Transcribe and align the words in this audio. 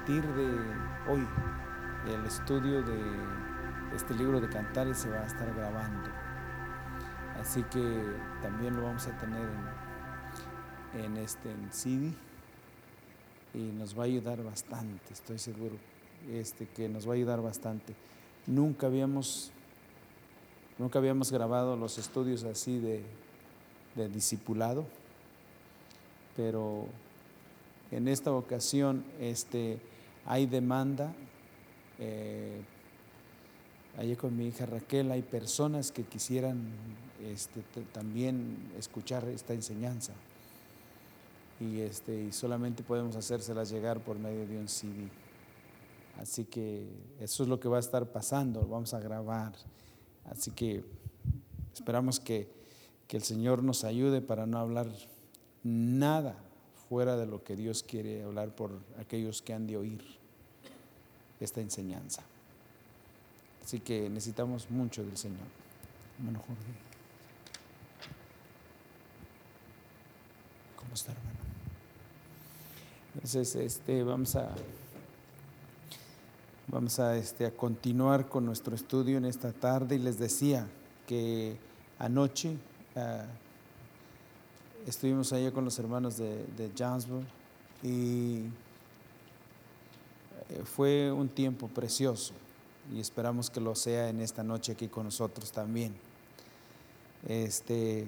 a 0.00 0.02
partir 0.02 0.24
de 0.34 1.12
hoy, 1.12 1.26
el 2.08 2.24
estudio 2.24 2.82
de 2.82 2.98
este 3.94 4.14
libro 4.14 4.40
de 4.40 4.48
cantares 4.48 4.96
se 4.96 5.10
va 5.10 5.20
a 5.20 5.26
estar 5.26 5.54
grabando. 5.54 6.08
Así 7.38 7.62
que 7.64 8.16
también 8.40 8.76
lo 8.76 8.84
vamos 8.84 9.06
a 9.06 9.18
tener 9.18 9.46
en, 10.94 11.04
en 11.04 11.16
este 11.18 11.50
en 11.50 11.70
CD 11.70 12.14
y 13.52 13.58
nos 13.58 13.98
va 13.98 14.04
a 14.04 14.06
ayudar 14.06 14.42
bastante, 14.42 15.12
estoy 15.12 15.38
seguro, 15.38 15.74
este, 16.30 16.66
que 16.66 16.88
nos 16.88 17.06
va 17.06 17.12
a 17.12 17.16
ayudar 17.16 17.42
bastante. 17.42 17.94
Nunca 18.46 18.86
habíamos, 18.86 19.52
nunca 20.78 20.98
habíamos 20.98 21.30
grabado 21.30 21.76
los 21.76 21.98
estudios 21.98 22.44
así 22.44 22.78
de, 22.78 23.02
de 23.96 24.08
discipulado, 24.08 24.86
pero 26.36 26.86
en 27.90 28.08
esta 28.08 28.32
ocasión 28.32 29.04
este, 29.20 29.78
hay 30.26 30.46
demanda. 30.46 31.12
Eh, 31.98 32.60
allí 33.98 34.16
con 34.16 34.36
mi 34.36 34.46
hija 34.46 34.66
Raquel 34.66 35.10
hay 35.10 35.22
personas 35.22 35.92
que 35.92 36.04
quisieran 36.04 36.68
este, 37.24 37.62
también 37.92 38.72
escuchar 38.78 39.28
esta 39.28 39.52
enseñanza 39.52 40.12
y, 41.60 41.80
este, 41.80 42.24
y 42.24 42.32
solamente 42.32 42.82
podemos 42.82 43.16
hacérselas 43.16 43.70
llegar 43.70 44.00
por 44.00 44.18
medio 44.18 44.46
de 44.46 44.58
un 44.58 44.68
CD. 44.68 45.08
Así 46.18 46.44
que 46.44 46.88
eso 47.20 47.42
es 47.42 47.48
lo 47.48 47.60
que 47.60 47.68
va 47.68 47.76
a 47.76 47.80
estar 47.80 48.06
pasando, 48.10 48.66
vamos 48.66 48.94
a 48.94 49.00
grabar. 49.00 49.52
Así 50.24 50.50
que 50.50 50.84
esperamos 51.74 52.20
que, 52.20 52.48
que 53.06 53.16
el 53.16 53.22
Señor 53.22 53.62
nos 53.62 53.84
ayude 53.84 54.22
para 54.22 54.46
no 54.46 54.58
hablar 54.58 54.88
nada 55.62 56.36
fuera 56.90 57.16
de 57.16 57.24
lo 57.24 57.44
que 57.44 57.54
Dios 57.54 57.84
quiere 57.84 58.24
hablar 58.24 58.52
por 58.52 58.72
aquellos 58.98 59.42
que 59.42 59.54
han 59.54 59.64
de 59.68 59.76
oír 59.76 60.02
esta 61.38 61.60
enseñanza. 61.60 62.24
Así 63.64 63.78
que 63.78 64.10
necesitamos 64.10 64.68
mucho 64.72 65.04
del 65.04 65.16
Señor. 65.16 65.46
Hermano 66.18 66.40
Jorge. 66.40 66.72
¿Cómo 70.74 70.94
está, 70.94 71.12
hermano? 71.12 71.38
Entonces, 73.14 73.54
este, 73.54 74.02
vamos 74.02 74.34
a 74.34 74.52
vamos 76.66 76.98
a, 76.98 77.16
este, 77.16 77.46
a 77.46 77.52
continuar 77.52 78.28
con 78.28 78.44
nuestro 78.44 78.74
estudio 78.74 79.16
en 79.16 79.26
esta 79.26 79.52
tarde 79.52 79.94
y 79.94 80.00
les 80.00 80.18
decía 80.18 80.66
que 81.06 81.56
anoche 82.00 82.56
uh, 82.96 83.49
estuvimos 84.86 85.32
allá 85.32 85.52
con 85.52 85.64
los 85.64 85.78
hermanos 85.78 86.16
de, 86.16 86.44
de 86.56 86.70
y 87.82 88.46
fue 90.64 91.12
un 91.12 91.28
tiempo 91.28 91.68
precioso 91.68 92.34
y 92.92 93.00
esperamos 93.00 93.50
que 93.50 93.60
lo 93.60 93.74
sea 93.74 94.08
en 94.08 94.20
esta 94.20 94.42
noche 94.42 94.72
aquí 94.72 94.88
con 94.88 95.04
nosotros 95.04 95.52
también. 95.52 95.94
Este, 97.28 98.06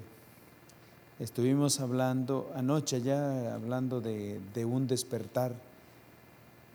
estuvimos 1.21 1.81
hablando 1.81 2.50
anoche 2.55 3.00
ya, 3.00 3.55
hablando 3.55 4.00
de, 4.00 4.41
de 4.55 4.65
un 4.65 4.87
despertar 4.87 5.55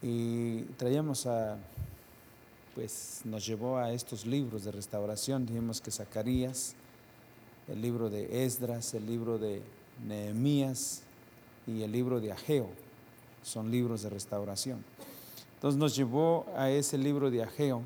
y 0.02 0.62
traíamos 0.78 1.26
a, 1.26 1.58
pues 2.76 3.22
nos 3.26 3.46
llevó 3.46 3.78
a 3.78 3.92
estos 3.92 4.26
libros 4.26 4.64
de 4.64 4.72
restauración, 4.72 5.46
dijimos 5.46 5.82
que 5.82 5.92
Zacarías, 5.92 6.76
el 7.68 7.82
libro 7.82 8.10
de 8.10 8.46
Esdras, 8.46 8.94
el 8.94 9.06
libro 9.06 9.38
de 9.38 9.62
Nehemías 10.06 11.04
y 11.66 11.82
el 11.84 11.92
libro 11.92 12.20
de 12.20 12.32
Ageo, 12.32 12.70
son 13.44 13.72
libros 13.72 14.04
de 14.04 14.10
restauración. 14.10 14.84
Entonces 15.56 15.80
nos 15.80 15.96
llevó 15.96 16.46
a 16.56 16.70
ese 16.70 16.98
libro 16.98 17.32
de 17.32 17.44
Ageo 17.44 17.82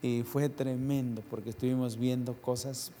y 0.00 0.22
fue 0.22 0.48
tremendo 0.48 1.22
porque 1.30 1.50
estuvimos 1.50 1.96
viendo 1.96 2.34
cosas. 2.34 2.92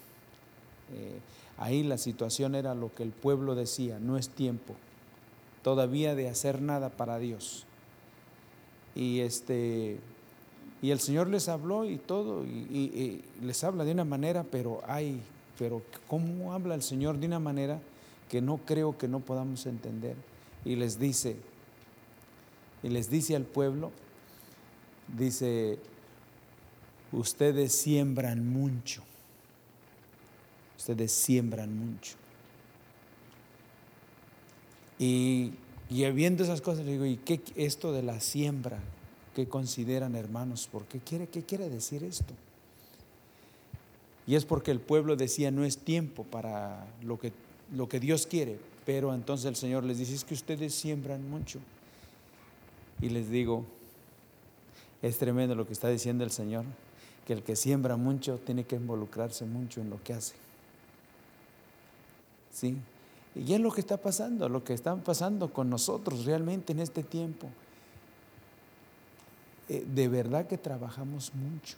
Eh, 0.94 1.20
ahí 1.58 1.82
la 1.82 1.98
situación 1.98 2.54
era 2.54 2.74
lo 2.74 2.94
que 2.94 3.02
el 3.02 3.10
pueblo 3.10 3.54
decía, 3.54 3.98
no 3.98 4.16
es 4.16 4.28
tiempo 4.28 4.74
todavía 5.62 6.14
de 6.14 6.28
hacer 6.28 6.60
nada 6.60 6.90
para 6.90 7.18
Dios. 7.18 7.64
Y 8.94 9.20
este 9.20 9.98
y 10.82 10.90
el 10.90 10.98
Señor 10.98 11.28
les 11.28 11.48
habló 11.48 11.84
y 11.84 11.96
todo, 11.96 12.44
y, 12.44 12.48
y, 12.48 13.24
les 13.40 13.62
habla 13.62 13.84
de 13.84 13.92
una 13.92 14.04
manera, 14.04 14.42
pero 14.42 14.80
hay, 14.88 15.20
pero 15.56 15.80
¿cómo 16.08 16.52
habla 16.52 16.74
el 16.74 16.82
Señor 16.82 17.18
de 17.18 17.28
una 17.28 17.38
manera 17.38 17.80
que 18.32 18.40
no 18.40 18.56
creo 18.64 18.96
que 18.96 19.08
no 19.08 19.20
podamos 19.20 19.66
entender? 19.66 20.16
Y 20.64 20.76
les 20.76 20.98
dice, 20.98 21.36
y 22.82 22.88
les 22.88 23.10
dice 23.10 23.36
al 23.36 23.44
pueblo, 23.44 23.92
dice, 25.14 25.78
ustedes 27.12 27.74
siembran 27.74 28.48
mucho, 28.48 29.02
ustedes 30.78 31.12
siembran 31.12 31.76
mucho. 31.78 32.14
Y, 34.98 35.52
y 35.90 36.10
viendo 36.12 36.42
esas 36.42 36.62
cosas, 36.62 36.86
le 36.86 36.92
digo, 36.92 37.04
¿y 37.04 37.18
qué 37.18 37.42
esto 37.56 37.92
de 37.92 38.02
la 38.02 38.18
siembra? 38.20 38.78
¿Qué 39.34 39.46
consideran 39.46 40.14
hermanos? 40.14 40.70
¿Por 40.72 40.86
qué 40.86 41.00
quiere, 41.00 41.26
qué 41.26 41.42
quiere 41.42 41.68
decir 41.68 42.02
esto? 42.02 42.32
Y 44.26 44.36
es 44.36 44.46
porque 44.46 44.70
el 44.70 44.80
pueblo 44.80 45.16
decía, 45.16 45.50
no 45.50 45.66
es 45.66 45.76
tiempo 45.76 46.24
para 46.24 46.86
lo 47.02 47.18
que, 47.18 47.32
lo 47.74 47.88
que 47.88 48.00
Dios 48.00 48.26
quiere, 48.26 48.58
pero 48.84 49.14
entonces 49.14 49.46
el 49.46 49.56
Señor 49.56 49.84
les 49.84 49.98
dice, 49.98 50.14
es 50.14 50.24
que 50.24 50.34
ustedes 50.34 50.74
siembran 50.74 51.28
mucho. 51.28 51.60
Y 53.00 53.08
les 53.08 53.30
digo, 53.30 53.64
es 55.00 55.18
tremendo 55.18 55.54
lo 55.54 55.66
que 55.66 55.72
está 55.72 55.88
diciendo 55.88 56.24
el 56.24 56.30
Señor, 56.30 56.64
que 57.26 57.32
el 57.32 57.42
que 57.42 57.56
siembra 57.56 57.96
mucho 57.96 58.38
tiene 58.38 58.64
que 58.64 58.76
involucrarse 58.76 59.44
mucho 59.44 59.80
en 59.80 59.90
lo 59.90 60.02
que 60.02 60.12
hace. 60.12 60.34
¿Sí? 62.52 62.76
Y 63.34 63.54
es 63.54 63.60
lo 63.60 63.72
que 63.72 63.80
está 63.80 63.96
pasando, 63.96 64.48
lo 64.48 64.62
que 64.62 64.74
está 64.74 64.94
pasando 64.96 65.52
con 65.52 65.70
nosotros 65.70 66.24
realmente 66.26 66.72
en 66.72 66.80
este 66.80 67.02
tiempo. 67.02 67.48
Eh, 69.68 69.86
de 69.86 70.08
verdad 70.08 70.46
que 70.46 70.58
trabajamos 70.58 71.32
mucho. 71.34 71.76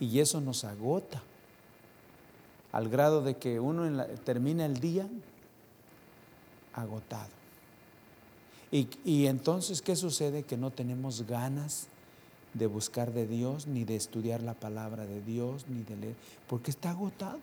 Y 0.00 0.18
eso 0.18 0.40
nos 0.40 0.64
agota, 0.64 1.22
al 2.72 2.88
grado 2.88 3.22
de 3.22 3.36
que 3.36 3.60
uno 3.60 4.04
termina 4.24 4.66
el 4.66 4.80
día 4.80 5.06
agotado. 6.72 7.30
Y, 8.70 8.88
y, 9.04 9.26
entonces, 9.26 9.82
¿qué 9.82 9.94
sucede? 9.94 10.44
Que 10.44 10.56
no 10.56 10.70
tenemos 10.70 11.26
ganas 11.26 11.88
de 12.54 12.66
buscar 12.66 13.12
de 13.12 13.26
Dios, 13.26 13.66
ni 13.66 13.84
de 13.84 13.96
estudiar 13.96 14.42
la 14.42 14.54
palabra 14.54 15.04
de 15.04 15.20
Dios, 15.20 15.66
ni 15.68 15.82
de 15.82 15.96
leer, 15.96 16.16
porque 16.48 16.70
está 16.70 16.90
agotado. 16.90 17.40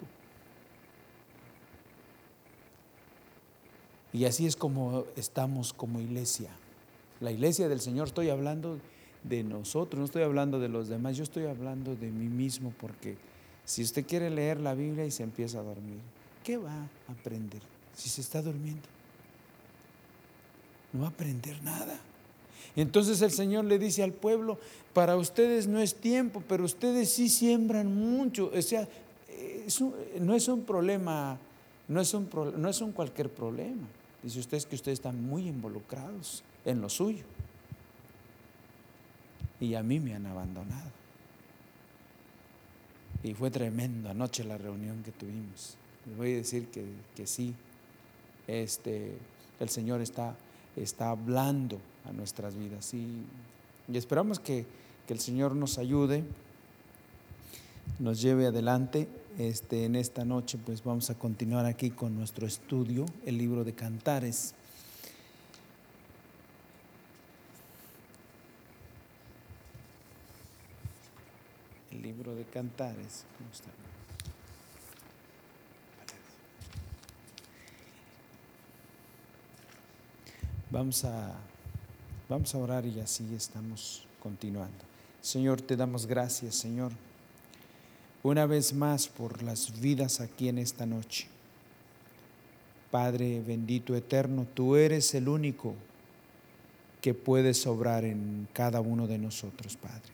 Y 4.11 4.25
así 4.25 4.47
es 4.47 4.55
como 4.55 5.05
estamos 5.15 5.73
como 5.73 5.99
iglesia. 5.99 6.49
La 7.19 7.31
iglesia 7.31 7.69
del 7.69 7.79
Señor, 7.79 8.07
estoy 8.07 8.29
hablando 8.29 8.79
de 9.23 9.43
nosotros, 9.43 9.99
no 9.99 10.05
estoy 10.05 10.23
hablando 10.23 10.59
de 10.59 10.69
los 10.69 10.87
demás, 10.87 11.17
yo 11.17 11.23
estoy 11.23 11.45
hablando 11.45 11.95
de 11.95 12.09
mí 12.09 12.27
mismo, 12.27 12.73
porque 12.79 13.17
si 13.69 13.83
usted 13.83 14.03
quiere 14.03 14.31
leer 14.31 14.59
la 14.59 14.73
Biblia 14.73 15.05
y 15.05 15.11
se 15.11 15.21
empieza 15.21 15.59
a 15.59 15.61
dormir, 15.61 15.99
¿qué 16.43 16.57
va 16.57 16.73
a 16.73 17.11
aprender 17.11 17.61
si 17.95 18.09
se 18.09 18.21
está 18.21 18.41
durmiendo? 18.41 18.81
No 20.91 21.01
va 21.01 21.05
a 21.05 21.09
aprender 21.11 21.61
nada. 21.61 21.99
Entonces 22.75 23.21
el 23.21 23.29
Señor 23.29 23.65
le 23.65 23.77
dice 23.77 24.01
al 24.01 24.11
pueblo, 24.11 24.57
para 24.91 25.17
ustedes 25.17 25.67
no 25.67 25.79
es 25.79 25.93
tiempo, 25.93 26.41
pero 26.47 26.65
ustedes 26.65 27.11
sí 27.11 27.29
siembran 27.29 27.93
mucho. 27.93 28.51
O 28.51 28.61
sea, 28.63 28.87
no 30.19 30.33
es 30.33 30.47
un 30.47 30.63
problema, 30.63 31.37
no 31.87 32.01
es 32.01 32.11
un, 32.15 32.27
no 32.57 32.69
es 32.69 32.81
un 32.81 32.91
cualquier 32.91 33.29
problema. 33.29 33.87
Dice 34.23 34.39
usted 34.39 34.63
que 34.63 34.77
ustedes 34.77 34.97
están 34.97 35.23
muy 35.23 35.47
involucrados 35.47 36.43
en 36.65 36.81
lo 36.81 36.89
suyo. 36.89 37.23
Y 39.59 39.75
a 39.75 39.83
mí 39.83 39.99
me 39.99 40.15
han 40.15 40.25
abandonado. 40.25 40.98
Y 43.23 43.33
fue 43.33 43.51
tremendo 43.51 44.09
anoche 44.09 44.43
la 44.43 44.57
reunión 44.57 45.03
que 45.03 45.11
tuvimos. 45.11 45.75
Les 46.05 46.17
voy 46.17 46.33
a 46.33 46.37
decir 46.37 46.67
que, 46.67 46.85
que 47.15 47.27
sí, 47.27 47.53
este, 48.47 49.17
el 49.59 49.69
Señor 49.69 50.01
está, 50.01 50.35
está 50.75 51.09
hablando 51.09 51.79
a 52.05 52.13
nuestras 52.13 52.55
vidas. 52.55 52.93
Y, 52.93 53.25
esperamos 53.93 54.39
que, 54.39 54.65
que, 55.07 55.13
el 55.13 55.19
Señor 55.19 55.55
nos 55.55 55.77
ayude, 55.77 56.23
nos 57.99 58.21
lleve 58.21 58.47
adelante. 58.47 59.07
Este, 59.37 59.85
en 59.85 59.95
esta 59.95 60.25
noche 60.25 60.57
pues 60.57 60.83
vamos 60.83 61.09
a 61.09 61.15
continuar 61.15 61.65
aquí 61.65 61.91
con 61.91 62.15
nuestro 62.15 62.45
estudio, 62.45 63.05
el 63.25 63.37
libro 63.37 63.63
de 63.63 63.73
Cantares. 63.73 64.53
El 71.91 72.01
de 72.35 72.43
Cantares. 72.45 73.25
Vamos 80.71 81.03
a, 81.03 81.35
vamos 82.29 82.53
a 82.53 82.57
orar 82.59 82.85
y 82.85 82.99
así 82.99 83.33
estamos 83.35 84.05
continuando. 84.21 84.77
Señor, 85.21 85.61
te 85.61 85.75
damos 85.75 86.05
gracias, 86.05 86.55
Señor, 86.55 86.91
una 88.21 88.45
vez 88.45 88.73
más 88.73 89.07
por 89.07 89.41
las 89.41 89.79
vidas 89.81 90.21
aquí 90.21 90.47
en 90.47 90.59
esta 90.59 90.85
noche. 90.85 91.27
Padre 92.91 93.41
bendito 93.41 93.95
eterno, 93.95 94.45
tú 94.53 94.75
eres 94.75 95.13
el 95.15 95.27
único 95.27 95.73
que 97.01 97.13
puede 97.13 97.53
sobrar 97.53 98.05
en 98.05 98.47
cada 98.53 98.81
uno 98.81 99.07
de 99.07 99.17
nosotros, 99.17 99.77
Padre. 99.77 100.11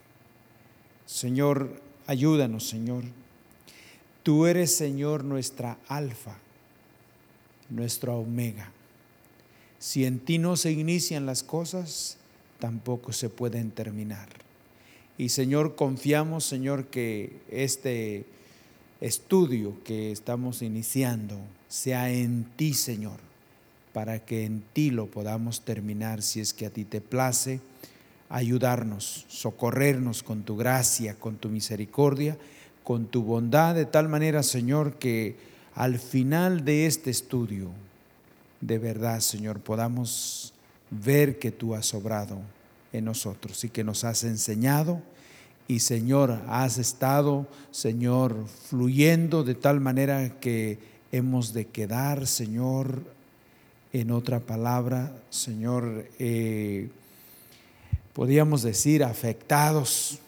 Señor, 1.06 1.82
ayúdanos, 2.08 2.68
Señor. 2.68 3.04
Tú 4.24 4.46
eres, 4.46 4.76
Señor, 4.76 5.24
nuestra 5.24 5.78
alfa, 5.88 6.38
nuestra 7.70 8.14
omega. 8.14 8.72
Si 9.80 10.06
en 10.06 10.20
ti 10.20 10.38
no 10.38 10.58
se 10.58 10.72
inician 10.72 11.26
las 11.26 11.44
cosas, 11.44 12.18
tampoco 12.60 13.14
se 13.14 13.30
pueden 13.30 13.72
terminar. 13.72 14.30
Y 15.18 15.30
Señor, 15.30 15.76
confiamos, 15.76 16.44
Señor, 16.44 16.88
que 16.88 17.38
este 17.50 18.26
estudio 19.00 19.78
que 19.84 20.12
estamos 20.12 20.62
iniciando 20.62 21.38
sea 21.68 22.10
en 22.10 22.46
ti, 22.56 22.74
Señor, 22.74 23.20
para 23.94 24.26
que 24.26 24.46
en 24.46 24.64
ti 24.74 24.90
lo 24.90 25.06
podamos 25.06 25.62
terminar 25.62 26.22
si 26.22 26.40
es 26.40 26.54
que 26.54 26.66
a 26.66 26.70
ti 26.70 26.84
te 26.84 27.00
place 27.00 27.62
ayudarnos, 28.30 29.26
socorrernos 29.28 30.24
con 30.24 30.44
tu 30.44 30.58
gracia, 30.58 31.16
con 31.16 31.36
tu 31.38 31.50
misericordia, 31.50 32.38
con 32.84 33.06
tu 33.08 33.24
bondad, 33.24 33.76
de 33.76 33.86
tal 33.86 34.10
manera, 34.10 34.44
Señor, 34.44 34.94
que 34.94 35.36
al 35.74 36.00
final 36.00 36.64
de 36.64 36.86
este 36.86 37.10
estudio, 37.10 37.70
de 38.62 38.78
verdad, 38.78 39.20
Señor, 39.20 39.60
podamos 39.60 40.54
ver 40.90 41.40
que 41.40 41.52
tú 41.52 41.76
has 41.76 41.94
obrado 41.94 42.40
en 42.94 43.06
nosotros 43.06 43.64
y 43.64 43.70
que 43.70 43.84
nos 43.84 44.04
has 44.04 44.24
enseñado. 44.24 45.02
Y 45.68 45.80
Señor, 45.80 46.40
has 46.48 46.78
estado, 46.78 47.48
Señor, 47.72 48.46
fluyendo 48.70 49.44
de 49.44 49.56
tal 49.56 49.82
manera 49.82 50.40
que 50.40 50.78
hemos 51.12 51.54
de 51.54 51.66
quedar, 51.66 52.28
Señor, 52.28 53.04
en 53.92 54.12
otra 54.12 54.40
palabra, 54.40 55.12
Señor, 55.30 56.08
eh, 56.20 56.90
podríamos 58.16 58.64
decir 58.64 59.04
afectados, 59.04 60.20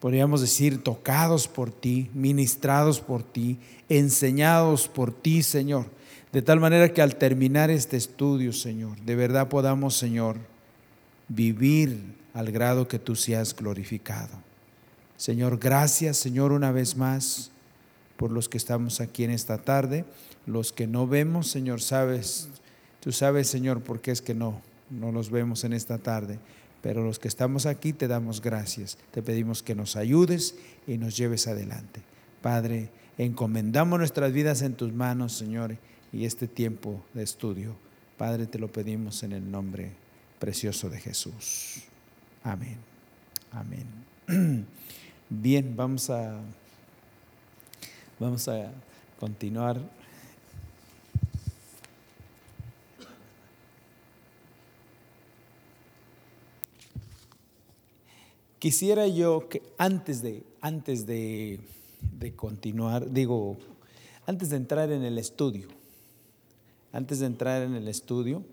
podríamos 0.00 0.40
decir 0.40 0.82
tocados 0.82 1.46
por 1.46 1.70
ti, 1.70 2.10
ministrados 2.12 3.00
por 3.00 3.22
ti, 3.22 3.60
enseñados 3.88 4.88
por 4.88 5.12
ti, 5.12 5.44
Señor. 5.44 5.86
De 6.32 6.42
tal 6.42 6.58
manera 6.58 6.92
que 6.92 7.00
al 7.00 7.14
terminar 7.14 7.70
este 7.70 7.96
estudio, 7.96 8.52
Señor, 8.52 9.00
de 9.02 9.14
verdad 9.14 9.48
podamos, 9.48 9.96
Señor, 9.96 10.38
vivir 11.28 12.16
al 12.34 12.50
grado 12.50 12.88
que 12.88 12.98
tú 12.98 13.14
seas 13.14 13.54
glorificado. 13.54 14.36
Señor, 15.16 15.60
gracias, 15.60 16.16
Señor, 16.16 16.50
una 16.50 16.72
vez 16.72 16.96
más 16.96 17.52
por 18.16 18.32
los 18.32 18.48
que 18.48 18.58
estamos 18.58 19.00
aquí 19.00 19.22
en 19.22 19.30
esta 19.30 19.58
tarde. 19.58 20.04
Los 20.46 20.72
que 20.72 20.88
no 20.88 21.06
vemos, 21.06 21.46
Señor, 21.46 21.80
sabes, 21.80 22.48
tú 22.98 23.12
sabes, 23.12 23.46
Señor, 23.46 23.82
por 23.82 24.00
qué 24.00 24.10
es 24.10 24.20
que 24.20 24.34
no, 24.34 24.60
no 24.90 25.12
los 25.12 25.30
vemos 25.30 25.62
en 25.62 25.74
esta 25.74 25.98
tarde. 25.98 26.40
Pero 26.82 27.04
los 27.04 27.18
que 27.18 27.28
estamos 27.28 27.66
aquí 27.66 27.92
te 27.92 28.08
damos 28.08 28.40
gracias. 28.42 28.98
Te 29.12 29.22
pedimos 29.22 29.62
que 29.62 29.74
nos 29.74 29.96
ayudes 29.96 30.56
y 30.86 30.98
nos 30.98 31.16
lleves 31.16 31.46
adelante. 31.46 32.02
Padre, 32.42 32.90
encomendamos 33.18 33.98
nuestras 33.98 34.32
vidas 34.32 34.62
en 34.62 34.74
tus 34.74 34.92
manos, 34.92 35.32
Señor, 35.32 35.76
y 36.12 36.24
este 36.26 36.48
tiempo 36.48 37.02
de 37.14 37.22
estudio. 37.22 37.76
Padre, 38.18 38.46
te 38.46 38.58
lo 38.58 38.68
pedimos 38.68 39.22
en 39.22 39.32
el 39.32 39.48
nombre 39.48 39.92
precioso 40.38 40.90
de 40.90 40.98
Jesús. 40.98 41.84
Amén. 42.42 42.76
Amén. 43.52 43.86
Bien, 45.30 45.76
vamos 45.76 46.10
a 46.10 46.40
vamos 48.18 48.48
a 48.48 48.72
continuar. 49.18 49.80
Quisiera 58.62 59.08
yo 59.08 59.48
que 59.48 59.60
antes 59.76 60.22
de 60.22 60.44
antes 60.60 61.04
de, 61.04 61.58
de 62.00 62.36
continuar, 62.36 63.10
digo, 63.10 63.56
antes 64.24 64.50
de 64.50 64.56
entrar 64.56 64.92
en 64.92 65.02
el 65.02 65.18
estudio, 65.18 65.66
antes 66.92 67.18
de 67.18 67.26
entrar 67.26 67.62
en 67.62 67.74
el 67.74 67.88
estudio, 67.88 68.44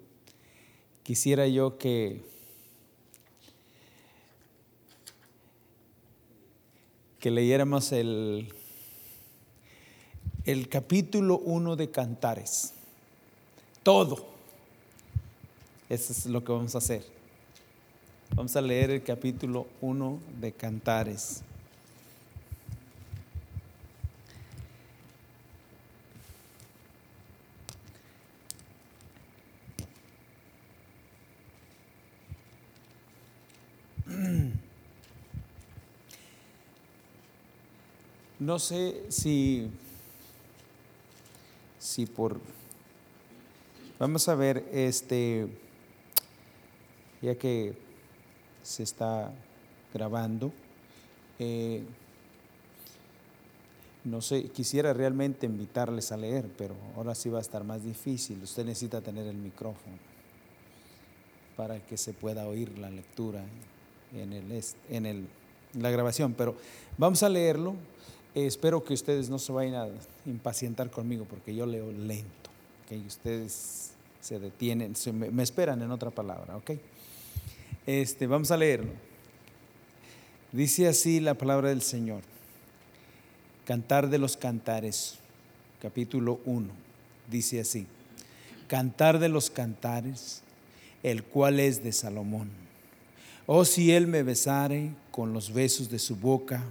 quisiera 1.03 1.47
yo 1.47 1.77
que 1.77 2.23
que 7.19 7.29
leyéramos 7.29 7.91
el, 7.91 8.51
el 10.43 10.69
capítulo 10.69 11.37
1 11.37 11.75
de 11.75 11.91
Cantares. 11.91 12.73
Todo. 13.83 14.25
Eso 15.87 16.13
es 16.13 16.25
lo 16.25 16.43
que 16.43 16.51
vamos 16.51 16.73
a 16.73 16.79
hacer. 16.79 17.18
Vamos 18.35 18.55
a 18.55 18.61
leer 18.61 18.91
el 18.91 19.03
capítulo 19.03 19.67
1 19.81 20.19
de 20.39 20.51
Cantares. 20.53 21.41
No 38.39 38.57
sé 38.57 39.03
si, 39.09 39.69
si 41.77 42.05
por... 42.05 42.39
Vamos 43.99 44.29
a 44.29 44.35
ver, 44.35 44.65
este, 44.71 45.49
ya 47.21 47.35
que 47.35 47.88
se 48.69 48.83
está 48.83 49.31
grabando, 49.93 50.51
eh, 51.39 51.83
no 54.03 54.21
sé, 54.21 54.43
quisiera 54.49 54.93
realmente 54.93 55.45
invitarles 55.45 56.11
a 56.11 56.17
leer, 56.17 56.49
pero 56.57 56.75
ahora 56.95 57.15
sí 57.15 57.29
va 57.29 57.39
a 57.39 57.41
estar 57.41 57.63
más 57.63 57.83
difícil. 57.83 58.41
Usted 58.43 58.65
necesita 58.65 59.01
tener 59.01 59.27
el 59.27 59.35
micrófono 59.35 59.97
para 61.57 61.79
que 61.85 61.97
se 61.97 62.13
pueda 62.13 62.47
oír 62.47 62.77
la 62.77 62.89
lectura 62.89 63.43
en, 64.13 64.33
el, 64.33 64.63
en 64.89 65.05
el, 65.05 65.27
la 65.73 65.89
grabación. 65.89 66.33
Pero 66.33 66.55
vamos 66.97 67.23
a 67.23 67.29
leerlo 67.29 67.75
espero 68.35 68.83
que 68.83 68.93
ustedes 68.93 69.29
no 69.29 69.39
se 69.39 69.51
vayan 69.51 69.75
a 69.75 69.87
impacientar 70.25 70.89
conmigo 70.91 71.25
porque 71.25 71.55
yo 71.55 71.65
leo 71.65 71.91
lento. 71.91 72.49
¿okay? 72.85 73.03
Ustedes 73.05 73.91
se 74.21 74.39
detienen, 74.39 74.93
me, 75.13 75.43
esperan 75.43 75.81
en 75.81 75.91
otra 75.91 76.11
palabra. 76.11 76.57
¿ok? 76.57 76.71
Este, 77.85 78.27
vamos 78.27 78.51
a 78.51 78.57
leerlo. 78.57 78.91
Dice 80.51 80.87
así 80.87 81.19
la 81.19 81.35
palabra 81.35 81.69
del 81.69 81.81
Señor. 81.81 82.21
Cantar 83.65 84.09
de 84.09 84.17
los 84.17 84.35
cantares, 84.35 85.19
capítulo 85.81 86.39
1. 86.45 86.67
Dice 87.29 87.59
así. 87.59 87.85
Cantar 88.67 89.19
de 89.19 89.29
los 89.29 89.49
cantares, 89.49 90.41
el 91.03 91.23
cual 91.23 91.59
es 91.59 91.83
de 91.83 91.91
Salomón. 91.91 92.49
Oh, 93.45 93.65
si 93.65 93.91
él 93.91 94.07
me 94.07 94.23
besare 94.23 94.91
con 95.11 95.33
los 95.33 95.53
besos 95.53 95.89
de 95.89 95.99
su 95.99 96.15
boca, 96.15 96.63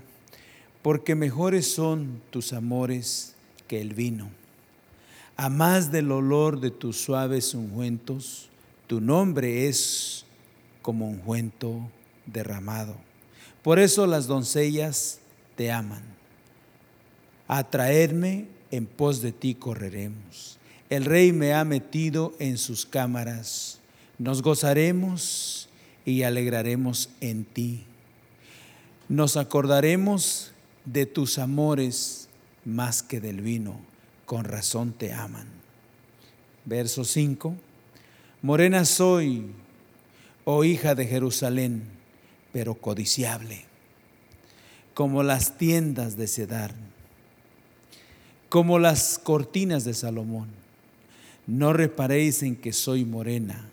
porque 0.82 1.14
mejores 1.14 1.70
son 1.72 2.20
tus 2.30 2.52
amores 2.52 3.34
que 3.66 3.80
el 3.80 3.94
vino. 3.94 4.30
A 5.36 5.48
más 5.48 5.92
del 5.92 6.10
olor 6.10 6.60
de 6.60 6.70
tus 6.70 7.00
suaves 7.00 7.54
ungüentos, 7.54 8.48
tu 8.86 9.00
nombre 9.00 9.68
es 9.68 10.24
como 10.82 11.08
ungüento 11.08 11.80
derramado. 12.26 12.96
Por 13.62 13.78
eso 13.78 14.06
las 14.06 14.26
doncellas 14.26 15.20
te 15.56 15.70
aman. 15.70 16.02
A 17.46 17.64
traerme 17.70 18.46
en 18.70 18.86
pos 18.86 19.22
de 19.22 19.32
ti 19.32 19.54
correremos. 19.54 20.58
El 20.90 21.04
rey 21.04 21.32
me 21.32 21.54
ha 21.54 21.64
metido 21.64 22.34
en 22.38 22.58
sus 22.58 22.86
cámaras. 22.86 23.78
Nos 24.18 24.42
gozaremos 24.42 25.68
y 26.04 26.22
alegraremos 26.22 27.10
en 27.20 27.44
ti. 27.44 27.84
Nos 29.08 29.36
acordaremos 29.36 30.52
de 30.84 31.06
tus 31.06 31.38
amores 31.38 32.28
más 32.64 33.02
que 33.02 33.20
del 33.20 33.40
vino, 33.40 33.80
con 34.26 34.44
razón 34.44 34.92
te 34.92 35.12
aman. 35.12 35.48
Verso 36.64 37.04
5. 37.04 37.54
Morena 38.42 38.84
soy, 38.84 39.46
oh 40.50 40.64
hija 40.64 40.94
de 40.94 41.04
Jerusalén, 41.04 41.82
pero 42.54 42.72
codiciable, 42.72 43.66
como 44.94 45.22
las 45.22 45.58
tiendas 45.58 46.16
de 46.16 46.26
Cedar, 46.26 46.72
como 48.48 48.78
las 48.78 49.20
cortinas 49.22 49.84
de 49.84 49.92
Salomón. 49.92 50.48
No 51.46 51.74
reparéis 51.74 52.42
en 52.42 52.56
que 52.56 52.72
soy 52.72 53.04
morena, 53.04 53.68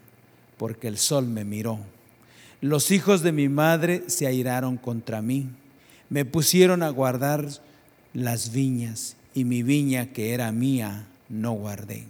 porque 0.58 0.90
el 0.90 0.98
sol 0.98 1.28
me 1.28 1.46
miró. 1.46 1.80
Los 2.60 2.92
hijos 2.92 3.22
de 3.22 3.32
mi 3.32 3.48
madre 3.48 4.04
se 4.08 4.28
airaron 4.28 4.76
contra 4.76 5.22
mí, 5.22 5.48
me 6.10 6.26
pusieron 6.26 6.84
a 6.84 6.90
guardar 6.90 7.48
las 8.14 8.52
viñas 8.52 9.16
y 9.34 9.46
mi 9.46 9.64
viña 9.64 10.08
que 10.12 10.34
era 10.34 10.52
mía 10.52 11.08
no 11.30 11.54
guardé. 11.54 12.04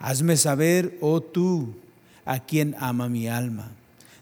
Hazme 0.00 0.36
saber, 0.36 0.98
oh 1.00 1.20
tú, 1.20 1.76
a 2.24 2.40
quien 2.40 2.74
ama 2.80 3.08
mi 3.08 3.28
alma, 3.28 3.70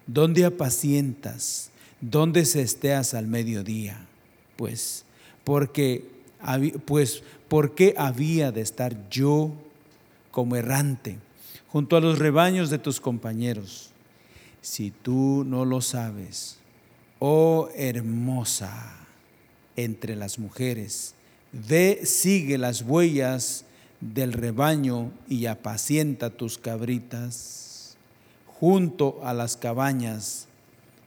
dónde 0.06 0.44
apacientas, 0.44 1.70
dónde 2.00 2.44
se 2.44 2.62
esteas 2.62 3.14
al 3.14 3.26
mediodía. 3.26 4.06
Pues, 4.56 5.04
porque, 5.44 6.04
pues, 6.84 7.22
¿por 7.48 7.74
qué 7.74 7.94
había 7.96 8.52
de 8.52 8.60
estar 8.60 9.08
yo 9.10 9.52
como 10.30 10.56
errante 10.56 11.18
junto 11.68 11.96
a 11.96 12.00
los 12.00 12.18
rebaños 12.18 12.70
de 12.70 12.78
tus 12.78 13.00
compañeros? 13.00 13.90
Si 14.60 14.90
tú 14.90 15.44
no 15.46 15.64
lo 15.64 15.80
sabes, 15.80 16.58
oh 17.18 17.70
hermosa 17.74 18.96
entre 19.76 20.16
las 20.16 20.38
mujeres, 20.38 21.14
ve, 21.52 22.00
sigue 22.04 22.58
las 22.58 22.82
huellas 22.82 23.64
del 24.00 24.32
rebaño 24.32 25.10
y 25.28 25.46
apacienta 25.46 26.30
tus 26.30 26.58
cabritas 26.58 27.69
junto 28.60 29.18
a 29.24 29.32
las 29.32 29.56
cabañas 29.56 30.46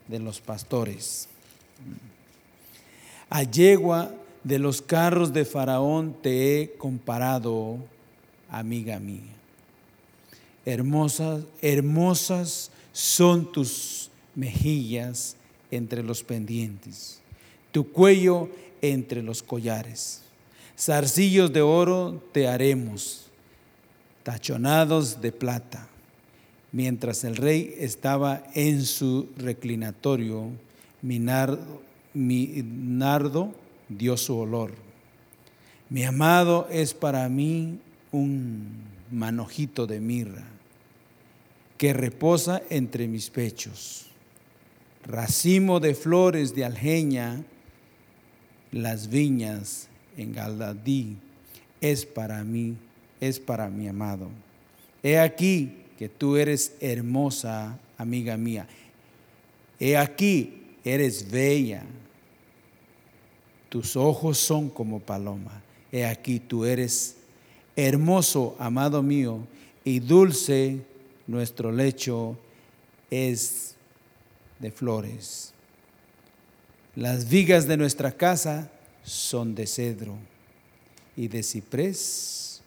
de 0.07 0.19
los 0.19 0.41
pastores. 0.41 1.27
A 3.29 3.43
yegua 3.43 4.11
de 4.43 4.59
los 4.59 4.81
carros 4.81 5.31
de 5.31 5.45
Faraón 5.45 6.15
te 6.21 6.61
he 6.61 6.73
comparado, 6.73 7.77
amiga 8.49 8.99
mía. 8.99 9.21
Hermosas, 10.65 11.43
hermosas 11.61 12.71
son 12.91 13.51
tus 13.51 14.09
mejillas 14.33 15.35
entre 15.71 16.03
los 16.03 16.23
pendientes, 16.23 17.21
tu 17.71 17.91
cuello 17.91 18.49
entre 18.81 19.21
los 19.21 19.43
collares. 19.43 20.21
Zarcillos 20.77 21.53
de 21.53 21.61
oro 21.61 22.21
te 22.31 22.47
haremos, 22.47 23.27
tachonados 24.23 25.21
de 25.21 25.31
plata. 25.31 25.87
Mientras 26.73 27.23
el 27.23 27.37
rey 27.37 27.75
estaba 27.77 28.43
en 28.55 28.83
su 28.83 29.29
reclinatorio, 29.37 30.49
mi 31.03 31.19
nardo, 31.19 31.67
dio 33.87 34.17
su 34.17 34.35
olor. 34.35 34.73
Mi 35.89 36.03
amado 36.03 36.67
es 36.71 36.95
para 36.95 37.29
mí 37.29 37.79
un 38.11 38.85
manojito 39.11 39.85
de 39.85 39.99
mirra 39.99 40.45
que 41.77 41.93
reposa 41.93 42.63
entre 42.71 43.07
mis 43.07 43.29
pechos. 43.29 44.07
Racimo 45.05 45.79
de 45.79 45.93
flores 45.93 46.55
de 46.55 46.65
aljeña, 46.65 47.43
las 48.71 49.09
viñas 49.09 49.89
en 50.17 50.33
Galadí 50.33 51.17
es 51.81 52.07
para 52.07 52.43
mí, 52.43 52.77
es 53.19 53.39
para 53.39 53.69
mi 53.69 53.87
amado. 53.87 54.29
He 55.03 55.19
aquí 55.19 55.82
que 56.03 56.09
tú 56.09 56.35
eres 56.35 56.73
hermosa, 56.81 57.79
amiga 57.97 58.35
mía. 58.35 58.67
He 59.79 59.95
aquí, 59.95 60.75
eres 60.83 61.31
bella. 61.31 61.81
Tus 63.69 63.95
ojos 63.95 64.37
son 64.37 64.69
como 64.69 64.99
paloma. 64.99 65.61
He 65.93 66.05
aquí, 66.05 66.41
tú 66.41 66.65
eres 66.65 67.15
hermoso, 67.77 68.53
amado 68.59 69.01
mío, 69.01 69.47
y 69.85 70.01
dulce 70.01 70.81
nuestro 71.25 71.71
lecho 71.71 72.37
es 73.09 73.75
de 74.59 74.71
flores. 74.71 75.53
Las 76.97 77.29
vigas 77.29 77.65
de 77.65 77.77
nuestra 77.77 78.11
casa 78.11 78.69
son 79.05 79.55
de 79.55 79.67
cedro 79.67 80.17
y 81.15 81.29
de 81.29 81.43
ciprés 81.43 82.61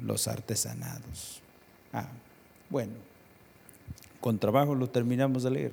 los 0.00 0.28
artesanados. 0.28 1.39
Ah, 1.92 2.08
bueno, 2.68 2.92
con 4.20 4.38
trabajo 4.38 4.74
lo 4.74 4.88
terminamos 4.88 5.42
de 5.42 5.50
leer. 5.50 5.72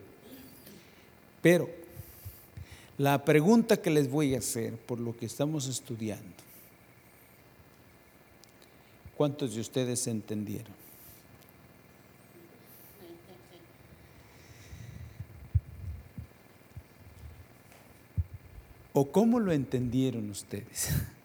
Pero 1.41 1.69
la 2.97 3.23
pregunta 3.23 3.77
que 3.77 3.89
les 3.89 4.09
voy 4.09 4.33
a 4.33 4.39
hacer 4.39 4.75
por 4.75 4.99
lo 4.99 5.15
que 5.15 5.27
estamos 5.27 5.67
estudiando, 5.67 6.35
¿cuántos 9.15 9.53
de 9.53 9.61
ustedes 9.61 10.07
entendieron? 10.07 10.75
¿O 18.93 19.11
cómo 19.11 19.39
lo 19.39 19.51
entendieron 19.51 20.31
ustedes? 20.31 20.89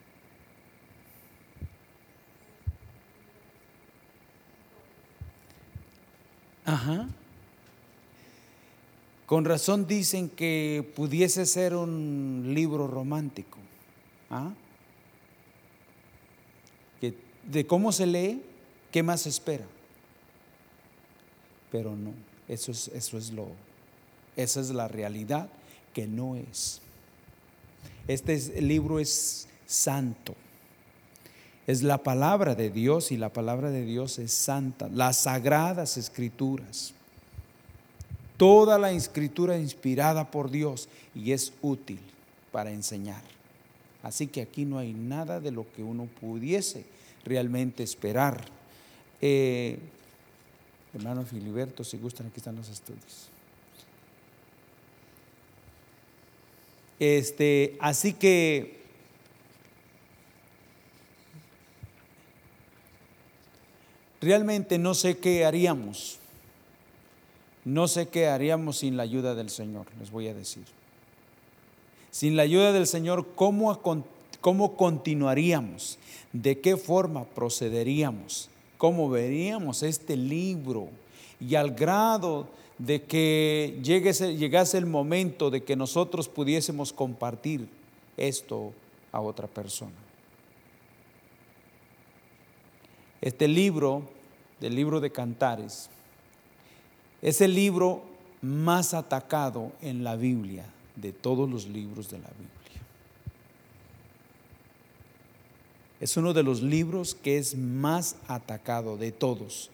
Ajá. 6.64 7.09
Con 9.26 9.45
razón 9.45 9.87
dicen 9.87 10.28
que 10.28 10.90
pudiese 10.95 11.47
ser 11.47 11.75
un 11.75 12.52
libro 12.54 12.87
romántico. 12.87 13.59
¿Ah? 14.31 14.52
Que 17.00 17.14
de 17.45 17.66
cómo 17.66 17.92
se 17.92 18.07
lee, 18.07 18.42
¿qué 18.90 19.02
más 19.02 19.26
espera? 19.26 19.64
Pero 21.71 21.97
no, 21.97 22.12
eso 22.49 22.73
es, 22.73 22.88
eso 22.88 23.16
es 23.16 23.33
lo, 23.33 23.49
esa 24.37 24.61
es 24.61 24.71
la 24.71 24.88
realidad 24.88 25.49
que 25.95 26.07
no 26.07 26.37
es. 26.37 26.83
Este 28.07 28.37
libro 28.61 28.99
es 28.99 29.49
santo. 29.66 30.35
Es 31.66 31.83
la 31.83 31.99
palabra 31.99 32.54
de 32.54 32.71
Dios 32.71 33.12
y 33.12 33.16
la 33.16 33.33
palabra 33.33 33.71
de 33.71 33.85
Dios 33.85 34.19
es 34.19 34.33
santa. 34.33 34.88
Las 34.88 35.23
sagradas 35.23 35.97
escrituras. 35.97 36.92
Toda 38.37 38.78
la 38.78 38.90
escritura 38.90 39.59
inspirada 39.59 40.31
por 40.31 40.50
Dios 40.50 40.88
y 41.14 41.31
es 41.31 41.52
útil 41.62 42.00
para 42.50 42.73
enseñar. 42.73 43.23
Así 44.02 44.26
que 44.26 44.42
aquí 44.42 44.64
no 44.64 44.78
hay 44.78 44.92
nada 44.92 45.38
de 45.38 45.52
lo 45.52 45.64
que 45.73 45.85
uno 45.85 46.09
pudiese 46.21 46.85
realmente 47.25 47.85
esperar. 47.85 48.45
Eh, 49.21 49.78
hermano 50.92 51.25
si 51.85 51.97
gustan, 51.99 52.26
aquí 52.26 52.38
están 52.38 52.57
los 52.57 52.69
estudios. 52.69 53.28
Este, 56.99 57.76
así 57.81 58.12
que 58.12 58.82
realmente 64.23 64.79
no 64.79 64.95
sé 64.95 65.19
qué 65.19 65.45
haríamos. 65.45 66.19
No 67.64 67.87
sé 67.87 68.09
qué 68.09 68.26
haríamos 68.26 68.79
sin 68.79 68.97
la 68.97 69.02
ayuda 69.02 69.35
del 69.35 69.50
Señor, 69.50 69.87
les 70.00 70.11
voy 70.11 70.29
a 70.29 70.35
decir. 70.35 70.64
Sin 72.11 72.37
la 72.37 72.43
ayuda 72.43 72.73
del 72.73 72.87
Señor, 72.87 73.26
¿cómo, 73.35 73.81
cómo 74.41 74.76
continuaríamos? 74.76 75.99
¿De 76.33 76.61
qué 76.61 76.76
forma 76.76 77.25
procederíamos? 77.25 78.49
¿Cómo 78.79 79.09
veríamos 79.11 79.83
este 79.83 80.17
libro? 80.17 80.88
Y 81.41 81.55
al 81.55 81.73
grado 81.73 82.49
de 82.79 83.02
que 83.02 83.79
llegase 83.83 84.79
el 84.79 84.87
momento 84.87 85.50
de 85.50 85.62
que 85.62 85.76
nosotros 85.76 86.29
pudiésemos 86.29 86.93
compartir 86.93 87.69
esto 88.17 88.73
a 89.12 89.21
otra 89.21 89.47
persona. 89.47 89.93
Este 93.23 93.49
libro, 93.49 94.02
del 94.61 94.76
libro 94.76 95.00
de 95.00 95.11
Cantares, 95.11 95.88
es 97.23 97.41
el 97.41 97.55
libro 97.55 98.02
más 98.43 98.93
atacado 98.93 99.73
en 99.81 100.05
la 100.05 100.17
Biblia, 100.17 100.67
de 100.97 101.12
todos 101.12 101.49
los 101.49 101.67
libros 101.67 102.11
de 102.11 102.19
la 102.19 102.29
Biblia. 102.29 102.83
Es 106.00 106.19
uno 106.19 106.35
de 106.35 106.43
los 106.43 106.61
libros 106.61 107.14
que 107.14 107.38
es 107.38 107.57
más 107.57 108.17
atacado 108.29 108.99
de 108.99 109.12
todos 109.12 109.71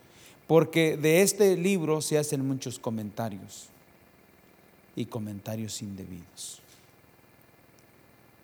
porque 0.49 0.97
de 0.97 1.21
este 1.21 1.57
libro 1.57 2.01
se 2.01 2.19
hacen 2.19 2.45
muchos 2.45 2.79
comentarios 2.79 3.69
y 4.97 5.05
comentarios 5.05 5.83
indebidos. 5.83 6.61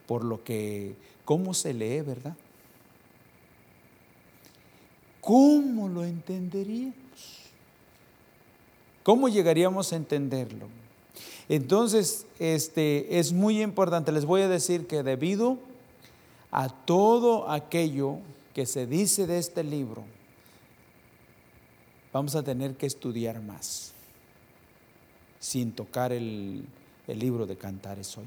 Por 0.07 0.23
lo 0.23 0.45
que, 0.45 0.95
¿cómo 1.25 1.55
se 1.55 1.73
lee, 1.73 2.03
verdad? 2.03 2.37
¿Cómo 5.25 5.89
lo 5.89 6.05
entenderíamos? 6.05 6.95
¿Cómo 9.03 9.29
llegaríamos 9.31 9.91
a 9.93 9.97
entenderlo? 9.97 10.69
Entonces, 11.49 12.27
este 12.39 13.19
es 13.19 13.33
muy 13.33 13.63
importante. 13.63 14.13
Les 14.13 14.27
voy 14.27 14.43
a 14.43 14.49
decir 14.49 14.87
que 14.87 15.03
debido 15.03 15.59
a 16.51 16.69
todo 16.69 17.51
aquello 17.51 18.19
que 18.53 18.67
se 18.67 18.87
dice 18.87 19.27
de 19.27 19.39
este 19.39 19.65
libro, 19.65 20.05
vamos 22.13 22.35
a 22.35 22.43
tener 22.43 22.77
que 22.77 22.85
estudiar 22.85 23.41
más, 23.41 23.93
sin 25.41 25.73
tocar 25.73 26.13
el, 26.13 26.67
el 27.09 27.19
libro 27.19 27.47
de 27.47 27.57
cantares 27.57 28.17
hoy. 28.19 28.27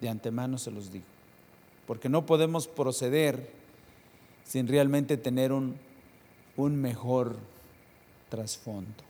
De 0.00 0.08
antemano 0.08 0.58
se 0.58 0.72
los 0.72 0.92
digo, 0.92 1.04
porque 1.86 2.08
no 2.08 2.26
podemos 2.26 2.66
proceder 2.66 3.61
sin 4.44 4.68
realmente 4.68 5.16
tener 5.16 5.52
un, 5.52 5.76
un 6.56 6.76
mejor 6.76 7.36
trasfondo. 8.28 9.04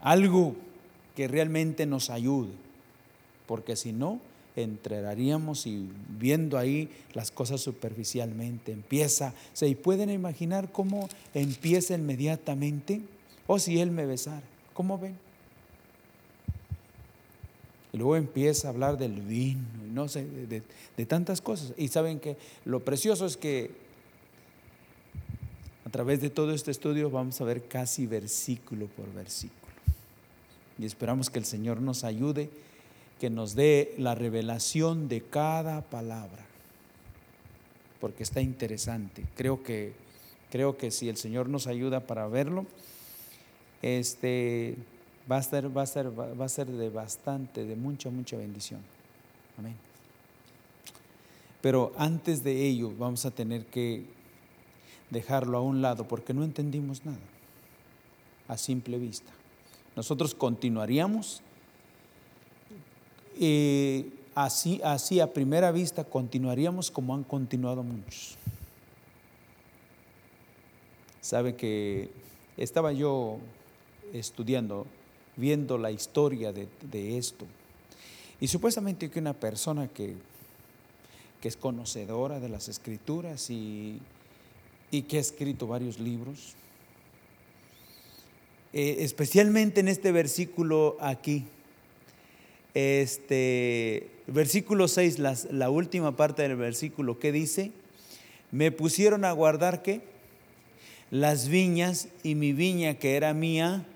Algo 0.00 0.54
que 1.16 1.28
realmente 1.28 1.86
nos 1.86 2.10
ayude, 2.10 2.52
porque 3.46 3.76
si 3.76 3.92
no, 3.92 4.20
entraríamos 4.56 5.66
y 5.66 5.88
viendo 6.08 6.58
ahí 6.58 6.88
las 7.12 7.30
cosas 7.30 7.60
superficialmente, 7.60 8.72
empieza, 8.72 9.34
¿se 9.52 9.74
pueden 9.76 10.10
imaginar 10.10 10.70
cómo 10.70 11.08
empieza 11.32 11.94
inmediatamente? 11.94 13.00
O 13.46 13.58
si 13.58 13.80
él 13.80 13.90
me 13.90 14.06
besara, 14.06 14.42
¿cómo 14.74 14.98
ven? 14.98 15.23
Y 17.94 17.96
luego 17.96 18.16
empieza 18.16 18.66
a 18.66 18.70
hablar 18.72 18.98
del 18.98 19.20
vino, 19.20 19.62
no 19.92 20.08
sé, 20.08 20.26
de, 20.26 20.62
de 20.96 21.06
tantas 21.06 21.40
cosas. 21.40 21.74
Y 21.76 21.86
saben 21.86 22.18
que 22.18 22.36
lo 22.64 22.84
precioso 22.84 23.24
es 23.24 23.36
que 23.36 23.70
a 25.86 25.90
través 25.90 26.20
de 26.20 26.28
todo 26.28 26.52
este 26.52 26.72
estudio 26.72 27.08
vamos 27.08 27.40
a 27.40 27.44
ver 27.44 27.68
casi 27.68 28.08
versículo 28.08 28.88
por 28.88 29.12
versículo. 29.14 29.60
Y 30.76 30.86
esperamos 30.86 31.30
que 31.30 31.38
el 31.38 31.44
Señor 31.44 31.80
nos 31.80 32.02
ayude, 32.02 32.50
que 33.20 33.30
nos 33.30 33.54
dé 33.54 33.94
la 33.96 34.16
revelación 34.16 35.06
de 35.06 35.20
cada 35.20 35.82
palabra, 35.82 36.44
porque 38.00 38.24
está 38.24 38.40
interesante. 38.40 39.22
Creo 39.36 39.62
que, 39.62 39.92
creo 40.50 40.76
que 40.76 40.90
si 40.90 41.08
el 41.08 41.16
Señor 41.16 41.48
nos 41.48 41.68
ayuda 41.68 42.00
para 42.00 42.26
verlo, 42.26 42.66
este, 43.82 44.78
va, 45.30 45.36
a 45.38 45.42
ser, 45.42 45.76
va, 45.76 45.82
a 45.82 45.86
ser, 45.86 46.08
va 46.18 46.44
a 46.44 46.48
ser 46.48 46.66
de 46.66 46.90
bastante, 46.90 47.64
de 47.64 47.76
mucha, 47.76 48.10
mucha 48.10 48.36
bendición. 48.36 48.80
Amén. 49.58 49.76
Pero 51.60 51.92
antes 51.96 52.44
de 52.44 52.66
ello 52.66 52.92
vamos 52.98 53.24
a 53.24 53.30
tener 53.30 53.66
que 53.66 54.04
dejarlo 55.10 55.58
a 55.58 55.60
un 55.60 55.80
lado 55.80 56.06
porque 56.06 56.34
no 56.34 56.44
entendimos 56.44 57.04
nada 57.04 57.18
a 58.48 58.58
simple 58.58 58.98
vista 58.98 59.32
nosotros 59.96 60.34
continuaríamos. 60.34 61.40
y 63.38 64.06
así, 64.34 64.80
así 64.84 65.20
a 65.20 65.32
primera 65.32 65.72
vista 65.72 66.04
continuaríamos 66.04 66.90
como 66.90 67.14
han 67.14 67.24
continuado 67.24 67.82
muchos. 67.82 68.36
Sabe 71.20 71.56
que 71.56 72.10
estaba 72.56 72.92
yo 72.92 73.38
estudiando, 74.12 74.86
viendo 75.36 75.78
la 75.78 75.90
historia 75.90 76.52
de, 76.52 77.18
esto. 77.18 77.46
Y 78.40 78.48
supuestamente 78.48 79.10
que 79.10 79.18
una 79.18 79.34
persona 79.34 79.88
que, 79.88 80.14
que, 81.40 81.48
es 81.48 81.56
conocedora 81.56 82.40
de 82.40 82.48
las 82.48 82.68
escrituras 82.68 83.50
y, 83.50 83.98
y 84.90 85.02
que 85.02 85.18
ha 85.18 85.20
escrito 85.20 85.66
varios 85.66 85.98
libros, 85.98 86.54
eh, 88.72 88.96
especialmente 89.00 89.80
en 89.80 89.88
este 89.88 90.12
versículo 90.12 90.96
aquí. 91.00 91.44
Este, 92.74 94.08
versículo 94.26 94.88
6, 94.88 95.18
la 95.18 95.70
última 95.70 96.16
parte 96.16 96.42
del 96.42 96.56
versículo, 96.56 97.20
¿qué 97.20 97.30
dice? 97.30 97.70
Me 98.50 98.72
pusieron 98.72 99.24
a 99.24 99.32
guardar 99.32 99.82
qué? 99.82 100.00
Las 101.10 101.48
viñas 101.48 102.08
y 102.24 102.34
mi 102.34 102.52
viña 102.52 102.94
que 102.94 103.16
era 103.16 103.32
mía, 103.32 103.86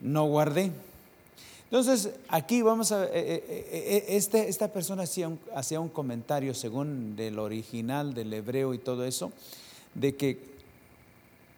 no 0.00 0.24
guardé. 0.26 0.72
Entonces, 1.64 2.10
aquí 2.28 2.62
vamos 2.62 2.92
a, 2.92 3.04
eh, 3.04 3.10
eh, 3.12 4.04
este, 4.08 4.48
esta 4.48 4.72
persona 4.72 5.02
hacía 5.02 5.28
un, 5.28 5.38
hacía 5.54 5.80
un 5.80 5.88
comentario 5.88 6.54
según 6.54 7.16
del 7.16 7.38
original 7.38 8.14
del 8.14 8.32
hebreo 8.32 8.72
y 8.72 8.78
todo 8.78 9.04
eso, 9.04 9.32
de 9.94 10.14
que 10.14 10.56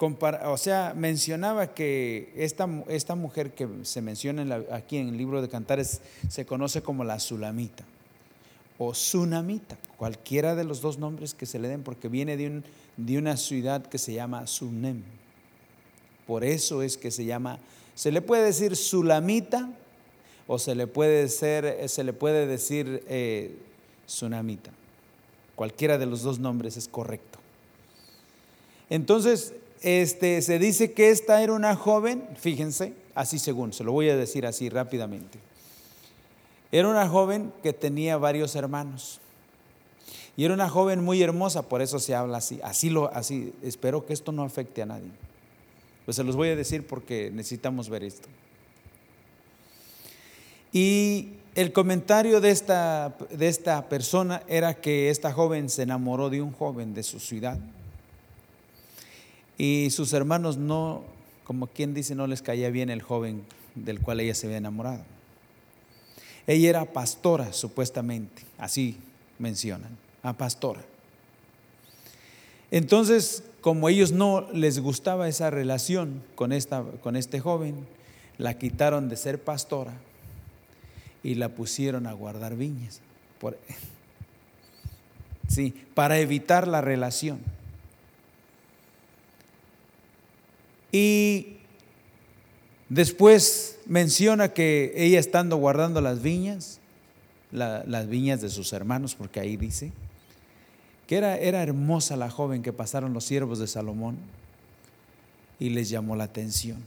o 0.00 0.56
sea, 0.56 0.94
mencionaba 0.96 1.74
que 1.74 2.32
esta, 2.36 2.68
esta 2.88 3.16
mujer 3.16 3.52
que 3.52 3.68
se 3.82 4.00
menciona 4.00 4.64
aquí 4.70 4.96
en 4.96 5.08
el 5.08 5.16
libro 5.16 5.42
de 5.42 5.48
Cantares 5.48 6.00
se 6.28 6.46
conoce 6.46 6.82
como 6.82 7.02
la 7.02 7.18
Sulamita 7.18 7.84
o 8.78 8.94
Sunamita, 8.94 9.76
cualquiera 9.96 10.54
de 10.54 10.62
los 10.62 10.80
dos 10.80 10.98
nombres 10.98 11.34
que 11.34 11.46
se 11.46 11.58
le 11.58 11.66
den, 11.66 11.82
porque 11.82 12.08
viene 12.08 12.36
de, 12.36 12.46
un, 12.46 12.64
de 12.96 13.18
una 13.18 13.36
ciudad 13.36 13.84
que 13.84 13.98
se 13.98 14.14
llama 14.14 14.46
Sunem. 14.46 15.02
Por 16.28 16.44
eso 16.44 16.82
es 16.82 16.96
que 16.96 17.10
se 17.10 17.24
llama, 17.24 17.58
se 17.98 18.12
le 18.12 18.22
puede 18.22 18.44
decir 18.44 18.76
Sulamita 18.76 19.68
o 20.46 20.60
se 20.60 20.76
le 20.76 20.86
puede, 20.86 21.26
ser, 21.26 21.88
se 21.88 22.04
le 22.04 22.12
puede 22.12 22.46
decir 22.46 23.02
eh, 23.08 23.58
Sunamita. 24.06 24.70
Cualquiera 25.56 25.98
de 25.98 26.06
los 26.06 26.22
dos 26.22 26.38
nombres 26.38 26.76
es 26.76 26.86
correcto. 26.86 27.40
Entonces, 28.88 29.52
este, 29.82 30.40
se 30.42 30.60
dice 30.60 30.92
que 30.92 31.10
esta 31.10 31.42
era 31.42 31.52
una 31.54 31.74
joven, 31.74 32.22
fíjense, 32.36 32.92
así 33.16 33.40
según, 33.40 33.72
se 33.72 33.82
lo 33.82 33.90
voy 33.90 34.08
a 34.10 34.16
decir 34.16 34.46
así 34.46 34.68
rápidamente. 34.68 35.40
Era 36.70 36.86
una 36.86 37.08
joven 37.08 37.52
que 37.64 37.72
tenía 37.72 38.16
varios 38.16 38.54
hermanos. 38.54 39.18
Y 40.36 40.44
era 40.44 40.54
una 40.54 40.68
joven 40.68 41.02
muy 41.02 41.20
hermosa, 41.20 41.62
por 41.62 41.82
eso 41.82 41.98
se 41.98 42.14
habla 42.14 42.38
así. 42.38 42.60
Así 42.62 42.90
lo 42.90 43.12
así, 43.12 43.52
espero 43.60 44.06
que 44.06 44.12
esto 44.12 44.30
no 44.30 44.44
afecte 44.44 44.82
a 44.82 44.86
nadie. 44.86 45.10
Pues 46.08 46.16
se 46.16 46.24
los 46.24 46.36
voy 46.36 46.48
a 46.48 46.56
decir 46.56 46.86
porque 46.86 47.30
necesitamos 47.30 47.90
ver 47.90 48.02
esto. 48.02 48.30
Y 50.72 51.32
el 51.54 51.74
comentario 51.74 52.40
de 52.40 52.50
esta, 52.50 53.14
de 53.28 53.46
esta 53.46 53.90
persona 53.90 54.42
era 54.48 54.80
que 54.80 55.10
esta 55.10 55.34
joven 55.34 55.68
se 55.68 55.82
enamoró 55.82 56.30
de 56.30 56.40
un 56.40 56.50
joven 56.50 56.94
de 56.94 57.02
su 57.02 57.20
ciudad 57.20 57.58
y 59.58 59.90
sus 59.90 60.14
hermanos 60.14 60.56
no, 60.56 61.04
como 61.44 61.66
quien 61.66 61.92
dice, 61.92 62.14
no 62.14 62.26
les 62.26 62.40
caía 62.40 62.70
bien 62.70 62.88
el 62.88 63.02
joven 63.02 63.42
del 63.74 64.00
cual 64.00 64.20
ella 64.20 64.34
se 64.34 64.46
había 64.46 64.56
enamorado. 64.56 65.04
Ella 66.46 66.70
era 66.70 66.84
pastora, 66.86 67.52
supuestamente, 67.52 68.44
así 68.56 68.96
mencionan, 69.38 69.94
a 70.22 70.32
pastora. 70.32 70.80
Entonces, 72.70 73.42
como 73.60 73.88
ellos 73.88 74.12
no 74.12 74.46
les 74.52 74.78
gustaba 74.78 75.28
esa 75.28 75.50
relación 75.50 76.22
con, 76.34 76.52
esta, 76.52 76.82
con 77.02 77.16
este 77.16 77.40
joven, 77.40 77.86
la 78.38 78.56
quitaron 78.56 79.08
de 79.08 79.16
ser 79.16 79.42
pastora 79.42 79.94
y 81.22 81.34
la 81.34 81.48
pusieron 81.50 82.06
a 82.06 82.12
guardar 82.12 82.56
viñas. 82.56 83.00
sí, 85.48 85.74
para 85.94 86.18
evitar 86.18 86.68
la 86.68 86.80
relación. 86.80 87.40
Y 90.92 91.56
después 92.88 93.78
menciona 93.86 94.54
que 94.54 94.92
ella 94.96 95.18
estando 95.18 95.56
guardando 95.56 96.00
las 96.00 96.22
viñas, 96.22 96.80
las 97.50 98.08
viñas 98.08 98.40
de 98.40 98.48
sus 98.48 98.72
hermanos, 98.72 99.14
porque 99.14 99.40
ahí 99.40 99.56
dice, 99.56 99.92
que 101.08 101.16
era, 101.16 101.38
era 101.38 101.62
hermosa 101.62 102.16
la 102.16 102.30
joven 102.30 102.62
que 102.62 102.72
pasaron 102.72 103.14
los 103.14 103.24
siervos 103.24 103.58
de 103.58 103.66
Salomón 103.66 104.18
y 105.58 105.70
les 105.70 105.88
llamó 105.88 106.14
la 106.14 106.24
atención. 106.24 106.84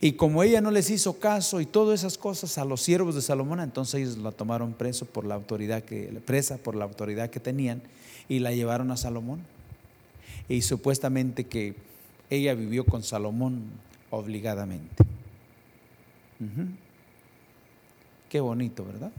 Y 0.00 0.12
como 0.12 0.42
ella 0.42 0.62
no 0.62 0.70
les 0.70 0.88
hizo 0.88 1.18
caso 1.20 1.60
y 1.60 1.66
todas 1.66 2.00
esas 2.00 2.16
cosas 2.16 2.56
a 2.56 2.64
los 2.64 2.80
siervos 2.80 3.14
de 3.14 3.20
Salomón, 3.20 3.60
entonces 3.60 4.00
ellos 4.00 4.16
la 4.16 4.32
tomaron 4.32 4.72
preso 4.72 5.04
por 5.04 5.26
la 5.26 5.34
autoridad 5.34 5.82
que, 5.82 6.06
presa 6.24 6.56
por 6.56 6.74
la 6.74 6.84
autoridad 6.84 7.28
que 7.28 7.40
tenían 7.40 7.82
y 8.26 8.38
la 8.38 8.52
llevaron 8.52 8.90
a 8.90 8.96
Salomón. 8.96 9.40
Y 10.48 10.62
supuestamente 10.62 11.44
que 11.44 11.74
ella 12.30 12.54
vivió 12.54 12.86
con 12.86 13.02
Salomón 13.02 13.64
obligadamente. 14.10 15.04
Qué 18.30 18.40
bonito, 18.40 18.84
¿verdad? 18.84 19.12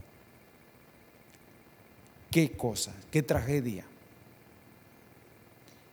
Qué 2.30 2.52
cosa, 2.52 2.94
qué 3.10 3.22
tragedia. 3.22 3.84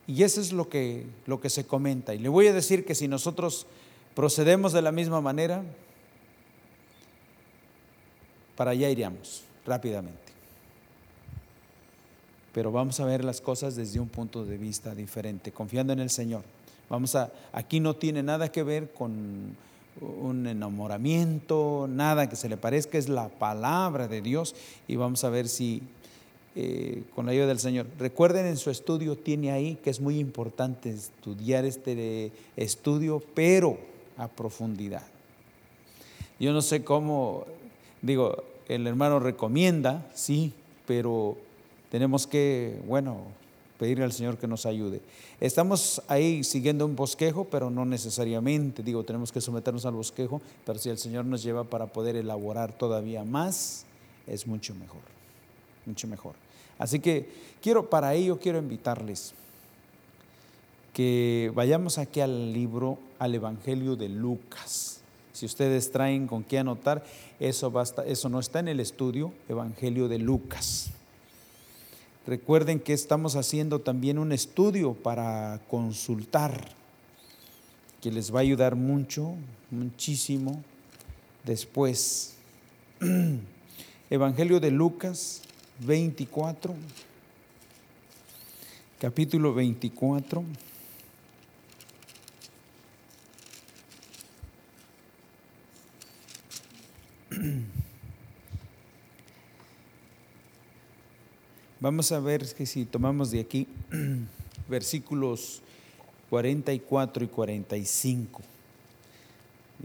Y 0.07 0.23
eso 0.23 0.41
es 0.41 0.51
lo 0.51 0.67
que, 0.67 1.05
lo 1.25 1.39
que 1.39 1.49
se 1.49 1.65
comenta. 1.65 2.13
Y 2.13 2.19
le 2.19 2.29
voy 2.29 2.47
a 2.47 2.53
decir 2.53 2.85
que 2.85 2.95
si 2.95 3.07
nosotros 3.07 3.65
procedemos 4.15 4.73
de 4.73 4.81
la 4.81 4.91
misma 4.91 5.21
manera, 5.21 5.63
para 8.55 8.71
allá 8.71 8.89
iríamos 8.89 9.43
rápidamente. 9.65 10.19
Pero 12.53 12.71
vamos 12.71 12.99
a 12.99 13.05
ver 13.05 13.23
las 13.23 13.41
cosas 13.41 13.75
desde 13.75 13.99
un 13.99 14.09
punto 14.09 14.45
de 14.45 14.57
vista 14.57 14.93
diferente, 14.93 15.51
confiando 15.51 15.93
en 15.93 15.99
el 15.99 16.09
Señor. 16.09 16.43
Vamos 16.89 17.15
a, 17.15 17.31
aquí 17.51 17.79
no 17.79 17.95
tiene 17.95 18.21
nada 18.21 18.51
que 18.51 18.61
ver 18.61 18.91
con 18.91 19.55
un 20.01 20.47
enamoramiento, 20.47 21.87
nada 21.89 22.29
que 22.29 22.35
se 22.35 22.49
le 22.49 22.57
parezca, 22.57 22.97
es 22.97 23.09
la 23.09 23.29
palabra 23.29 24.07
de 24.07 24.21
Dios 24.21 24.55
y 24.87 24.95
vamos 24.95 25.23
a 25.23 25.29
ver 25.29 25.47
si 25.47 25.81
eh, 26.55 27.03
con 27.15 27.25
la 27.25 27.31
ayuda 27.31 27.47
del 27.47 27.59
Señor. 27.59 27.87
Recuerden 27.97 28.45
en 28.45 28.57
su 28.57 28.69
estudio, 28.69 29.17
tiene 29.17 29.51
ahí 29.51 29.77
que 29.83 29.89
es 29.89 29.99
muy 29.99 30.19
importante 30.19 30.89
estudiar 30.89 31.65
este 31.65 32.31
estudio, 32.55 33.23
pero 33.33 33.77
a 34.17 34.27
profundidad. 34.27 35.03
Yo 36.39 36.53
no 36.53 36.61
sé 36.61 36.83
cómo, 36.83 37.45
digo, 38.01 38.43
el 38.67 38.85
hermano 38.87 39.19
recomienda, 39.19 40.09
sí, 40.13 40.53
pero 40.85 41.37
tenemos 41.89 42.27
que, 42.27 42.79
bueno, 42.87 43.21
pedirle 43.79 44.03
al 44.03 44.13
Señor 44.13 44.37
que 44.37 44.47
nos 44.47 44.65
ayude. 44.65 45.01
Estamos 45.39 46.01
ahí 46.07 46.43
siguiendo 46.43 46.85
un 46.85 46.95
bosquejo, 46.95 47.45
pero 47.45 47.69
no 47.69 47.85
necesariamente, 47.85 48.83
digo, 48.83 49.03
tenemos 49.03 49.31
que 49.31 49.41
someternos 49.41 49.85
al 49.85 49.93
bosquejo, 49.93 50.41
pero 50.65 50.79
si 50.79 50.89
el 50.89 50.97
Señor 50.97 51.25
nos 51.25 51.43
lleva 51.43 51.63
para 51.63 51.87
poder 51.87 52.15
elaborar 52.15 52.77
todavía 52.77 53.23
más, 53.23 53.85
es 54.27 54.47
mucho 54.47 54.73
mejor, 54.75 55.01
mucho 55.85 56.07
mejor. 56.07 56.42
Así 56.77 56.99
que 56.99 57.29
quiero, 57.61 57.89
para 57.89 58.13
ello 58.13 58.39
quiero 58.39 58.57
invitarles 58.57 59.33
que 60.93 61.51
vayamos 61.55 61.97
aquí 61.97 62.21
al 62.21 62.53
libro, 62.53 62.99
al 63.17 63.33
Evangelio 63.33 63.95
de 63.95 64.09
Lucas. 64.09 65.01
Si 65.33 65.47
ustedes 65.47 65.91
traen 65.91 66.27
con 66.27 66.43
qué 66.43 66.59
anotar, 66.59 67.03
eso, 67.39 67.71
basta, 67.71 68.05
eso 68.05 68.29
no 68.29 68.39
está 68.39 68.59
en 68.59 68.67
el 68.67 68.79
estudio, 68.79 69.33
Evangelio 69.49 70.07
de 70.07 70.19
Lucas. 70.19 70.91
Recuerden 72.27 72.79
que 72.79 72.93
estamos 72.93 73.35
haciendo 73.35 73.79
también 73.79 74.19
un 74.19 74.31
estudio 74.31 74.93
para 74.93 75.59
consultar, 75.67 76.69
que 77.99 78.11
les 78.11 78.33
va 78.33 78.39
a 78.39 78.43
ayudar 78.43 78.75
mucho, 78.75 79.33
muchísimo 79.71 80.63
después. 81.43 82.35
Evangelio 84.09 84.59
de 84.59 84.69
Lucas 84.69 85.41
24, 85.79 86.75
capítulo 88.99 89.53
24. 89.53 90.43
Vamos 101.79 102.11
a 102.13 102.19
ver 102.19 102.45
que 102.53 102.65
si 102.65 102.85
tomamos 102.85 103.31
de 103.31 103.41
aquí 103.41 103.67
versículos 104.69 105.61
44 106.29 107.25
y 107.25 107.27
45. 107.27 108.41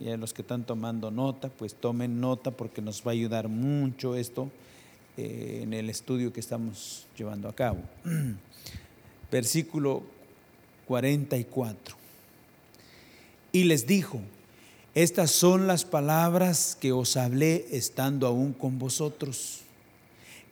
Y 0.01 0.11
a 0.11 0.16
los 0.16 0.33
que 0.33 0.42
están 0.42 0.64
tomando 0.64 1.11
nota, 1.11 1.48
pues 1.48 1.74
tomen 1.74 2.20
nota 2.20 2.53
porque 2.53 2.81
nos 2.81 3.03
va 3.03 3.11
a 3.11 3.14
ayudar 3.14 3.48
mucho 3.48 4.14
esto 4.14 4.48
eh, 5.18 5.61
en 5.64 5.74
el 5.74 5.90
estudio 5.90 6.33
que 6.33 6.38
estamos 6.38 7.07
llevando 7.16 7.48
a 7.48 7.52
cabo. 7.52 7.81
Versículo 9.33 10.04
44. 10.87 11.96
Y 13.50 13.64
les 13.64 13.87
dijo, 13.87 14.20
estas 14.94 15.33
son 15.33 15.66
las 15.66 15.85
palabras 15.85 16.78
que 16.81 16.92
os 16.92 17.16
hablé 17.16 17.66
estando 17.72 18.28
aún 18.28 18.52
con 18.52 18.78
vosotros, 18.78 19.62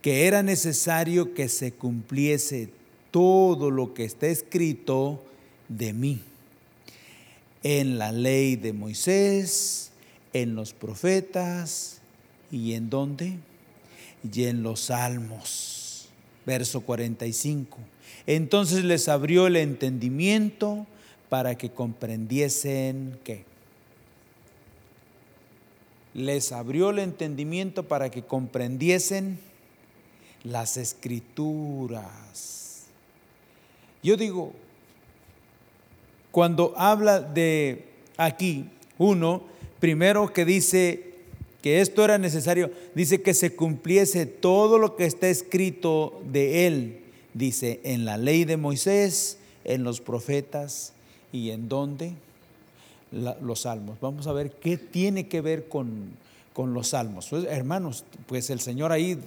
que 0.02 0.26
era 0.26 0.42
necesario 0.42 1.32
que 1.32 1.48
se 1.48 1.72
cumpliese 1.72 2.68
todo 3.12 3.70
lo 3.70 3.94
que 3.94 4.04
está 4.04 4.26
escrito 4.26 5.22
de 5.68 5.92
mí 5.92 6.20
en 7.62 7.98
la 7.98 8.10
ley 8.10 8.56
de 8.56 8.72
Moisés, 8.72 9.90
en 10.32 10.54
los 10.54 10.72
profetas 10.72 12.00
y 12.50 12.74
en 12.74 12.90
dónde? 12.90 13.38
Y 14.32 14.44
en 14.44 14.62
los 14.62 14.80
salmos. 14.80 16.08
Verso 16.44 16.82
45. 16.82 17.78
Entonces 18.26 18.84
les 18.84 19.08
abrió 19.08 19.46
el 19.46 19.56
entendimiento 19.56 20.86
para 21.28 21.56
que 21.56 21.70
comprendiesen 21.70 23.18
qué. 23.24 23.44
Les 26.14 26.52
abrió 26.52 26.90
el 26.90 26.98
entendimiento 26.98 27.84
para 27.84 28.10
que 28.10 28.22
comprendiesen 28.22 29.38
las 30.44 30.76
escrituras. 30.76 32.84
Yo 34.02 34.16
digo, 34.16 34.52
cuando 36.30 36.74
habla 36.76 37.20
de 37.20 37.86
aquí, 38.16 38.66
uno, 38.98 39.42
primero 39.80 40.32
que 40.32 40.44
dice 40.44 41.05
que 41.66 41.80
esto 41.80 42.04
era 42.04 42.16
necesario, 42.16 42.70
dice 42.94 43.22
que 43.22 43.34
se 43.34 43.56
cumpliese 43.56 44.24
todo 44.24 44.78
lo 44.78 44.94
que 44.94 45.04
está 45.04 45.26
escrito 45.26 46.22
de 46.30 46.68
él, 46.68 47.00
dice 47.34 47.80
en 47.82 48.04
la 48.04 48.18
ley 48.18 48.44
de 48.44 48.56
Moisés, 48.56 49.38
en 49.64 49.82
los 49.82 50.00
profetas 50.00 50.92
y 51.32 51.50
en 51.50 51.68
dónde 51.68 52.12
los 53.10 53.62
salmos. 53.62 53.98
Vamos 54.00 54.28
a 54.28 54.32
ver 54.32 54.52
qué 54.52 54.76
tiene 54.76 55.26
que 55.26 55.40
ver 55.40 55.68
con, 55.68 56.12
con 56.52 56.72
los 56.72 56.90
salmos. 56.90 57.26
Pues, 57.30 57.46
hermanos, 57.46 58.04
pues 58.28 58.48
el 58.50 58.60
Señor 58.60 58.92
ahí 58.92 59.18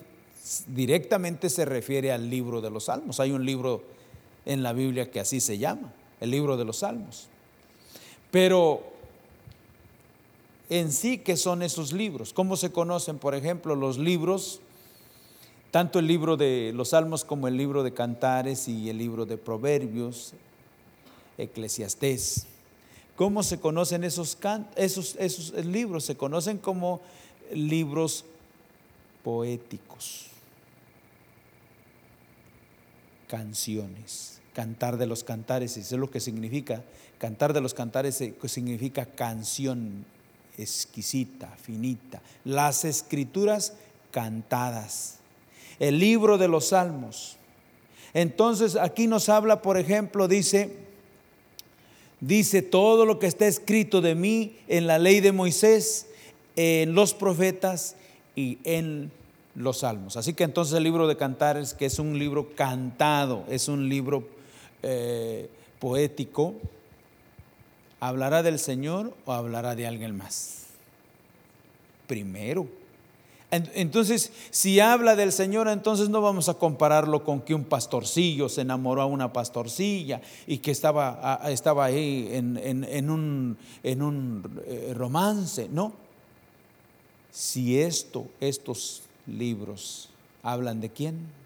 directamente 0.67 1.49
se 1.49 1.65
refiere 1.65 2.13
al 2.13 2.30
libro 2.30 2.62
de 2.62 2.69
los 2.69 2.86
salmos. 2.86 3.19
Hay 3.19 3.32
un 3.32 3.45
libro 3.45 3.84
en 4.45 4.63
la 4.63 4.71
Biblia 4.71 5.12
que 5.12 5.19
así 5.19 5.41
se 5.41 5.58
llama 5.58 5.91
el 6.21 6.32
libro 6.32 6.56
de 6.56 6.63
los 6.63 6.78
Salmos. 6.78 7.28
Pero 8.32 8.88
en 10.69 10.91
sí, 10.91 11.17
¿qué 11.17 11.36
son 11.36 11.62
esos 11.62 11.93
libros? 11.93 12.34
¿Cómo 12.34 12.55
se 12.55 12.71
conocen, 12.71 13.17
por 13.17 13.36
ejemplo, 13.36 13.75
los 13.75 13.97
libros? 13.97 14.62
Tanto 15.71 15.99
el 15.99 16.08
libro 16.08 16.38
de 16.38 16.71
los 16.75 16.89
Salmos 16.89 17.25
como 17.25 17.47
el 17.47 17.58
libro 17.58 17.84
de 17.84 17.93
Cantares 17.93 18.67
y 18.67 18.89
el 18.89 18.97
libro 18.97 19.25
de 19.25 19.38
Proverbios, 19.38 20.34
Eclesiastés. 21.38 22.47
¿Cómo 23.15 23.43
se 23.43 23.60
conocen 23.60 24.03
esos, 24.03 24.38
esos, 24.75 25.53
libros? 25.65 26.05
Se 26.05 26.15
conocen 26.15 26.58
como 26.58 27.01
libros 27.51 28.25
poéticos, 29.23 30.27
canciones 33.27 34.39
cantar 34.60 34.97
de 34.97 35.08
los 35.08 35.23
cantares, 35.23 35.77
eso 35.77 35.95
es 35.95 36.01
lo 36.01 36.12
que 36.12 36.19
significa. 36.19 36.84
Cantar 37.17 37.53
de 37.53 37.62
los 37.62 37.73
cantares 37.73 38.21
significa 38.45 39.05
canción 39.05 40.05
exquisita, 40.62 41.56
finita. 41.62 42.22
Las 42.43 42.86
escrituras 42.86 43.74
cantadas. 44.12 45.17
El 45.80 46.00
libro 46.00 46.38
de 46.38 46.48
los 46.48 46.69
salmos. 46.69 47.38
Entonces 48.13 48.76
aquí 48.76 49.08
nos 49.08 49.30
habla, 49.30 49.62
por 49.62 49.78
ejemplo, 49.78 50.28
dice, 50.28 50.76
dice 52.19 52.62
todo 52.62 53.06
lo 53.06 53.19
que 53.19 53.28
está 53.28 53.48
escrito 53.48 54.02
de 54.02 54.15
mí 54.15 54.58
en 54.67 54.88
la 54.88 54.98
ley 55.00 55.19
de 55.19 55.32
Moisés, 55.32 56.08
en 56.56 56.93
los 56.95 57.13
profetas 57.13 57.95
y 58.36 58.58
en 58.63 59.12
los 59.56 59.80
salmos. 59.80 60.17
Así 60.17 60.34
que 60.34 60.43
entonces 60.43 60.76
el 60.76 60.84
libro 60.84 61.08
de 61.08 61.17
cantares, 61.17 61.74
que 61.74 61.86
es 61.86 62.00
un 62.00 62.17
libro 62.17 62.56
cantado, 62.56 63.43
es 63.50 63.67
un 63.67 63.88
libro 63.89 64.28
eh, 64.82 65.50
poético, 65.80 66.56
¿hablará 68.00 68.44
del 68.44 68.60
Señor 68.60 69.14
o 69.26 69.34
hablará 69.34 69.76
de 69.76 69.88
alguien 69.88 70.18
más? 70.18 70.66
Primero. 72.08 72.68
Entonces, 73.52 74.32
si 74.52 74.80
habla 74.80 75.16
del 75.16 75.32
Señor, 75.32 75.68
entonces 75.70 76.10
no 76.10 76.22
vamos 76.22 76.50
a 76.50 76.54
compararlo 76.54 77.24
con 77.24 77.42
que 77.42 77.56
un 77.56 77.64
pastorcillo 77.64 78.48
se 78.48 78.62
enamoró 78.62 79.02
a 79.02 79.08
una 79.08 79.34
pastorcilla 79.34 80.22
y 80.46 80.60
que 80.60 80.70
estaba, 80.70 81.42
estaba 81.48 81.86
ahí 81.86 82.30
en, 82.32 83.10
un, 83.10 83.58
en 83.82 84.02
un 84.04 84.62
eh, 84.68 84.94
romance. 84.96 85.68
No. 85.72 85.94
Si 87.32 87.80
esto, 87.80 88.28
estos 88.40 89.02
libros 89.26 90.10
hablan 90.44 90.80
de 90.80 90.90
quién? 90.90 91.38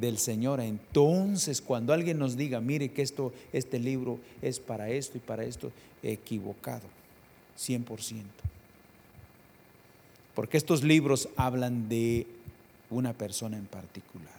Del 0.00 0.18
Señor. 0.18 0.60
Entonces, 0.60 1.60
cuando 1.60 1.92
alguien 1.92 2.18
nos 2.18 2.36
diga, 2.36 2.60
mire 2.60 2.90
que 2.90 3.02
esto, 3.02 3.32
este 3.52 3.78
libro 3.78 4.18
es 4.42 4.60
para 4.60 4.90
esto 4.90 5.18
y 5.18 5.20
para 5.20 5.44
esto, 5.44 5.72
equivocado, 6.02 6.86
100%. 7.58 8.22
Porque 10.34 10.56
estos 10.56 10.82
libros 10.82 11.28
hablan 11.36 11.88
de 11.88 12.26
una 12.90 13.12
persona 13.12 13.56
en 13.56 13.66
particular. 13.66 14.32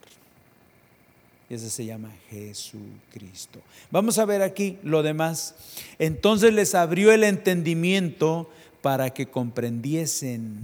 Y 1.49 1.53
ese 1.53 1.69
se 1.69 1.85
llama 1.85 2.11
Jesucristo. 2.29 3.61
Vamos 3.91 4.17
a 4.17 4.25
ver 4.25 4.41
aquí 4.41 4.77
lo 4.83 5.03
demás. 5.03 5.55
Entonces 5.99 6.53
les 6.53 6.73
abrió 6.73 7.11
el 7.11 7.23
entendimiento 7.23 8.49
para 8.81 9.11
que 9.11 9.27
comprendiesen 9.27 10.57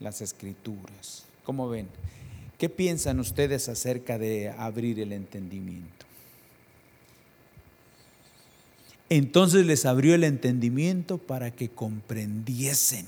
las 0.00 0.20
escrituras. 0.20 1.24
¿Cómo 1.44 1.68
ven? 1.68 1.88
¿Qué 2.58 2.68
piensan 2.68 3.20
ustedes 3.20 3.68
acerca 3.68 4.18
de 4.18 4.50
abrir 4.50 4.98
el 5.00 5.12
entendimiento? 5.12 6.06
Entonces 9.08 9.64
les 9.64 9.86
abrió 9.86 10.14
el 10.14 10.24
entendimiento 10.24 11.18
para 11.18 11.50
que 11.50 11.68
comprendiesen. 11.68 13.06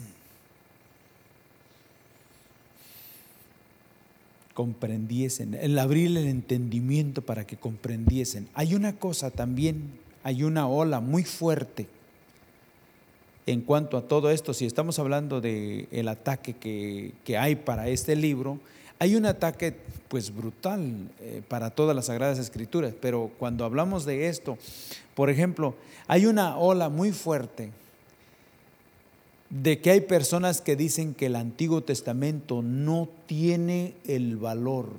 comprendiesen, 4.55 5.55
el 5.55 5.79
abrir 5.79 6.09
el 6.09 6.27
entendimiento 6.27 7.23
para 7.23 7.47
que 7.47 7.57
comprendiesen. 7.57 8.47
Hay 8.53 8.75
una 8.75 8.95
cosa 8.95 9.31
también, 9.31 9.91
hay 10.23 10.43
una 10.43 10.69
ola 10.69 11.01
muy 11.01 11.25
fuerte 11.25 11.87
en 13.47 13.63
cuanto 13.63 13.97
a 13.97 14.03
todo 14.07 14.31
esto, 14.31 14.55
si 14.55 14.67
estamos 14.67 14.99
hablando 14.99 15.41
del 15.41 15.89
el 15.91 16.09
ataque 16.09 16.55
que, 16.55 17.13
que, 17.25 17.39
hay 17.39 17.57
para 17.57 17.89
este 17.89 18.15
libro, 18.15 18.61
hay 19.01 19.17
un 19.17 19.25
ataque 19.27 19.75
pues 20.09 20.35
brutal 20.35 21.11
eh, 21.21 21.43
para 21.49 21.71
todas 21.71 21.97
las 21.97 22.07
Sagradas 22.07 22.39
Escrituras, 22.39 22.95
pero 23.01 23.31
cuando 23.39 23.65
hablamos 23.65 24.05
de 24.05 24.29
esto, 24.29 24.59
por 25.15 25.31
ejemplo, 25.31 25.75
hay 26.07 26.27
una 26.27 26.59
ola 26.59 26.91
muy 26.91 27.11
fuerte 27.11 27.71
de 29.49 29.81
que 29.81 29.91
hay 29.91 30.03
personas 30.03 30.61
que 30.61 30.77
dicen 30.77 31.15
que 31.15 31.27
el 31.27 31.37
Antiguo 31.37 31.83
Testamento 31.83 32.61
no 32.63 33.09
tiene 33.27 33.95
el 34.07 34.37
valor 34.37 34.91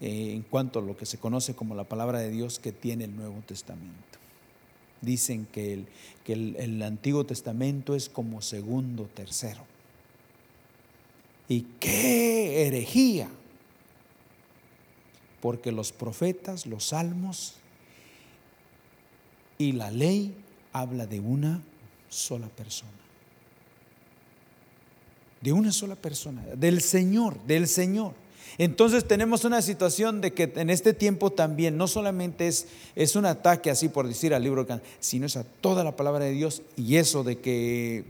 eh, 0.00 0.32
en 0.34 0.42
cuanto 0.42 0.80
a 0.80 0.82
lo 0.82 0.96
que 0.96 1.06
se 1.06 1.18
conoce 1.18 1.54
como 1.54 1.76
la 1.76 1.84
palabra 1.84 2.18
de 2.18 2.30
Dios 2.30 2.58
que 2.58 2.72
tiene 2.72 3.04
el 3.04 3.14
Nuevo 3.14 3.40
Testamento. 3.46 4.18
Dicen 5.00 5.46
que 5.46 5.74
el, 5.74 5.86
que 6.24 6.32
el, 6.32 6.82
Antiguo 6.82 7.24
Testamento 7.24 7.94
es 7.94 8.08
como 8.08 8.42
segundo, 8.42 9.08
tercero. 9.14 9.73
Y 11.48 11.62
qué 11.78 12.66
herejía, 12.66 13.28
porque 15.40 15.72
los 15.72 15.92
profetas, 15.92 16.66
los 16.66 16.86
salmos 16.86 17.54
y 19.58 19.72
la 19.72 19.90
ley 19.90 20.34
habla 20.72 21.06
de 21.06 21.20
una 21.20 21.60
sola 22.08 22.48
persona. 22.48 22.90
De 25.40 25.52
una 25.52 25.72
sola 25.72 25.96
persona, 25.96 26.42
del 26.56 26.80
Señor, 26.80 27.38
del 27.46 27.68
Señor. 27.68 28.14
Entonces 28.56 29.06
tenemos 29.06 29.44
una 29.44 29.62
situación 29.62 30.20
de 30.20 30.32
que 30.32 30.52
en 30.56 30.70
este 30.70 30.94
tiempo 30.94 31.30
también 31.30 31.76
no 31.76 31.88
solamente 31.88 32.46
es, 32.46 32.68
es 32.94 33.16
un 33.16 33.26
ataque 33.26 33.70
así 33.70 33.88
por 33.88 34.06
decir 34.06 34.32
al 34.32 34.42
libro, 34.42 34.66
sino 35.00 35.26
es 35.26 35.36
a 35.36 35.44
toda 35.44 35.82
la 35.82 35.96
palabra 35.96 36.24
de 36.24 36.32
Dios 36.32 36.62
y 36.76 36.96
eso 36.96 37.24
de 37.24 37.38
que 37.40 38.04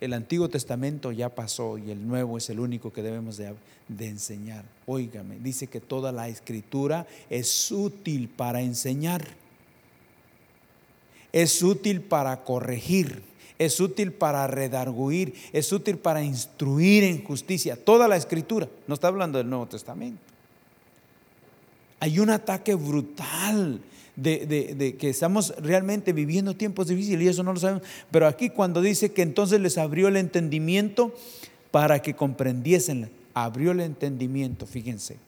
el 0.00 0.12
Antiguo 0.12 0.48
Testamento 0.48 1.12
ya 1.12 1.34
pasó 1.34 1.78
y 1.78 1.90
el 1.90 2.06
Nuevo 2.06 2.38
es 2.38 2.50
el 2.50 2.60
único 2.60 2.92
que 2.92 3.02
debemos 3.02 3.36
de, 3.38 3.54
enseñar. 3.98 4.64
Óigame, 4.86 5.38
dice 5.38 5.66
que 5.66 5.80
toda 5.80 6.12
la 6.12 6.28
escritura 6.28 7.06
es 7.30 7.70
útil 7.70 8.28
para 8.28 8.60
enseñar 8.60 9.26
es 11.36 11.62
útil 11.62 12.00
para 12.00 12.44
corregir, 12.44 13.22
es 13.58 13.78
útil 13.78 14.10
para 14.10 14.46
redarguir, 14.46 15.34
es 15.52 15.70
útil 15.70 15.98
para 15.98 16.22
instruir 16.22 17.04
en 17.04 17.22
justicia. 17.22 17.76
Toda 17.76 18.08
la 18.08 18.16
escritura, 18.16 18.70
no 18.86 18.94
está 18.94 19.08
hablando 19.08 19.36
del 19.36 19.50
Nuevo 19.50 19.66
Testamento. 19.66 20.22
Hay 22.00 22.20
un 22.20 22.30
ataque 22.30 22.74
brutal 22.74 23.82
de, 24.16 24.96
que 24.98 25.10
estamos 25.10 25.54
realmente 25.58 26.12
viviendo 26.12 26.56
tiempos 26.56 26.88
difíciles 26.88 27.22
y 27.22 27.28
eso 27.28 27.42
no 27.42 27.52
lo 27.52 27.60
sabemos. 27.60 27.82
Pero 28.10 28.26
aquí 28.26 28.50
cuando 28.50 28.80
dice 28.80 29.12
que 29.12 29.22
entonces 29.22 29.60
les 29.60 29.78
abrió 29.78 30.08
el 30.08 30.16
entendimiento 30.16 31.14
para 31.70 32.00
que 32.00 32.14
comprendiesen, 32.14 33.10
abrió 33.34 33.72
el 33.72 33.80
entendimiento, 33.80 34.66
fíjense. 34.66 35.18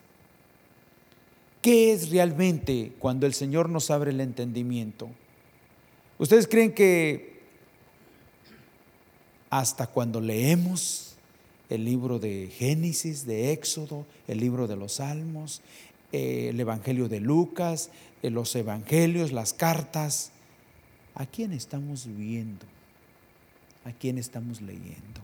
¿Qué 1.61 1.91
es 1.91 2.09
realmente 2.09 2.93
cuando 2.99 3.25
el 3.25 3.33
Señor 3.33 3.69
nos 3.69 3.91
abre 3.91 4.11
el 4.11 4.21
entendimiento? 4.21 5.09
¿Ustedes 6.17 6.47
creen 6.47 6.73
que 6.73 7.39
hasta 9.49 9.87
cuando 9.87 10.21
leemos 10.21 11.17
el 11.69 11.85
libro 11.85 12.17
de 12.17 12.49
Génesis, 12.51 13.25
de 13.25 13.51
Éxodo, 13.51 14.05
el 14.27 14.39
libro 14.39 14.67
de 14.67 14.75
los 14.75 14.93
Salmos, 14.93 15.61
eh, 16.11 16.49
el 16.49 16.59
Evangelio 16.59 17.07
de 17.07 17.19
Lucas, 17.19 17.91
eh, 18.21 18.29
los 18.29 18.55
Evangelios, 18.55 19.31
las 19.31 19.53
cartas, 19.53 20.31
¿a 21.15 21.25
quién 21.25 21.53
estamos 21.53 22.07
viendo? 22.07 22.65
¿A 23.85 23.91
quién 23.91 24.17
estamos 24.17 24.61
leyendo? 24.61 25.21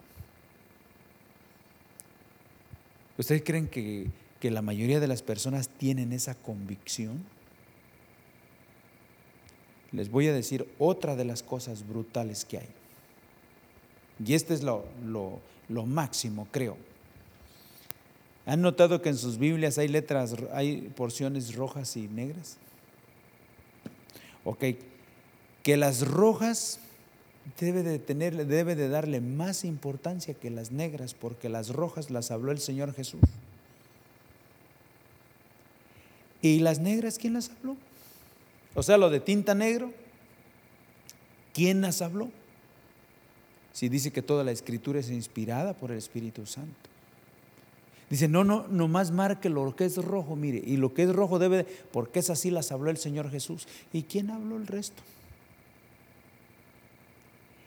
¿Ustedes 3.17 3.43
creen 3.43 3.67
que, 3.67 4.07
que 4.39 4.51
la 4.51 4.61
mayoría 4.61 4.99
de 4.99 5.07
las 5.07 5.21
personas 5.21 5.69
tienen 5.69 6.13
esa 6.13 6.35
convicción? 6.35 7.23
les 9.95 10.11
voy 10.11 10.27
a 10.27 10.33
decir 10.33 10.67
otra 10.77 11.15
de 11.15 11.25
las 11.25 11.41
cosas 11.41 11.87
brutales 11.87 12.45
que 12.45 12.59
hay. 12.59 12.67
Y 14.23 14.33
este 14.33 14.53
es 14.53 14.63
lo, 14.63 14.85
lo, 15.69 15.85
máximo, 15.85 16.47
creo. 16.51 16.77
¿Han 18.45 18.61
notado 18.61 19.01
que 19.01 19.09
en 19.09 19.17
sus 19.17 19.37
Biblias 19.37 19.77
hay 19.77 19.87
letras, 19.87 20.35
hay 20.53 20.93
porciones 20.95 21.55
rojas 21.55 21.97
y 21.97 22.07
negras? 22.07 22.57
Ok, 24.45 24.63
que 25.63 25.75
las 25.75 26.07
rojas 26.07 26.79
debe 27.59 27.83
de 27.83 27.99
tener, 27.99 28.45
debe 28.45 28.75
de 28.75 28.87
darle 28.87 29.19
más 29.19 29.65
importancia 29.65 30.33
que 30.35 30.49
las 30.49 30.71
negras, 30.71 31.13
porque 31.13 31.49
las 31.49 31.69
rojas 31.69 32.09
las 32.11 32.31
habló 32.31 32.51
el 32.51 32.59
Señor 32.59 32.93
Jesús. 32.93 33.21
¿Y 36.41 36.59
las 36.59 36.79
negras 36.79 37.17
quién 37.17 37.33
las 37.33 37.49
habló? 37.49 37.75
O 38.75 38.83
sea, 38.83 38.97
lo 38.97 39.09
de 39.09 39.19
tinta 39.19 39.55
negro, 39.55 39.91
¿quién 41.53 41.81
las 41.81 42.01
habló? 42.01 42.29
Si 43.73 43.89
dice 43.89 44.11
que 44.11 44.21
toda 44.21 44.43
la 44.43 44.51
escritura 44.51 44.99
es 44.99 45.09
inspirada 45.09 45.73
por 45.73 45.91
el 45.91 45.97
Espíritu 45.97 46.45
Santo. 46.45 46.94
Dice, 48.09 48.27
no, 48.27 48.43
no, 48.43 48.67
nomás 48.69 49.11
marque 49.11 49.49
lo 49.49 49.75
que 49.75 49.85
es 49.85 49.97
rojo, 49.97 50.35
mire, 50.35 50.61
y 50.63 50.77
lo 50.77 50.93
que 50.93 51.03
es 51.03 51.13
rojo 51.13 51.39
debe, 51.39 51.65
porque 51.91 52.19
es 52.19 52.29
así 52.29 52.51
las 52.51 52.71
habló 52.71 52.91
el 52.91 52.97
Señor 52.97 53.31
Jesús. 53.31 53.67
¿Y 53.91 54.03
quién 54.03 54.29
habló 54.29 54.57
el 54.57 54.67
resto? 54.67 55.01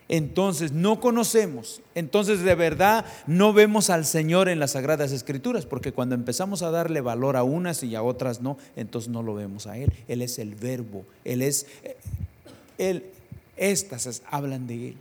entonces 0.09 0.72
no 0.72 1.01
conocemos, 1.01 1.83
entonces 1.94 2.40
de 2.40 2.55
verdad 2.55 3.05
no 3.27 3.53
vemos 3.53 3.90
al 3.90 4.07
Señor 4.07 4.48
en 4.48 4.59
las 4.59 4.72
Sagradas 4.72 5.12
Escrituras, 5.12 5.66
porque 5.66 5.92
cuando 5.92 6.14
empezamos 6.14 6.62
a 6.62 6.70
darle 6.70 7.03
valor 7.03 7.37
a 7.37 7.42
unas 7.42 7.83
y 7.83 7.94
a 7.94 8.03
otras 8.03 8.40
no, 8.40 8.57
entonces 8.74 9.11
no 9.11 9.22
lo 9.22 9.35
vemos 9.35 9.66
a 9.66 9.77
Él. 9.77 9.92
Él 10.09 10.22
es 10.22 10.38
el 10.38 10.55
verbo, 10.55 11.05
Él 11.24 11.42
es, 11.42 11.66
Él, 12.79 13.05
estas 13.57 14.22
hablan 14.31 14.66
de 14.66 14.88
Él. 14.88 14.96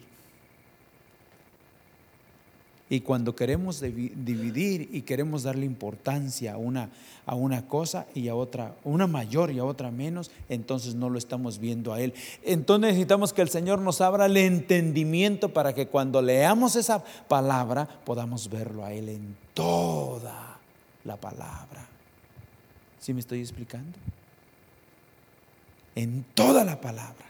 Y 2.90 3.02
cuando 3.02 3.36
queremos 3.36 3.82
dividir 3.82 4.90
y 4.94 5.02
queremos 5.02 5.44
darle 5.44 5.66
importancia 5.66 6.54
a 6.54 6.58
una, 6.58 6.90
a 7.26 7.36
una 7.36 7.68
cosa 7.68 8.06
y 8.16 8.30
a 8.30 8.36
otra, 8.36 8.76
una 8.86 9.08
mayor 9.08 9.52
y 9.52 9.60
a 9.60 9.66
otra 9.66 9.92
menos, 9.92 10.32
entonces 10.48 10.96
no 10.96 11.10
lo 11.10 11.18
estamos 11.18 11.60
viendo 11.60 11.94
a 11.94 12.00
Él. 12.00 12.14
Entonces 12.44 12.90
necesitamos 12.90 13.34
que 13.34 13.42
el 13.42 13.50
Señor 13.50 13.80
nos 13.80 14.00
abra 14.00 14.28
el 14.28 14.38
entendimiento 14.38 15.52
para 15.52 15.76
que 15.76 15.88
cuando 15.88 16.22
leamos 16.22 16.78
esa 16.78 17.04
palabra 17.28 17.88
podamos 18.06 18.50
verlo 18.50 18.86
a 18.86 18.94
Él 18.94 19.10
en 19.10 19.36
toda 19.54 20.58
la 21.04 21.18
palabra. 21.18 21.86
¿Sí 23.02 23.14
me 23.14 23.20
estoy 23.20 23.42
explicando? 23.42 23.98
En 25.96 26.24
toda 26.34 26.64
la 26.64 26.80
palabra. 26.80 27.27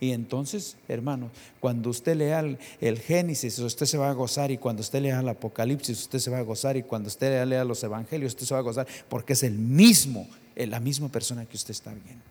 Y 0.00 0.12
entonces, 0.12 0.76
hermano, 0.88 1.30
cuando 1.60 1.90
usted 1.90 2.16
lea 2.16 2.40
el, 2.40 2.98
Génesis, 2.98 3.58
usted 3.58 3.84
se 3.84 3.98
va 3.98 4.08
a 4.08 4.14
gozar, 4.14 4.50
y 4.50 4.56
cuando 4.56 4.80
usted 4.80 5.02
lea 5.02 5.20
el 5.20 5.28
Apocalipsis, 5.28 6.00
usted 6.00 6.18
se 6.18 6.30
va 6.30 6.38
a 6.38 6.42
gozar, 6.42 6.78
y 6.78 6.82
cuando 6.82 7.08
usted 7.08 7.46
lea 7.46 7.64
los 7.64 7.84
Evangelios, 7.84 8.32
usted 8.32 8.46
se 8.46 8.54
va 8.54 8.60
a 8.60 8.62
gozar, 8.62 8.86
porque 9.10 9.34
es 9.34 9.42
el 9.42 9.58
mismo, 9.58 10.26
eh, 10.56 10.66
la 10.66 10.80
misma 10.80 11.08
persona 11.10 11.44
que 11.44 11.54
usted 11.54 11.72
está 11.72 11.92
viendo 11.92 12.24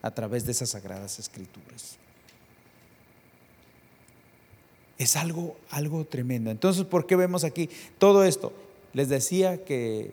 a 0.00 0.10
través 0.10 0.46
de 0.46 0.52
esas 0.52 0.70
sagradas 0.70 1.18
escrituras. 1.18 1.98
Es 4.96 5.16
algo, 5.16 5.58
algo 5.68 6.06
tremendo. 6.06 6.50
Entonces, 6.50 6.84
¿por 6.84 7.06
qué 7.06 7.14
vemos 7.14 7.44
aquí 7.44 7.68
todo 7.98 8.24
esto? 8.24 8.54
Les 8.94 9.10
decía 9.10 9.64
que 9.64 10.10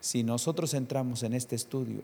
si 0.00 0.22
nosotros 0.22 0.74
entramos 0.74 1.22
en 1.22 1.32
este 1.32 1.56
estudio, 1.56 2.02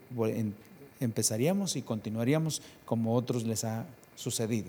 empezaríamos 1.01 1.77
y 1.77 1.83
continuaríamos 1.83 2.63
como 2.87 3.15
otros 3.15 3.45
les 3.45 3.65
ha 3.65 3.85
sucedido. 4.17 4.69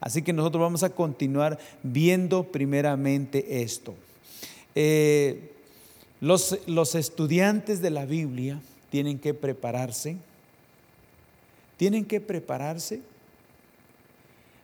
Así 0.00 0.22
que 0.22 0.32
nosotros 0.32 0.60
vamos 0.60 0.82
a 0.82 0.90
continuar 0.90 1.58
viendo 1.82 2.44
primeramente 2.44 3.62
esto. 3.62 3.94
Eh, 4.74 5.52
los, 6.20 6.58
los 6.66 6.94
estudiantes 6.94 7.80
de 7.80 7.90
la 7.90 8.04
Biblia 8.04 8.60
tienen 8.90 9.18
que 9.18 9.34
prepararse, 9.34 10.16
tienen 11.76 12.04
que 12.04 12.20
prepararse 12.20 13.00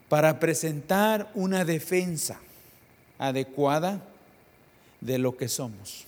para 0.09 0.38
presentar 0.38 1.31
una 1.35 1.64
defensa 1.64 2.40
adecuada 3.18 4.05
de 5.01 5.18
lo 5.18 5.37
que 5.37 5.49
somos. 5.49 6.05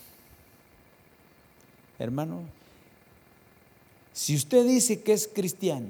Hermano, 1.99 2.43
si 4.13 4.35
usted 4.35 4.67
dice 4.67 5.03
que 5.03 5.13
es 5.13 5.29
cristiano 5.29 5.89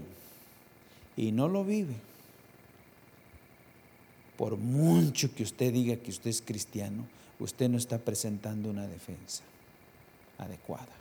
y 1.16 1.32
no 1.32 1.48
lo 1.48 1.64
vive, 1.64 1.94
por 4.36 4.56
mucho 4.56 5.34
que 5.34 5.42
usted 5.42 5.72
diga 5.72 5.96
que 5.96 6.10
usted 6.10 6.30
es 6.30 6.42
cristiano, 6.42 7.06
usted 7.38 7.68
no 7.68 7.78
está 7.78 7.98
presentando 7.98 8.70
una 8.70 8.86
defensa 8.86 9.42
adecuada. 10.38 10.92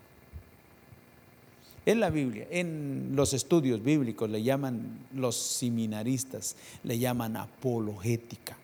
En 1.85 1.99
la 1.99 2.09
Biblia, 2.09 2.47
en 2.49 3.11
los 3.13 3.33
estudios 3.33 3.83
bíblicos 3.83 4.29
le 4.29 4.41
llaman 4.41 5.05
los 5.13 5.35
seminaristas, 5.35 6.55
le 6.83 6.97
llaman 6.97 7.37
apologética. 7.37 8.57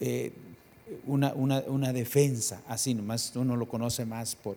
Eh, 0.00 0.32
una, 1.06 1.32
una, 1.34 1.92
defensa, 1.92 2.62
así 2.66 2.94
nomás 2.94 3.36
uno 3.36 3.56
lo 3.56 3.68
conoce 3.68 4.06
más 4.06 4.34
por 4.34 4.56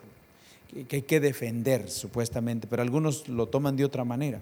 que 0.87 0.95
hay 0.97 1.01
que 1.01 1.19
defender 1.19 1.89
supuestamente, 1.89 2.65
pero 2.67 2.81
algunos 2.81 3.27
lo 3.27 3.47
toman 3.47 3.75
de 3.75 3.83
otra 3.83 4.05
manera. 4.05 4.39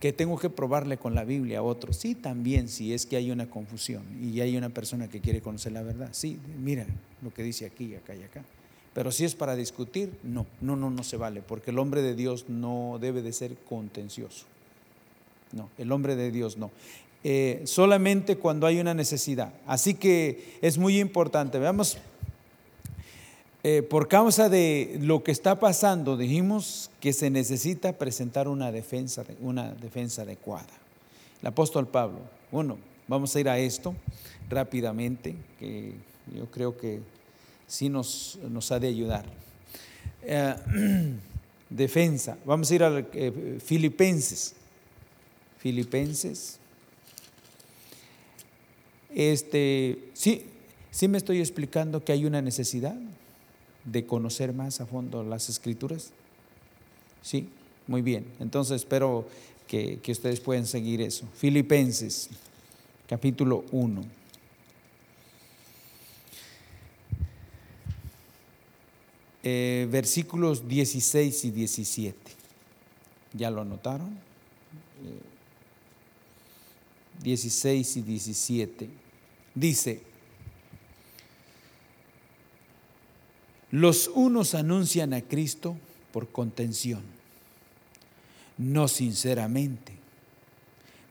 Que 0.00 0.12
tengo 0.12 0.38
que 0.38 0.50
probarle 0.50 0.98
con 0.98 1.14
la 1.14 1.24
Biblia 1.24 1.60
a 1.60 1.62
otros. 1.62 1.96
Sí, 1.96 2.14
también, 2.14 2.68
si 2.68 2.92
es 2.92 3.06
que 3.06 3.16
hay 3.16 3.30
una 3.30 3.48
confusión 3.48 4.02
y 4.22 4.40
hay 4.40 4.56
una 4.56 4.68
persona 4.68 5.08
que 5.08 5.20
quiere 5.20 5.40
conocer 5.40 5.72
la 5.72 5.82
verdad. 5.82 6.08
Sí, 6.12 6.38
mira 6.62 6.86
lo 7.22 7.32
que 7.32 7.42
dice 7.42 7.66
aquí, 7.66 7.94
acá 7.94 8.14
y 8.14 8.22
acá. 8.22 8.42
Pero 8.92 9.12
si 9.12 9.24
es 9.24 9.34
para 9.34 9.56
discutir, 9.56 10.10
no, 10.22 10.46
no, 10.60 10.74
no, 10.74 10.90
no 10.90 11.02
se 11.02 11.16
vale, 11.16 11.42
porque 11.42 11.70
el 11.70 11.78
hombre 11.78 12.00
de 12.00 12.14
Dios 12.14 12.46
no 12.48 12.98
debe 13.00 13.20
de 13.20 13.32
ser 13.32 13.54
contencioso. 13.68 14.46
No, 15.52 15.68
el 15.78 15.92
hombre 15.92 16.16
de 16.16 16.30
Dios 16.30 16.56
no. 16.56 16.70
Eh, 17.22 17.62
solamente 17.64 18.36
cuando 18.36 18.66
hay 18.66 18.78
una 18.78 18.94
necesidad. 18.94 19.52
Así 19.66 19.94
que 19.94 20.58
es 20.62 20.78
muy 20.78 21.00
importante. 21.00 21.58
Veamos, 21.58 21.98
eh, 23.68 23.82
por 23.82 24.06
causa 24.06 24.48
de 24.48 24.96
lo 25.00 25.24
que 25.24 25.32
está 25.32 25.58
pasando, 25.58 26.16
dijimos 26.16 26.88
que 27.00 27.12
se 27.12 27.30
necesita 27.30 27.94
presentar 27.94 28.46
una 28.46 28.70
defensa, 28.70 29.24
una 29.40 29.72
defensa 29.72 30.22
adecuada. 30.22 30.68
El 31.42 31.48
apóstol 31.48 31.88
Pablo, 31.88 32.20
bueno, 32.52 32.78
vamos 33.08 33.34
a 33.34 33.40
ir 33.40 33.48
a 33.48 33.58
esto 33.58 33.92
rápidamente, 34.48 35.34
que 35.58 35.94
yo 36.32 36.48
creo 36.48 36.76
que 36.76 37.00
sí 37.66 37.88
nos, 37.88 38.38
nos 38.48 38.70
ha 38.70 38.78
de 38.78 38.86
ayudar. 38.86 39.24
Eh, 40.22 40.54
defensa, 41.68 42.38
vamos 42.44 42.70
a 42.70 42.74
ir 42.76 42.84
a 42.84 43.04
Filipenses. 43.58 44.54
Filipenses 45.58 46.60
este, 49.12 49.98
sí, 50.12 50.44
sí 50.92 51.08
me 51.08 51.18
estoy 51.18 51.40
explicando 51.40 52.04
que 52.04 52.12
hay 52.12 52.26
una 52.26 52.40
necesidad 52.42 52.96
de 53.86 54.04
conocer 54.04 54.52
más 54.52 54.80
a 54.80 54.86
fondo 54.86 55.22
las 55.22 55.48
escrituras. 55.48 56.10
Sí, 57.22 57.48
muy 57.86 58.02
bien. 58.02 58.26
Entonces 58.40 58.82
espero 58.82 59.26
que, 59.66 60.00
ustedes 60.08 60.40
puedan 60.40 60.66
seguir 60.66 61.00
eso. 61.00 61.26
Filipenses, 61.34 62.28
capítulo 63.08 63.64
1. 63.72 64.02
Eh, 69.42 69.88
versículos 69.90 70.66
16 70.66 71.44
y 71.44 71.50
17. 71.52 72.18
¿Ya 73.32 73.50
lo 73.50 73.60
anotaron? 73.60 74.18
16 77.22 77.96
eh, 77.96 78.00
y 78.00 78.02
17. 78.02 78.88
Dice, 79.54 80.00
los 83.70 84.08
unos 84.08 84.54
anuncian 84.54 85.12
a 85.12 85.22
Cristo 85.22 85.76
por 86.12 86.28
contención, 86.28 87.02
no 88.58 88.88
sinceramente, 88.88 89.92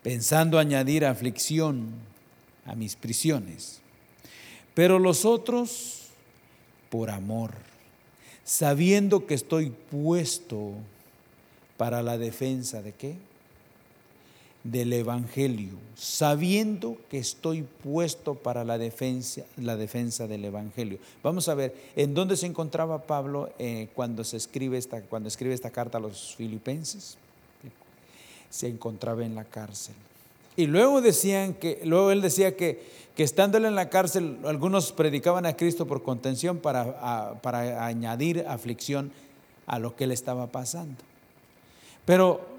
pensando 0.01 0.57
añadir 0.57 1.05
aflicción 1.05 1.89
a 2.65 2.75
mis 2.75 2.95
prisiones, 2.95 3.81
pero 4.73 4.99
los 4.99 5.25
otros 5.25 6.07
por 6.89 7.09
amor, 7.09 7.51
sabiendo 8.43 9.25
que 9.25 9.33
estoy 9.33 9.69
puesto 9.69 10.73
para 11.77 12.01
la 12.01 12.17
defensa 12.17 12.81
de 12.81 12.93
qué? 12.93 13.15
Del 14.65 14.93
Evangelio, 14.93 15.73
sabiendo 15.95 16.97
que 17.08 17.19
estoy 17.19 17.62
puesto 17.62 18.34
para 18.34 18.63
la 18.63 18.80
defensa, 18.80 19.43
la 19.58 19.78
defensa 19.78 20.25
del 20.28 20.43
Evangelio. 20.43 20.97
Vamos 21.21 21.47
a 21.49 21.54
ver, 21.54 21.75
¿en 21.95 22.15
dónde 22.15 22.36
se 22.36 22.47
encontraba 22.47 23.04
Pablo 23.04 23.51
eh, 23.60 23.89
cuando, 23.93 24.23
se 24.23 24.38
escribe 24.38 24.80
esta, 24.80 25.01
cuando 25.01 25.30
escribe 25.30 25.54
esta 25.54 25.69
carta 25.69 25.99
a 25.99 26.01
los 26.01 26.34
filipenses? 26.36 27.15
Se 28.49 28.67
encontraba 28.67 29.23
en 29.23 29.36
la 29.36 29.43
cárcel. 29.43 29.93
Y 30.58 30.65
luego 30.65 30.99
decían 30.99 31.54
que, 31.54 31.82
luego 31.84 32.10
él 32.10 32.23
decía 32.23 32.58
que, 32.58 32.82
que 33.15 33.21
estándole 33.21 33.67
en 33.67 33.75
la 33.75 33.89
cárcel, 33.89 34.39
algunos 34.45 34.91
predicaban 34.93 35.45
a 35.45 35.56
Cristo 35.56 35.86
por 35.86 36.01
contención 36.01 36.58
para, 36.58 37.39
para 37.43 37.86
añadir 37.86 38.43
aflicción 38.47 39.12
a 39.67 39.78
lo 39.78 39.95
que 39.95 40.06
él 40.06 40.12
estaba 40.12 40.47
pasando. 40.47 40.95
Pero 42.04 42.54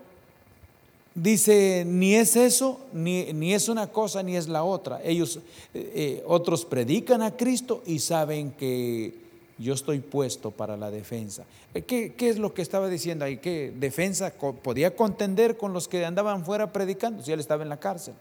dice, 1.16 1.84
ni 1.86 2.14
es 2.14 2.36
eso, 2.36 2.78
ni, 2.92 3.32
ni, 3.32 3.54
es 3.54 3.68
una 3.68 3.88
cosa, 3.88 4.22
ni 4.22 4.36
es 4.36 4.46
la 4.46 4.62
otra. 4.62 5.00
Ellos, 5.02 5.40
eh, 5.74 5.92
eh, 5.94 6.24
otros 6.26 6.64
predican 6.64 7.22
a 7.22 7.36
Cristo 7.36 7.82
y 7.86 7.98
saben 7.98 8.52
que 8.52 9.14
yo 9.58 9.72
estoy 9.72 10.00
puesto 10.00 10.50
para 10.50 10.76
la 10.76 10.90
defensa. 10.90 11.44
Eh, 11.74 11.82
¿Qué, 11.82 12.12
qué 12.14 12.28
es 12.28 12.38
lo 12.38 12.52
que 12.52 12.60
estaba 12.60 12.88
diciendo 12.88 13.24
ahí? 13.24 13.38
¿Qué 13.38 13.72
defensa 13.76 14.32
podía 14.62 14.94
contender 14.94 15.56
con 15.56 15.72
los 15.72 15.88
que 15.88 16.04
andaban 16.04 16.44
fuera 16.44 16.72
predicando 16.72 17.22
si 17.22 17.32
él 17.32 17.40
estaba 17.40 17.62
en 17.62 17.70
la 17.70 17.80
cárcel? 17.80 18.14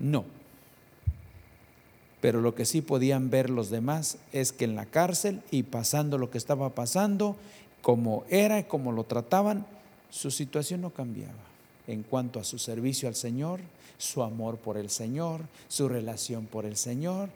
No. 0.00 0.24
Pero 2.20 2.40
lo 2.40 2.54
que 2.56 2.64
sí 2.64 2.80
podían 2.80 3.30
ver 3.30 3.48
los 3.48 3.70
demás 3.70 4.18
es 4.32 4.52
que 4.52 4.64
en 4.64 4.74
la 4.74 4.86
cárcel 4.86 5.40
y 5.52 5.62
pasando 5.62 6.18
lo 6.18 6.30
que 6.30 6.38
estaba 6.38 6.70
pasando, 6.70 7.36
como 7.80 8.24
era 8.28 8.58
y 8.58 8.64
como 8.64 8.90
lo 8.90 9.04
trataban, 9.04 9.66
su 10.14 10.30
situación 10.30 10.80
no 10.80 10.90
cambiaba 10.90 11.32
en 11.88 12.04
cuanto 12.04 12.38
a 12.38 12.44
su 12.44 12.56
servicio 12.56 13.08
al 13.08 13.16
Señor, 13.16 13.58
su 13.98 14.22
amor 14.22 14.58
por 14.58 14.76
el 14.76 14.88
Señor, 14.88 15.40
su 15.66 15.88
relación 15.88 16.46
por 16.46 16.66
el 16.66 16.76
Señor, 16.76 17.30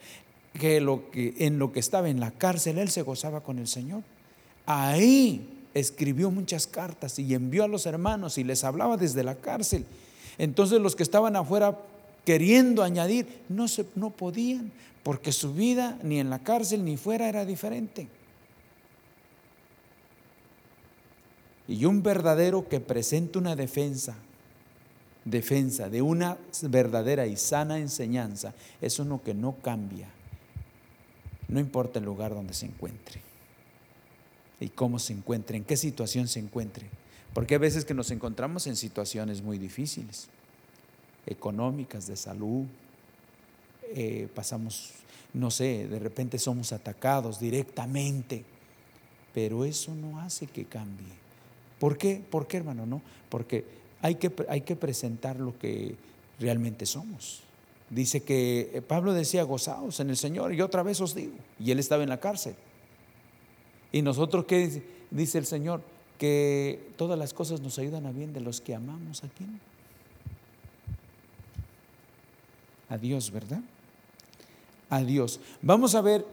que, 0.52 0.80
lo 0.80 1.10
que 1.10 1.34
en 1.38 1.58
lo 1.58 1.72
que 1.72 1.80
estaba 1.80 2.08
en 2.08 2.20
la 2.20 2.30
cárcel 2.30 2.78
él 2.78 2.88
se 2.88 3.02
gozaba 3.02 3.40
con 3.40 3.58
el 3.58 3.66
Señor. 3.66 4.04
Ahí 4.64 5.64
escribió 5.74 6.30
muchas 6.30 6.68
cartas 6.68 7.18
y 7.18 7.34
envió 7.34 7.64
a 7.64 7.68
los 7.68 7.84
hermanos 7.84 8.38
y 8.38 8.44
les 8.44 8.62
hablaba 8.62 8.96
desde 8.96 9.24
la 9.24 9.34
cárcel. 9.34 9.84
Entonces 10.38 10.80
los 10.80 10.94
que 10.94 11.02
estaban 11.02 11.34
afuera 11.34 11.76
queriendo 12.24 12.84
añadir 12.84 13.26
no 13.48 13.66
se 13.66 13.86
no 13.96 14.10
podían 14.10 14.70
porque 15.02 15.32
su 15.32 15.52
vida 15.52 15.98
ni 16.04 16.20
en 16.20 16.30
la 16.30 16.38
cárcel 16.38 16.84
ni 16.84 16.96
fuera 16.96 17.28
era 17.28 17.44
diferente. 17.44 18.06
Y 21.68 21.84
un 21.84 22.02
verdadero 22.02 22.66
que 22.66 22.80
presenta 22.80 23.38
una 23.38 23.54
defensa, 23.54 24.16
defensa 25.26 25.90
de 25.90 26.00
una 26.00 26.38
verdadera 26.62 27.26
y 27.26 27.36
sana 27.36 27.78
enseñanza, 27.78 28.54
es 28.80 28.98
uno 28.98 29.22
que 29.22 29.34
no 29.34 29.56
cambia, 29.60 30.08
no 31.46 31.60
importa 31.60 31.98
el 31.98 32.06
lugar 32.06 32.34
donde 32.34 32.54
se 32.54 32.64
encuentre 32.64 33.20
y 34.58 34.70
cómo 34.70 34.98
se 34.98 35.12
encuentre, 35.12 35.58
en 35.58 35.64
qué 35.64 35.76
situación 35.76 36.26
se 36.26 36.40
encuentre, 36.40 36.86
porque 37.34 37.54
hay 37.54 37.60
veces 37.60 37.84
que 37.84 37.94
nos 37.94 38.10
encontramos 38.10 38.66
en 38.66 38.74
situaciones 38.74 39.42
muy 39.42 39.58
difíciles, 39.58 40.28
económicas, 41.26 42.06
de 42.06 42.16
salud, 42.16 42.64
eh, 43.94 44.26
pasamos, 44.34 44.92
no 45.34 45.50
sé, 45.50 45.86
de 45.86 45.98
repente 45.98 46.38
somos 46.38 46.72
atacados 46.72 47.38
directamente, 47.38 48.42
pero 49.34 49.66
eso 49.66 49.94
no 49.94 50.18
hace 50.18 50.46
que 50.46 50.64
cambie 50.64 51.27
¿Por 51.78 51.96
qué? 51.96 52.22
¿Por 52.28 52.46
qué, 52.46 52.58
hermano? 52.58 52.86
No, 52.86 53.02
porque 53.28 53.64
hay 54.02 54.16
que, 54.16 54.32
hay 54.48 54.62
que 54.62 54.76
presentar 54.76 55.38
lo 55.38 55.58
que 55.58 55.94
realmente 56.38 56.86
somos. 56.86 57.42
Dice 57.90 58.22
que 58.22 58.70
eh, 58.74 58.82
Pablo 58.82 59.12
decía, 59.12 59.42
gozaos 59.44 60.00
en 60.00 60.10
el 60.10 60.16
Señor, 60.16 60.52
y 60.52 60.60
otra 60.60 60.82
vez 60.82 61.00
os 61.00 61.14
digo, 61.14 61.32
y 61.58 61.70
él 61.70 61.78
estaba 61.78 62.02
en 62.02 62.08
la 62.10 62.20
cárcel. 62.20 62.54
Y 63.92 64.02
nosotros, 64.02 64.44
¿qué 64.44 64.82
dice, 65.10 65.38
el 65.38 65.46
Señor? 65.46 65.80
Que 66.18 66.90
todas 66.96 67.18
las 67.18 67.32
cosas 67.32 67.60
nos 67.60 67.78
ayudan 67.78 68.04
a 68.04 68.12
bien 68.12 68.32
de 68.32 68.40
los 68.40 68.60
que 68.60 68.74
amamos 68.74 69.24
a 69.24 69.28
quién. 69.28 69.60
A 72.90 72.98
Dios, 72.98 73.30
¿verdad? 73.30 73.60
A 74.90 75.02
Dios. 75.02 75.40
Vamos 75.62 75.94
a 75.94 76.00
ver, 76.02 76.26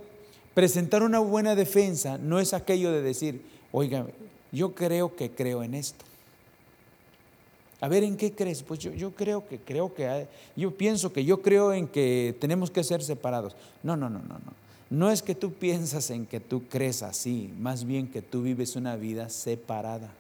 presentar 0.54 1.04
una 1.04 1.20
buena 1.20 1.56
defensa 1.56 2.18
no 2.18 2.40
es 2.40 2.54
aquello 2.54 2.92
de 2.92 3.02
decir, 3.02 3.42
oiga, 3.72 4.08
yo 4.52 4.74
creo 4.74 5.16
que 5.16 5.32
creo 5.32 5.64
en 5.64 5.74
esto. 5.74 6.06
A 7.82 7.88
ver, 7.88 8.04
¿en 8.04 8.18
qué 8.18 8.32
crees? 8.34 8.64
Pues 8.64 8.80
yo, 8.80 8.92
yo 8.94 9.14
creo 9.14 9.48
que 9.48 9.60
creo 9.60 9.94
que 9.94 10.28
yo 10.56 10.76
pienso 10.76 11.12
que 11.12 11.26
yo 11.26 11.42
creo 11.42 11.74
en 11.74 11.88
que 11.88 12.36
tenemos 12.40 12.72
que 12.72 12.84
ser 12.84 13.04
separados. 13.04 13.56
No, 13.84 13.96
no, 13.96 14.10
no, 14.10 14.20
no, 14.20 14.36
no. 14.36 14.66
No 14.90 15.12
es 15.12 15.22
que 15.22 15.36
tú 15.36 15.54
piensas 15.60 16.10
en 16.10 16.26
que 16.26 16.40
tú 16.40 16.64
crees 16.68 17.04
así, 17.04 17.54
más 17.60 17.86
bien 17.86 18.08
que 18.08 18.22
tú 18.22 18.42
vives 18.42 18.76
una 18.76 18.96
vida 18.96 19.30
separada. 19.30 20.12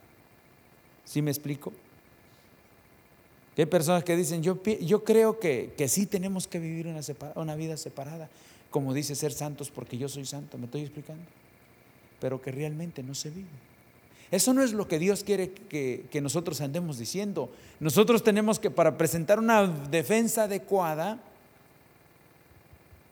¿Sí 1.05 1.21
me 1.21 1.32
explico? 1.32 1.71
hay 3.57 3.65
personas 3.67 4.03
que 4.03 4.17
dicen, 4.17 4.43
yo, 4.43 4.61
yo 4.82 5.05
creo 5.05 5.39
que, 5.39 5.73
que 5.78 5.88
sí 5.88 6.05
tenemos 6.05 6.45
que 6.45 6.59
vivir 6.59 6.88
una, 6.88 6.99
una 7.36 7.55
vida 7.55 7.78
separada, 7.78 8.30
como 8.69 8.93
dice 8.93 9.15
ser 9.15 9.32
santos 9.32 9.71
porque 9.71 9.97
yo 9.97 10.09
soy 10.09 10.26
santo, 10.26 10.57
me 10.57 10.65
estoy 10.65 10.82
explicando, 10.82 11.23
pero 12.19 12.41
que 12.41 12.51
realmente 12.51 13.01
no 13.01 13.15
se 13.15 13.30
vive. 13.30 13.47
Eso 14.32 14.53
no 14.53 14.63
es 14.63 14.73
lo 14.73 14.88
que 14.88 14.99
Dios 14.99 15.23
quiere 15.23 15.51
que, 15.51 16.19
nosotros 16.21 16.61
andemos 16.61 16.97
diciendo. 16.97 17.51
Nosotros 17.80 18.23
tenemos 18.23 18.59
que, 18.59 18.71
para 18.71 18.97
presentar 18.97 19.39
una 19.39 19.67
defensa 19.67 20.43
adecuada, 20.43 21.19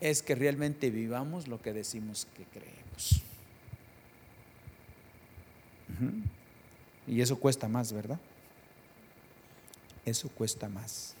es 0.00 0.22
que 0.22 0.34
realmente 0.34 0.90
vivamos 0.90 1.48
lo 1.48 1.62
que 1.62 1.72
decimos 1.72 2.26
que 2.36 2.44
creemos. 2.44 3.22
Y 7.06 7.20
eso 7.20 7.38
cuesta 7.38 7.68
más, 7.68 7.92
¿verdad? 7.92 8.18
Eso 10.04 10.28
cuesta 10.28 10.68
más. 10.68 11.14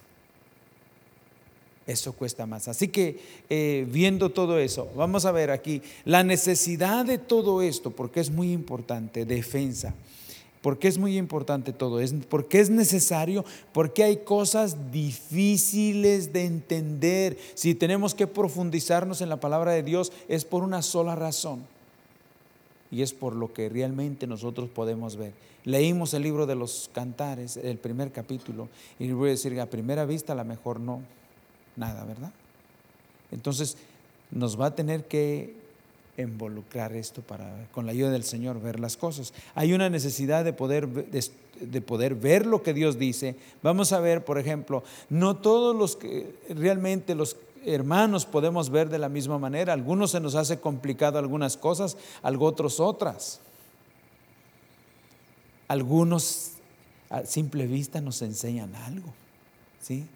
Eso 1.86 2.14
cuesta 2.14 2.46
más. 2.46 2.66
Así 2.68 2.88
que 2.88 3.20
eh, 3.50 3.86
viendo 3.90 4.30
todo 4.30 4.58
eso, 4.58 4.88
vamos 4.96 5.26
a 5.26 5.32
ver 5.32 5.50
aquí 5.50 5.82
la 6.04 6.24
necesidad 6.24 7.04
de 7.04 7.18
todo 7.18 7.60
esto, 7.60 7.90
porque 7.90 8.20
es 8.20 8.30
muy 8.30 8.52
importante, 8.52 9.26
defensa. 9.26 9.94
porque 10.62 10.88
es 10.88 10.96
muy 10.96 11.18
importante 11.18 11.74
todo? 11.74 12.00
Es 12.00 12.14
porque 12.30 12.58
es 12.58 12.70
necesario, 12.70 13.44
porque 13.74 14.02
hay 14.02 14.16
cosas 14.18 14.90
difíciles 14.90 16.32
de 16.32 16.46
entender. 16.46 17.36
Si 17.54 17.74
tenemos 17.74 18.14
que 18.14 18.26
profundizarnos 18.26 19.20
en 19.20 19.28
la 19.28 19.40
palabra 19.40 19.72
de 19.72 19.82
Dios, 19.82 20.10
es 20.26 20.46
por 20.46 20.62
una 20.62 20.80
sola 20.80 21.14
razón. 21.14 21.66
Y 22.90 23.02
es 23.02 23.12
por 23.12 23.34
lo 23.34 23.52
que 23.52 23.68
realmente 23.68 24.26
nosotros 24.26 24.70
podemos 24.70 25.16
ver. 25.16 25.34
Leímos 25.64 26.14
el 26.14 26.22
libro 26.22 26.46
de 26.46 26.54
los 26.54 26.88
cantares, 26.94 27.58
el 27.58 27.76
primer 27.76 28.10
capítulo, 28.10 28.70
y 28.98 29.10
voy 29.12 29.28
a 29.28 29.32
decir, 29.32 29.60
a 29.60 29.66
primera 29.66 30.06
vista 30.06 30.32
a 30.32 30.36
lo 30.36 30.46
mejor 30.46 30.80
no, 30.80 31.02
nada, 31.76 32.04
¿verdad? 32.04 32.32
Entonces 33.30 33.76
nos 34.30 34.60
va 34.60 34.66
a 34.66 34.74
tener 34.74 35.04
que 35.04 35.54
involucrar 36.16 36.92
esto 36.94 37.22
para, 37.22 37.66
con 37.72 37.86
la 37.86 37.92
ayuda 37.92 38.10
del 38.10 38.24
Señor, 38.24 38.60
ver 38.60 38.78
las 38.78 38.96
cosas. 38.96 39.32
Hay 39.54 39.72
una 39.72 39.90
necesidad 39.90 40.44
de 40.44 40.52
poder, 40.52 40.88
de, 40.88 41.80
poder 41.80 42.14
ver 42.14 42.46
lo 42.46 42.62
que 42.62 42.74
Dios 42.74 42.98
dice. 42.98 43.36
Vamos 43.62 43.92
a 43.92 44.00
ver, 44.00 44.24
por 44.24 44.38
ejemplo, 44.38 44.84
no 45.10 45.36
todos 45.36 45.74
los 45.74 45.96
que 45.96 46.34
realmente 46.48 47.14
los 47.14 47.36
hermanos 47.66 48.26
podemos 48.26 48.70
ver 48.70 48.88
de 48.90 48.98
la 48.98 49.08
misma 49.08 49.38
manera. 49.38 49.72
Algunos 49.72 50.12
se 50.12 50.20
nos 50.20 50.34
hace 50.34 50.60
complicado 50.60 51.18
algunas 51.18 51.56
cosas, 51.56 51.96
otros 52.22 52.78
otras. 52.80 53.40
Algunos 55.66 56.52
a 57.10 57.24
simple 57.24 57.66
vista 57.66 58.00
nos 58.00 58.22
enseñan 58.22 58.74
algo, 58.74 59.12
¿sí? 59.80 60.06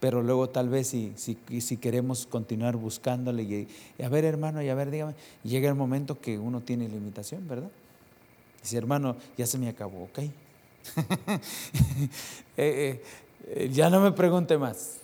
Pero 0.00 0.22
luego 0.22 0.48
tal 0.48 0.70
vez 0.70 0.88
si, 0.88 1.12
si, 1.16 1.76
queremos 1.76 2.26
continuar 2.26 2.76
buscándole 2.76 3.42
y, 3.42 3.68
a 4.02 4.08
ver 4.08 4.24
hermano, 4.24 4.62
y 4.62 4.68
a 4.70 4.74
ver, 4.74 4.90
dígame, 4.90 5.14
llega 5.44 5.68
el 5.68 5.74
momento 5.74 6.18
que 6.18 6.38
uno 6.38 6.62
tiene 6.62 6.88
limitación, 6.88 7.46
¿verdad? 7.46 7.70
Dice, 8.62 8.78
hermano, 8.78 9.16
ya 9.36 9.46
se 9.46 9.58
me 9.58 9.68
acabó, 9.68 10.04
ok. 10.04 10.18
Eh, 12.56 13.00
eh, 13.46 13.70
ya 13.72 13.88
no 13.88 14.00
me 14.00 14.12
pregunte 14.12 14.58
más. 14.58 14.96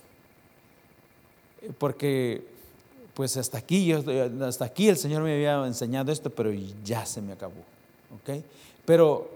Porque 1.78 2.44
pues 3.14 3.38
hasta 3.38 3.56
aquí, 3.56 3.92
hasta 3.92 4.66
aquí 4.66 4.88
el 4.88 4.98
Señor 4.98 5.22
me 5.22 5.32
había 5.32 5.66
enseñado 5.66 6.12
esto, 6.12 6.28
pero 6.28 6.52
ya 6.84 7.06
se 7.06 7.22
me 7.22 7.32
acabó. 7.32 7.62
¿ok? 8.14 8.42
Pero 8.84 9.30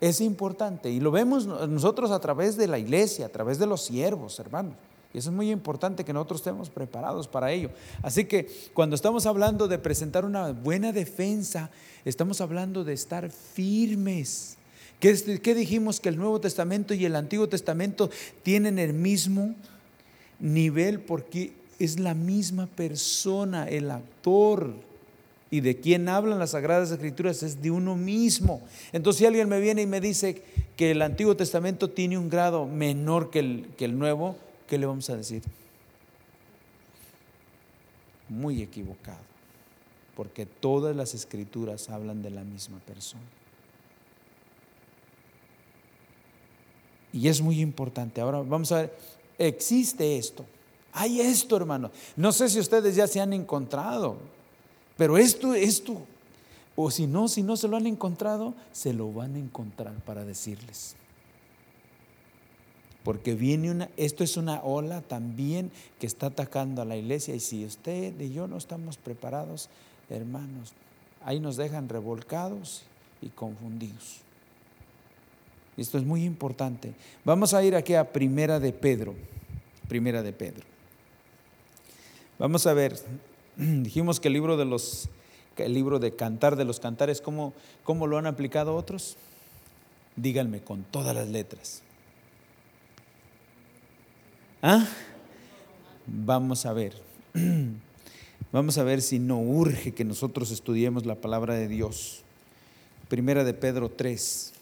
es 0.00 0.22
importante 0.22 0.90
y 0.90 1.00
lo 1.00 1.10
vemos 1.10 1.46
nosotros 1.46 2.10
a 2.12 2.20
través 2.20 2.56
de 2.56 2.66
la 2.66 2.78
iglesia, 2.78 3.26
a 3.26 3.28
través 3.28 3.58
de 3.58 3.66
los 3.66 3.82
siervos, 3.82 4.38
hermanos. 4.38 4.72
Y 5.16 5.18
eso 5.18 5.30
es 5.30 5.34
muy 5.34 5.50
importante 5.50 6.04
que 6.04 6.12
nosotros 6.12 6.42
estemos 6.42 6.68
preparados 6.68 7.26
para 7.26 7.50
ello. 7.50 7.70
Así 8.02 8.26
que 8.26 8.50
cuando 8.74 8.94
estamos 8.94 9.24
hablando 9.24 9.66
de 9.66 9.78
presentar 9.78 10.26
una 10.26 10.52
buena 10.52 10.92
defensa, 10.92 11.70
estamos 12.04 12.42
hablando 12.42 12.84
de 12.84 12.92
estar 12.92 13.30
firmes. 13.30 14.58
¿Qué, 15.00 15.40
qué 15.42 15.54
dijimos? 15.54 16.00
Que 16.00 16.10
el 16.10 16.18
Nuevo 16.18 16.38
Testamento 16.38 16.92
y 16.92 17.06
el 17.06 17.16
Antiguo 17.16 17.48
Testamento 17.48 18.10
tienen 18.42 18.78
el 18.78 18.92
mismo 18.92 19.54
nivel 20.38 21.00
porque 21.00 21.54
es 21.78 21.98
la 21.98 22.12
misma 22.12 22.66
persona, 22.66 23.70
el 23.70 23.90
actor. 23.90 24.74
Y 25.50 25.62
de 25.62 25.80
quien 25.80 26.10
hablan 26.10 26.38
las 26.38 26.50
Sagradas 26.50 26.90
Escrituras 26.90 27.42
es 27.42 27.62
de 27.62 27.70
uno 27.70 27.96
mismo. 27.96 28.60
Entonces, 28.92 29.20
si 29.20 29.24
alguien 29.24 29.48
me 29.48 29.60
viene 29.60 29.80
y 29.80 29.86
me 29.86 30.02
dice 30.02 30.42
que 30.76 30.90
el 30.90 31.00
Antiguo 31.00 31.38
Testamento 31.38 31.88
tiene 31.88 32.18
un 32.18 32.28
grado 32.28 32.66
menor 32.66 33.30
que 33.30 33.38
el, 33.38 33.68
que 33.78 33.86
el 33.86 33.98
Nuevo, 33.98 34.36
¿qué 34.66 34.78
le 34.78 34.86
vamos 34.86 35.08
a 35.10 35.16
decir? 35.16 35.42
Muy 38.28 38.62
equivocado, 38.62 39.20
porque 40.16 40.46
todas 40.46 40.94
las 40.94 41.14
escrituras 41.14 41.88
hablan 41.88 42.22
de 42.22 42.30
la 42.30 42.42
misma 42.42 42.78
persona. 42.80 43.22
Y 47.12 47.28
es 47.28 47.40
muy 47.40 47.60
importante. 47.60 48.20
Ahora 48.20 48.42
vamos 48.42 48.72
a 48.72 48.82
ver, 48.82 48.96
existe 49.38 50.18
esto. 50.18 50.44
Hay 50.92 51.20
esto, 51.20 51.56
hermano. 51.56 51.90
No 52.16 52.32
sé 52.32 52.48
si 52.48 52.58
ustedes 52.58 52.96
ya 52.96 53.06
se 53.06 53.20
han 53.20 53.32
encontrado, 53.32 54.16
pero 54.96 55.16
esto, 55.16 55.54
esto, 55.54 55.98
o 56.74 56.90
si 56.90 57.06
no, 57.06 57.28
si 57.28 57.42
no 57.42 57.56
se 57.56 57.68
lo 57.68 57.76
han 57.76 57.86
encontrado, 57.86 58.54
se 58.72 58.92
lo 58.92 59.12
van 59.12 59.34
a 59.36 59.38
encontrar 59.38 59.94
para 60.04 60.24
decirles 60.24 60.96
porque 63.06 63.36
viene 63.36 63.70
una, 63.70 63.88
esto 63.96 64.24
es 64.24 64.36
una 64.36 64.64
ola 64.64 65.00
también 65.00 65.70
que 66.00 66.08
está 66.08 66.26
atacando 66.26 66.82
a 66.82 66.84
la 66.84 66.96
iglesia 66.96 67.36
y 67.36 67.38
si 67.38 67.64
usted 67.64 68.20
y 68.20 68.32
yo 68.32 68.48
no 68.48 68.56
estamos 68.56 68.96
preparados, 68.96 69.68
hermanos, 70.10 70.72
ahí 71.24 71.38
nos 71.38 71.56
dejan 71.56 71.88
revolcados 71.88 72.82
y 73.22 73.28
confundidos. 73.28 74.22
Esto 75.76 75.98
es 75.98 76.04
muy 76.04 76.24
importante. 76.24 76.94
Vamos 77.24 77.54
a 77.54 77.62
ir 77.62 77.76
aquí 77.76 77.94
a 77.94 78.12
Primera 78.12 78.58
de 78.58 78.72
Pedro, 78.72 79.14
Primera 79.86 80.24
de 80.24 80.32
Pedro. 80.32 80.64
Vamos 82.40 82.66
a 82.66 82.74
ver, 82.74 83.00
dijimos 83.56 84.18
que 84.18 84.26
el 84.26 84.34
libro 84.34 84.56
de 84.56 84.64
los 84.64 85.08
el 85.58 85.74
libro 85.74 86.00
de 86.00 86.16
cantar 86.16 86.56
de 86.56 86.64
los 86.64 86.80
cantares, 86.80 87.20
¿cómo, 87.20 87.52
cómo 87.84 88.08
lo 88.08 88.18
han 88.18 88.26
aplicado 88.26 88.74
otros? 88.74 89.16
Díganme 90.16 90.60
con 90.60 90.82
todas 90.82 91.14
las 91.14 91.28
letras. 91.28 91.84
¿Ah? 94.68 94.84
Vamos 96.08 96.66
a 96.66 96.72
ver. 96.72 97.00
Vamos 98.52 98.78
a 98.78 98.82
ver 98.82 99.00
si 99.00 99.20
no 99.20 99.38
urge 99.38 99.94
que 99.94 100.04
nosotros 100.04 100.50
estudiemos 100.50 101.06
la 101.06 101.14
palabra 101.14 101.54
de 101.54 101.68
Dios. 101.68 102.24
Primera 103.08 103.44
de 103.44 103.54
Pedro 103.54 103.90
3. 103.90 104.52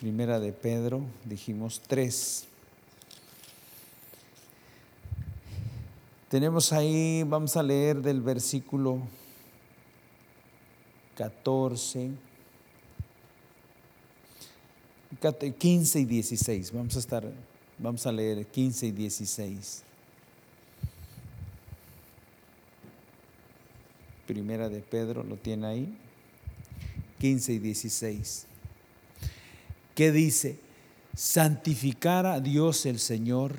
Primera 0.00 0.40
de 0.40 0.54
Pedro, 0.54 1.02
dijimos 1.26 1.82
3. 1.86 2.46
Tenemos 6.30 6.72
ahí, 6.72 7.24
vamos 7.24 7.58
a 7.58 7.62
leer 7.62 8.00
del 8.00 8.22
versículo 8.22 9.02
14, 11.22 12.10
15 15.56 16.00
y 16.00 16.04
16. 16.04 16.72
Vamos 16.72 16.96
a 16.96 16.98
estar, 16.98 17.24
vamos 17.78 18.04
a 18.08 18.10
leer 18.10 18.44
15 18.44 18.86
y 18.86 18.90
16. 18.90 19.84
Primera 24.26 24.68
de 24.68 24.80
Pedro, 24.80 25.22
lo 25.22 25.36
tiene 25.36 25.66
ahí. 25.68 25.96
15 27.20 27.52
y 27.52 27.58
16. 27.60 28.46
¿Qué 29.94 30.10
dice? 30.10 30.58
Santificar 31.14 32.26
a 32.26 32.40
Dios 32.40 32.84
el 32.84 32.98
Señor 32.98 33.54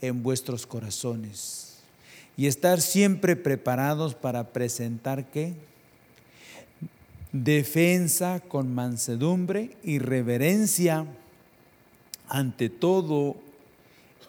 en 0.00 0.22
vuestros 0.22 0.66
corazones 0.66 1.80
y 2.34 2.46
estar 2.46 2.80
siempre 2.80 3.36
preparados 3.36 4.14
para 4.14 4.54
presentar 4.54 5.30
qué? 5.30 5.67
Defensa 7.32 8.40
con 8.40 8.74
mansedumbre 8.74 9.76
y 9.82 9.98
reverencia 9.98 11.06
ante 12.28 12.70
todo 12.70 13.36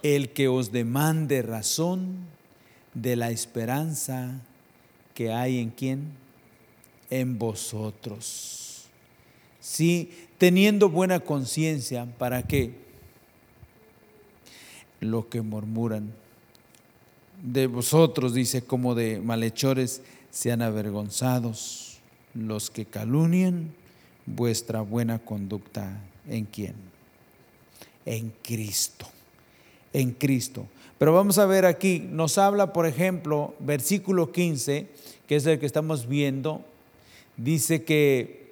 el 0.04 0.30
que 0.30 0.47
os 0.47 0.72
demande 0.72 1.41
razón 1.41 2.18
de 2.93 3.16
la 3.16 3.30
esperanza 3.30 4.41
que 5.14 5.32
hay 5.32 5.60
en 5.60 5.70
quién? 5.70 6.12
En 7.10 7.38
vosotros. 7.39 8.86
Sí, 9.60 10.12
teniendo 10.38 10.89
buena 10.89 11.20
conciencia, 11.20 12.06
¿para 12.18 12.43
qué? 12.43 12.74
Lo 15.00 15.30
que 15.30 15.41
murmuran 15.41 16.14
de 17.43 17.68
vosotros, 17.68 18.34
dice, 18.34 18.62
como 18.62 18.95
de 18.95 19.22
malhechores, 19.22 20.02
sean 20.30 20.62
avergonzados 20.62 21.89
los 22.34 22.70
que 22.70 22.86
calunian 22.86 23.74
vuestra 24.26 24.82
buena 24.82 25.20
conducta 25.20 26.02
en 26.28 26.46
quién? 26.46 26.76
En 28.06 28.34
Cristo. 28.44 29.08
En 29.94 30.12
Cristo. 30.12 30.68
Pero 30.98 31.14
vamos 31.14 31.38
a 31.38 31.46
ver 31.46 31.66
aquí, 31.66 32.00
nos 32.00 32.38
habla, 32.38 32.74
por 32.74 32.86
ejemplo, 32.86 33.56
versículo 33.60 34.32
15, 34.32 34.88
que 35.28 35.36
es 35.38 35.46
el 35.46 35.60
que 35.60 35.66
estamos 35.66 36.08
viendo, 36.08 36.64
dice 37.38 37.84
que 37.84 38.50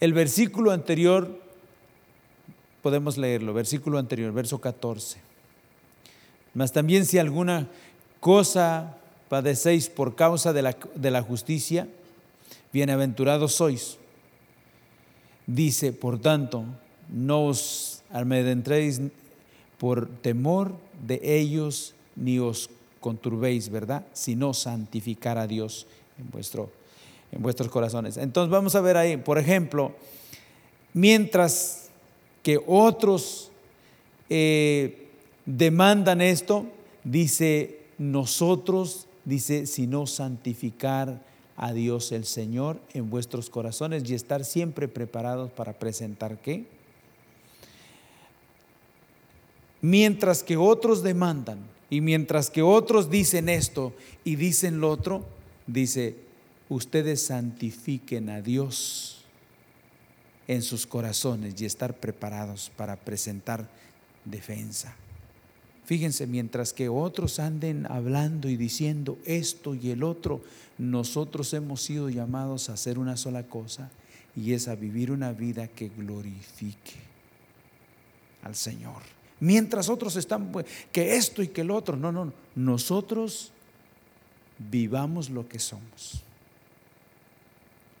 el 0.00 0.12
versículo 0.12 0.72
anterior, 0.72 1.40
podemos 2.82 3.16
leerlo, 3.16 3.54
versículo 3.54 3.98
anterior, 3.98 4.32
verso 4.32 4.60
14. 4.60 5.18
Mas 6.54 6.72
también 6.72 7.06
si 7.06 7.18
alguna 7.18 7.68
cosa 8.20 8.96
padecéis 9.28 9.88
por 9.88 10.14
causa 10.16 10.52
de 10.52 10.62
la, 10.62 10.76
de 10.94 11.10
la 11.10 11.22
justicia, 11.22 11.88
bienaventurados 12.76 13.54
sois. 13.54 13.96
Dice, 15.46 15.94
por 15.94 16.20
tanto, 16.20 16.62
no 17.08 17.46
os 17.46 18.02
amedrentéis 18.12 19.00
por 19.78 20.04
temor 20.20 20.76
de 21.00 21.18
ellos, 21.24 21.94
ni 22.16 22.38
os 22.38 22.68
conturbéis, 23.00 23.70
¿verdad? 23.70 24.04
Sino 24.12 24.52
santificar 24.52 25.38
a 25.38 25.46
Dios 25.46 25.86
en, 26.18 26.28
vuestro, 26.30 26.70
en 27.32 27.40
vuestros 27.40 27.70
corazones. 27.70 28.18
Entonces 28.18 28.50
vamos 28.50 28.74
a 28.74 28.82
ver 28.82 28.98
ahí, 28.98 29.16
por 29.16 29.38
ejemplo, 29.38 29.94
mientras 30.92 31.88
que 32.42 32.60
otros 32.66 33.50
eh, 34.28 35.08
demandan 35.46 36.20
esto, 36.20 36.66
dice 37.04 37.80
nosotros, 37.96 39.06
dice, 39.24 39.64
sino 39.64 40.06
santificar 40.06 41.24
a 41.56 41.72
Dios 41.72 42.12
el 42.12 42.24
Señor 42.24 42.80
en 42.92 43.10
vuestros 43.10 43.50
corazones 43.50 44.08
y 44.08 44.14
estar 44.14 44.44
siempre 44.44 44.88
preparados 44.88 45.50
para 45.50 45.72
presentar 45.72 46.38
qué? 46.38 46.66
Mientras 49.80 50.42
que 50.42 50.56
otros 50.56 51.02
demandan 51.02 51.58
y 51.88 52.00
mientras 52.00 52.50
que 52.50 52.62
otros 52.62 53.10
dicen 53.10 53.48
esto 53.48 53.92
y 54.24 54.36
dicen 54.36 54.80
lo 54.80 54.90
otro, 54.90 55.24
dice, 55.66 56.16
ustedes 56.68 57.22
santifiquen 57.22 58.28
a 58.30 58.42
Dios 58.42 59.24
en 60.48 60.62
sus 60.62 60.86
corazones 60.86 61.60
y 61.60 61.64
estar 61.64 61.94
preparados 61.94 62.70
para 62.76 62.96
presentar 62.96 63.68
defensa. 64.24 64.94
Fíjense, 65.86 66.26
mientras 66.26 66.72
que 66.72 66.88
otros 66.88 67.38
anden 67.38 67.86
hablando 67.88 68.48
y 68.48 68.56
diciendo 68.56 69.18
esto 69.24 69.76
y 69.76 69.90
el 69.90 70.02
otro, 70.02 70.42
nosotros 70.78 71.54
hemos 71.54 71.80
sido 71.80 72.10
llamados 72.10 72.68
a 72.68 72.72
hacer 72.72 72.98
una 72.98 73.16
sola 73.16 73.44
cosa 73.44 73.88
y 74.34 74.52
es 74.52 74.66
a 74.66 74.74
vivir 74.74 75.12
una 75.12 75.32
vida 75.32 75.68
que 75.68 75.88
glorifique 75.88 76.96
al 78.42 78.56
Señor. 78.56 79.00
Mientras 79.38 79.88
otros 79.88 80.16
están, 80.16 80.52
que 80.90 81.16
esto 81.16 81.40
y 81.40 81.48
que 81.48 81.60
el 81.60 81.70
otro, 81.70 81.96
no, 81.96 82.10
no, 82.10 82.32
nosotros 82.56 83.52
vivamos 84.58 85.30
lo 85.30 85.48
que 85.48 85.60
somos. 85.60 86.24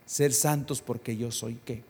Ser 0.06 0.32
santos 0.32 0.82
porque 0.82 1.16
yo 1.16 1.30
soy 1.30 1.58
qué. 1.64 1.84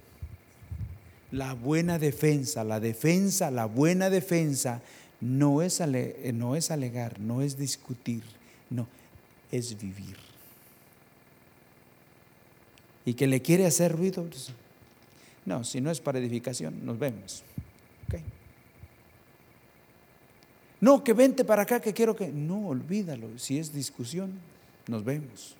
La 1.30 1.54
buena 1.54 1.98
defensa, 1.98 2.64
la 2.64 2.80
defensa, 2.80 3.50
la 3.50 3.64
buena 3.64 4.10
defensa 4.10 4.82
no 5.20 5.62
es, 5.62 5.80
no 6.34 6.56
es 6.56 6.70
alegar, 6.70 7.20
no 7.20 7.42
es 7.42 7.56
discutir, 7.56 8.22
no, 8.70 8.86
es 9.50 9.78
vivir. 9.78 10.16
Y 13.04 13.14
que 13.14 13.26
le 13.26 13.40
quiere 13.40 13.66
hacer 13.66 13.96
ruido, 13.96 14.24
pues, 14.24 14.50
no, 15.44 15.62
si 15.62 15.80
no 15.80 15.90
es 15.90 16.00
para 16.00 16.18
edificación, 16.18 16.84
nos 16.84 16.98
vemos. 16.98 17.44
No, 20.80 21.02
que 21.02 21.14
vente 21.14 21.44
para 21.44 21.62
acá, 21.62 21.80
que 21.80 21.94
quiero 21.94 22.14
que... 22.14 22.28
No, 22.28 22.68
olvídalo. 22.68 23.38
Si 23.38 23.58
es 23.58 23.72
discusión, 23.72 24.38
nos 24.86 25.04
vemos. 25.04 25.56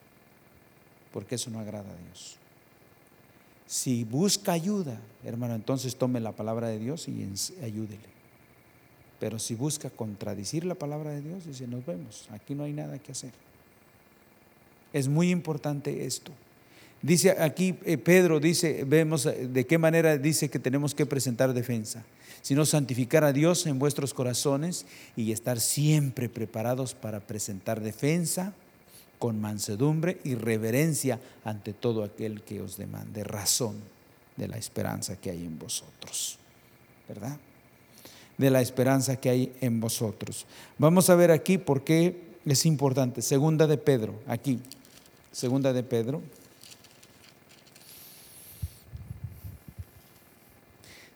Porque 1.13 1.37
eso 1.37 1.51
no 1.51 1.59
agrada 1.59 1.91
a 1.91 1.97
Dios. 1.97 2.37
Si 3.67 4.05
busca 4.05 4.53
ayuda, 4.53 5.01
hermano, 5.25 5.55
entonces 5.55 5.97
tome 5.97 6.21
la 6.21 6.33
palabra 6.33 6.69
de 6.69 6.79
Dios 6.79 7.09
y 7.09 7.27
ayúdele. 7.63 8.16
Pero 9.19 9.39
si 9.39 9.55
busca 9.55 9.91
contradicir 9.91 10.65
la 10.65 10.75
palabra 10.75 11.11
de 11.11 11.23
Dios, 11.23 11.47
dice, 11.47 11.67
nos 11.67 11.87
vemos, 11.87 12.29
aquí 12.31 12.55
no 12.55 12.65
hay 12.65 12.73
nada 12.73 12.99
que 12.99 13.13
hacer. 13.13 13.33
Es 14.93 15.09
muy 15.09 15.31
importante 15.31 16.07
esto. 16.07 16.33
Dice 17.03 17.37
aquí 17.39 17.79
eh, 17.85 17.99
Pedro, 17.99 18.41
dice, 18.41 18.85
vemos 18.85 19.27
eh, 19.27 19.49
de 19.49 19.67
qué 19.67 19.79
manera 19.79 20.17
dice 20.17 20.49
que 20.49 20.59
tenemos 20.59 20.95
que 20.95 21.07
presentar 21.07 21.53
defensa, 21.53 22.05
sino 22.43 22.65
santificar 22.65 23.23
a 23.25 23.33
Dios 23.33 23.67
en 23.67 23.79
vuestros 23.79 24.15
corazones 24.15 24.87
y 25.15 25.33
estar 25.33 25.61
siempre 25.61 26.29
preparados 26.29 26.95
para 26.95 27.21
presentar 27.21 27.81
defensa 27.81 28.55
con 29.19 29.41
mansedumbre 29.41 30.19
y 30.25 30.35
reverencia 30.35 31.21
ante 31.45 31.73
todo 31.73 32.03
aquel 32.03 32.43
que 32.43 32.61
os 32.61 32.77
demande 32.77 33.25
razón 33.25 33.77
de 34.37 34.49
la 34.49 34.59
esperanza 34.59 35.17
que 35.17 35.31
hay 35.31 35.45
en 35.45 35.59
vosotros. 35.59 36.39
¿Verdad? 37.09 37.39
De 38.39 38.51
la 38.51 38.61
esperanza 38.61 39.17
que 39.17 39.31
hay 39.31 39.53
en 39.61 39.81
vosotros. 39.81 40.47
Vamos 40.79 41.09
a 41.11 41.15
ver 41.15 41.31
aquí 41.31 41.59
por 41.59 41.85
qué 41.85 42.21
es 42.45 42.67
importante. 42.67 43.23
Segunda 43.23 43.67
de 43.67 43.79
Pedro, 43.79 44.15
aquí. 44.27 44.61
Segunda 45.33 45.73
de 45.73 45.83
Pedro. 45.83 46.23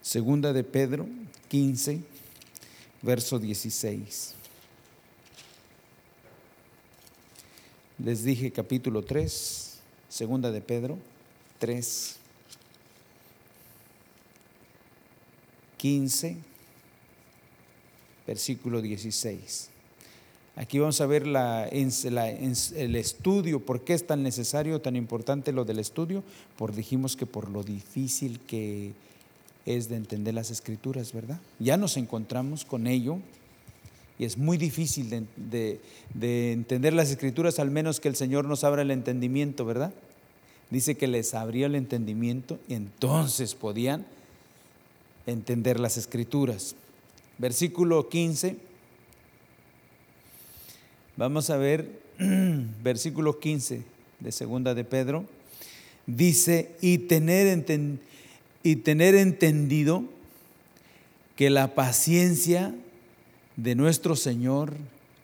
Segunda 0.03 0.53
de 0.53 0.64
Pedro 0.64 1.07
15, 1.49 2.01
verso 3.03 3.39
16. 3.39 4.35
Les 7.99 8.25
dije 8.25 8.51
capítulo 8.51 9.03
3, 9.03 9.79
segunda 10.09 10.51
de 10.51 10.62
Pedro 10.62 10.99
3, 11.59 12.16
15 15.77 16.49
versículo 18.31 18.81
16. 18.81 19.70
Aquí 20.55 20.78
vamos 20.78 21.01
a 21.01 21.07
ver 21.07 21.24
el 21.24 22.97
estudio, 22.97 23.59
por 23.59 23.81
qué 23.81 23.95
es 23.95 24.07
tan 24.07 24.22
necesario, 24.22 24.81
tan 24.81 24.95
importante 24.95 25.51
lo 25.51 25.64
del 25.64 25.81
estudio, 25.81 26.22
por 26.57 26.72
dijimos 26.72 27.16
que 27.16 27.26
por 27.26 27.51
lo 27.51 27.64
difícil 27.64 28.39
que 28.47 28.93
es 29.66 29.89
de 29.89 29.97
entender 29.97 30.35
las 30.35 30.53
escrituras, 30.53 31.12
¿verdad? 31.12 31.41
Ya 31.59 31.76
nos 31.76 31.97
encontramos 31.97 32.64
con 32.64 32.87
ello 32.87 33.18
y 34.16 34.26
es 34.26 34.39
muy 34.39 34.59
difícil 34.59 35.11
de, 35.11 35.81
de 36.14 36.53
entender 36.53 36.93
las 36.93 37.11
escrituras, 37.11 37.59
al 37.59 37.72
menos 37.72 37.99
que 37.99 38.07
el 38.07 38.14
Señor 38.14 38.45
nos 38.45 38.62
abra 38.62 38.83
el 38.83 38.93
entendimiento, 38.93 39.64
¿verdad? 39.64 39.93
Dice 40.70 40.95
que 40.95 41.09
les 41.09 41.35
abrió 41.35 41.66
el 41.66 41.74
entendimiento 41.74 42.61
y 42.68 42.74
entonces 42.74 43.57
podían 43.57 44.07
entender 45.26 45.81
las 45.81 45.97
escrituras 45.97 46.76
versículo 47.41 48.09
15. 48.11 48.57
Vamos 51.16 51.49
a 51.49 51.57
ver 51.57 51.88
versículo 52.82 53.41
15 53.41 53.82
de 54.20 54.32
segunda 54.32 54.74
de 54.74 54.84
Pedro. 54.84 55.24
Dice, 56.07 56.72
y 56.82 56.99
tener, 56.99 57.64
y 58.62 58.76
tener 58.76 59.14
entendido 59.14 60.05
que 61.34 61.49
la 61.49 61.74
paciencia 61.74 62.74
de 63.57 63.74
nuestro 63.74 64.16
Señor 64.16 64.74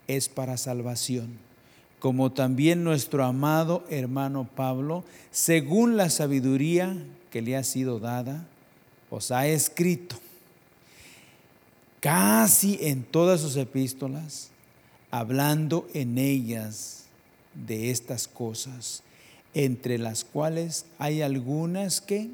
es 0.08 0.30
para 0.30 0.56
salvación, 0.56 1.38
como 1.98 2.32
también 2.32 2.82
nuestro 2.82 3.24
amado 3.24 3.84
hermano 3.90 4.48
Pablo, 4.54 5.04
según 5.30 5.98
la 5.98 6.08
sabiduría 6.08 6.96
que 7.30 7.42
le 7.42 7.56
ha 7.56 7.64
sido 7.64 7.98
dada, 7.98 8.46
os 9.10 9.30
ha 9.30 9.46
escrito 9.46 10.16
casi 12.06 12.78
en 12.82 13.02
todas 13.02 13.40
sus 13.40 13.56
epístolas, 13.56 14.50
hablando 15.10 15.88
en 15.92 16.18
ellas 16.18 17.06
de 17.52 17.90
estas 17.90 18.28
cosas, 18.28 19.02
entre 19.54 19.98
las 19.98 20.22
cuales 20.24 20.84
hay 21.00 21.22
algunas 21.22 22.00
que 22.00 22.28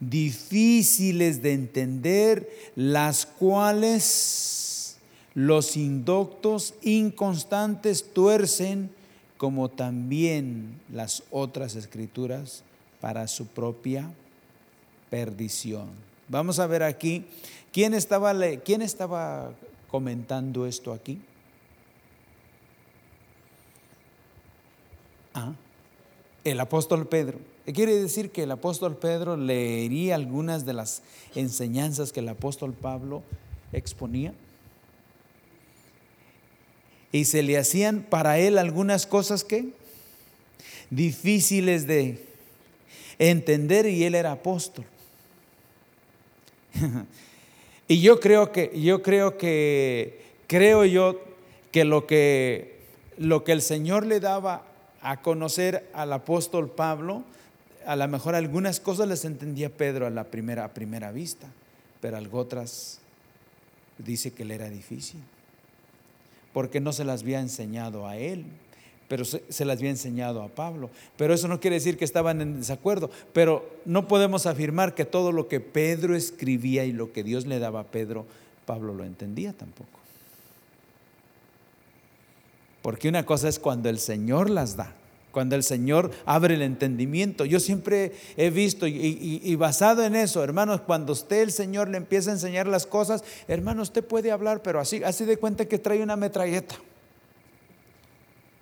difíciles 0.00 1.40
de 1.40 1.54
entender, 1.54 2.46
las 2.76 3.24
cuales 3.24 4.98
los 5.32 5.78
indoctos 5.78 6.74
inconstantes 6.82 8.04
tuercen, 8.12 8.90
como 9.38 9.70
también 9.70 10.78
las 10.92 11.22
otras 11.30 11.74
escrituras, 11.74 12.64
para 13.00 13.28
su 13.28 13.46
propia 13.46 14.10
perdición. 15.08 15.88
Vamos 16.28 16.58
a 16.58 16.66
ver 16.66 16.82
aquí 16.82 17.24
¿Quién 17.72 17.94
estaba, 17.94 18.34
¿Quién 18.64 18.82
estaba 18.82 19.52
comentando 19.88 20.66
esto 20.66 20.92
aquí? 20.92 21.20
el 26.44 26.58
apóstol 26.60 27.06
Pedro. 27.06 27.38
Quiere 27.72 27.94
decir 27.94 28.30
que 28.30 28.42
el 28.42 28.50
apóstol 28.50 28.96
Pedro 28.96 29.36
leería 29.36 30.16
algunas 30.16 30.66
de 30.66 30.72
las 30.72 31.02
enseñanzas 31.34 32.12
que 32.12 32.20
el 32.20 32.28
apóstol 32.28 32.72
Pablo 32.72 33.22
exponía. 33.72 34.34
Y 37.12 37.26
se 37.26 37.42
le 37.42 37.58
hacían 37.58 38.02
para 38.02 38.38
él 38.38 38.58
algunas 38.58 39.06
cosas 39.06 39.44
que 39.44 39.72
difíciles 40.90 41.86
de 41.86 42.26
entender 43.18 43.86
y 43.86 44.04
él 44.04 44.14
era 44.14 44.32
apóstol. 44.32 44.84
y 47.92 48.00
yo 48.00 48.20
creo 48.20 48.52
que 48.52 48.72
yo 48.80 49.02
creo 49.02 49.36
que 49.36 50.22
creo 50.46 50.86
yo 50.86 51.20
que 51.70 51.84
lo 51.84 52.06
que 52.06 52.78
lo 53.18 53.44
que 53.44 53.52
el 53.52 53.60
Señor 53.60 54.06
le 54.06 54.18
daba 54.18 54.62
a 55.02 55.20
conocer 55.20 55.86
al 55.92 56.10
apóstol 56.14 56.70
Pablo, 56.70 57.22
a 57.84 57.94
lo 57.94 58.08
mejor 58.08 58.34
algunas 58.34 58.80
cosas 58.80 59.08
les 59.08 59.26
entendía 59.26 59.68
Pedro 59.68 60.06
a 60.06 60.10
la 60.10 60.24
primera, 60.24 60.64
a 60.64 60.72
primera 60.72 61.12
vista, 61.12 61.48
pero 62.00 62.18
otras 62.32 62.98
dice 63.98 64.32
que 64.32 64.46
le 64.46 64.54
era 64.54 64.70
difícil, 64.70 65.20
porque 66.54 66.80
no 66.80 66.94
se 66.94 67.04
las 67.04 67.20
había 67.20 67.40
enseñado 67.40 68.06
a 68.08 68.16
él, 68.16 68.46
pero 69.12 69.26
se, 69.26 69.66
las 69.66 69.76
había 69.76 69.90
enseñado 69.90 70.40
a 70.40 70.48
Pablo. 70.48 70.88
Pero 71.18 71.34
eso 71.34 71.46
no 71.46 71.60
quiere 71.60 71.76
decir 71.76 71.98
que 71.98 72.04
estaban 72.06 72.40
en 72.40 72.60
desacuerdo, 72.60 73.10
pero 73.34 73.68
no 73.84 74.08
podemos 74.08 74.46
afirmar 74.46 74.94
que 74.94 75.04
todo 75.04 75.32
lo 75.32 75.48
que 75.48 75.60
Pedro 75.60 76.16
escribía 76.16 76.86
y 76.86 76.92
lo 76.92 77.12
que 77.12 77.22
Dios 77.22 77.44
le 77.44 77.58
daba 77.58 77.80
a 77.80 77.84
Pedro, 77.84 78.24
Pablo 78.64 78.94
lo 78.94 79.04
entendía 79.04 79.52
tampoco. 79.52 79.98
Porque 82.80 83.10
una 83.10 83.26
cosa 83.26 83.50
es 83.50 83.58
cuando 83.58 83.90
el 83.90 83.98
Señor 83.98 84.48
las 84.48 84.76
da, 84.76 84.94
cuando 85.30 85.56
el 85.56 85.62
Señor 85.62 86.10
abre 86.24 86.54
el 86.54 86.62
entendimiento. 86.62 87.44
Yo 87.44 87.60
siempre 87.60 88.12
he 88.38 88.48
visto 88.48 88.86
y, 88.86 89.54
basado 89.56 90.06
en 90.06 90.16
eso, 90.16 90.42
hermanos, 90.42 90.80
cuando 90.80 91.12
usted 91.12 91.42
el 91.42 91.52
Señor 91.52 91.90
le 91.90 91.98
empieza 91.98 92.30
a 92.30 92.32
enseñar 92.32 92.66
las 92.66 92.86
cosas, 92.86 93.24
hermano, 93.46 93.82
usted 93.82 94.02
puede 94.02 94.30
hablar, 94.30 94.62
pero 94.62 94.80
así, 94.80 95.04
así 95.04 95.26
de 95.26 95.36
cuenta 95.36 95.66
que 95.66 95.78
trae 95.78 96.02
una 96.02 96.16
metralleta. 96.16 96.76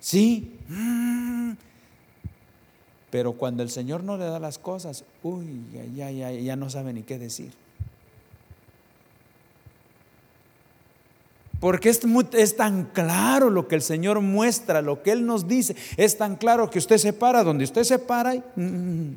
Sí. 0.00 0.58
Mm. 0.68 1.52
Pero 3.10 3.32
cuando 3.34 3.62
el 3.62 3.70
Señor 3.70 4.02
no 4.04 4.16
le 4.16 4.24
da 4.24 4.38
las 4.38 4.58
cosas, 4.58 5.04
uy, 5.22 5.62
ya, 5.94 6.10
ya, 6.10 6.30
ya 6.30 6.56
no 6.56 6.70
sabe 6.70 6.92
ni 6.92 7.02
qué 7.02 7.18
decir. 7.18 7.52
Porque 11.60 11.90
es, 11.90 12.56
tan 12.56 12.84
claro 12.86 13.50
lo 13.50 13.68
que 13.68 13.74
el 13.74 13.82
Señor 13.82 14.20
muestra, 14.22 14.80
lo 14.80 15.02
que 15.02 15.12
Él 15.12 15.26
nos 15.26 15.46
dice. 15.46 15.76
Es 15.98 16.16
tan 16.16 16.36
claro 16.36 16.70
que 16.70 16.78
usted 16.78 16.96
se 16.96 17.12
para 17.12 17.44
donde 17.44 17.64
usted 17.64 17.84
se 17.84 17.98
para. 17.98 18.34
Y, 18.34 18.42
mm. 18.56 19.16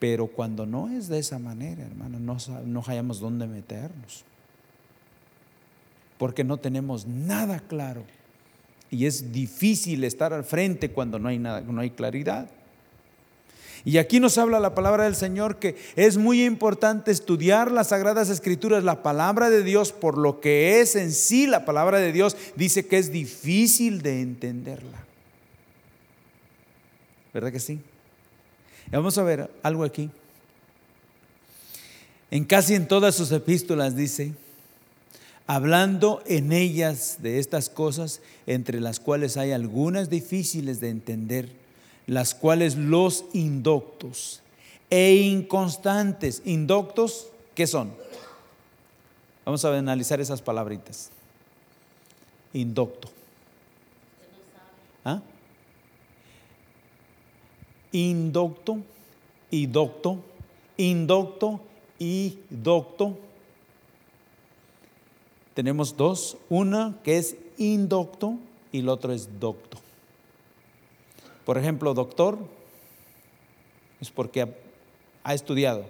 pero 0.00 0.26
cuando 0.26 0.66
no 0.66 0.88
es 0.88 1.06
de 1.06 1.20
esa 1.20 1.38
manera, 1.38 1.84
hermano, 1.84 2.18
no, 2.18 2.36
no 2.64 2.82
hallamos 2.82 3.20
dónde 3.20 3.46
meternos. 3.46 4.24
Porque 6.18 6.42
no 6.42 6.56
tenemos 6.56 7.06
nada 7.06 7.60
claro. 7.60 8.02
Y 8.90 9.06
es 9.06 9.32
difícil 9.32 10.04
estar 10.04 10.32
al 10.32 10.44
frente 10.44 10.90
cuando 10.90 11.18
no 11.18 11.28
hay, 11.28 11.38
nada, 11.38 11.60
no 11.60 11.80
hay 11.80 11.90
claridad. 11.90 12.48
Y 13.84 13.98
aquí 13.98 14.18
nos 14.18 14.36
habla 14.36 14.58
la 14.58 14.74
palabra 14.74 15.04
del 15.04 15.14
Señor 15.14 15.60
que 15.60 15.76
es 15.94 16.16
muy 16.16 16.44
importante 16.44 17.12
estudiar 17.12 17.70
las 17.70 17.88
sagradas 17.88 18.30
escrituras, 18.30 18.82
la 18.82 19.04
palabra 19.04 19.48
de 19.48 19.62
Dios, 19.62 19.92
por 19.92 20.18
lo 20.18 20.40
que 20.40 20.80
es 20.80 20.96
en 20.96 21.12
sí 21.12 21.46
la 21.46 21.64
palabra 21.64 21.98
de 21.98 22.12
Dios, 22.12 22.36
dice 22.56 22.86
que 22.86 22.98
es 22.98 23.12
difícil 23.12 24.02
de 24.02 24.22
entenderla. 24.22 25.04
¿Verdad 27.32 27.52
que 27.52 27.60
sí? 27.60 27.80
vamos 28.90 29.18
a 29.18 29.22
ver 29.22 29.50
algo 29.62 29.84
aquí. 29.84 30.10
En 32.30 32.44
casi 32.44 32.74
en 32.74 32.88
todas 32.88 33.14
sus 33.14 33.30
epístolas 33.30 33.94
dice, 33.94 34.32
hablando 35.46 36.22
en 36.26 36.52
ellas 36.52 37.18
de 37.20 37.38
estas 37.38 37.68
cosas, 37.68 38.20
entre 38.46 38.80
las 38.80 39.00
cuales 39.00 39.36
hay 39.36 39.52
algunas 39.52 40.10
difíciles 40.10 40.80
de 40.80 40.90
entender 40.90 41.66
las 42.06 42.34
cuales 42.34 42.76
los 42.76 43.24
indoctos 43.32 44.40
e 44.90 45.14
inconstantes, 45.14 46.42
indoctos, 46.44 47.28
¿qué 47.54 47.66
son? 47.66 47.92
Vamos 49.44 49.64
a 49.64 49.76
analizar 49.76 50.20
esas 50.20 50.40
palabritas. 50.40 51.10
Indocto. 52.52 53.08
¿Ah? 55.04 55.20
Indocto, 57.92 58.78
idocto, 59.50 60.18
indocto 60.76 61.60
y 61.98 62.38
docto. 62.50 63.18
Tenemos 65.56 65.96
dos, 65.96 66.36
una 66.50 66.98
que 67.02 67.16
es 67.16 67.34
indocto 67.56 68.34
y 68.72 68.80
el 68.80 68.90
otro 68.90 69.14
es 69.14 69.40
docto. 69.40 69.78
Por 71.46 71.56
ejemplo, 71.56 71.94
doctor 71.94 72.36
es 73.98 74.10
porque 74.10 74.54
ha, 75.24 75.32
estudiado, 75.32 75.86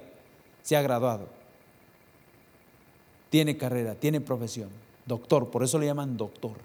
se 0.62 0.76
ha 0.76 0.82
graduado, 0.82 1.26
tiene 3.28 3.56
carrera, 3.56 3.96
tiene 3.96 4.20
profesión. 4.20 4.68
Doctor, 5.04 5.50
por 5.50 5.64
eso 5.64 5.80
le 5.80 5.86
llaman 5.86 6.16
doctor. 6.16 6.58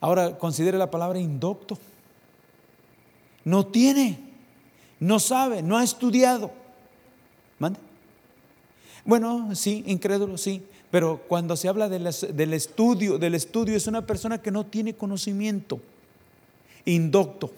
Ahora 0.00 0.36
considere 0.38 0.78
la 0.78 0.90
palabra 0.90 1.20
indocto. 1.20 1.78
No 3.44 3.64
tiene, 3.64 4.18
no 4.98 5.20
sabe, 5.20 5.62
no 5.62 5.78
ha 5.78 5.84
estudiado. 5.84 6.50
¿Mande? 7.60 7.78
Bueno, 9.04 9.54
sí, 9.54 9.84
incrédulo, 9.86 10.36
sí. 10.36 10.66
Pero 10.92 11.22
cuando 11.26 11.56
se 11.56 11.68
habla 11.68 11.88
del 11.88 12.52
estudio, 12.52 13.16
del 13.16 13.34
estudio 13.34 13.74
es 13.74 13.86
una 13.86 14.06
persona 14.06 14.42
que 14.42 14.50
no 14.50 14.66
tiene 14.66 14.94
conocimiento. 14.94 15.80
Indocto. 16.84 17.50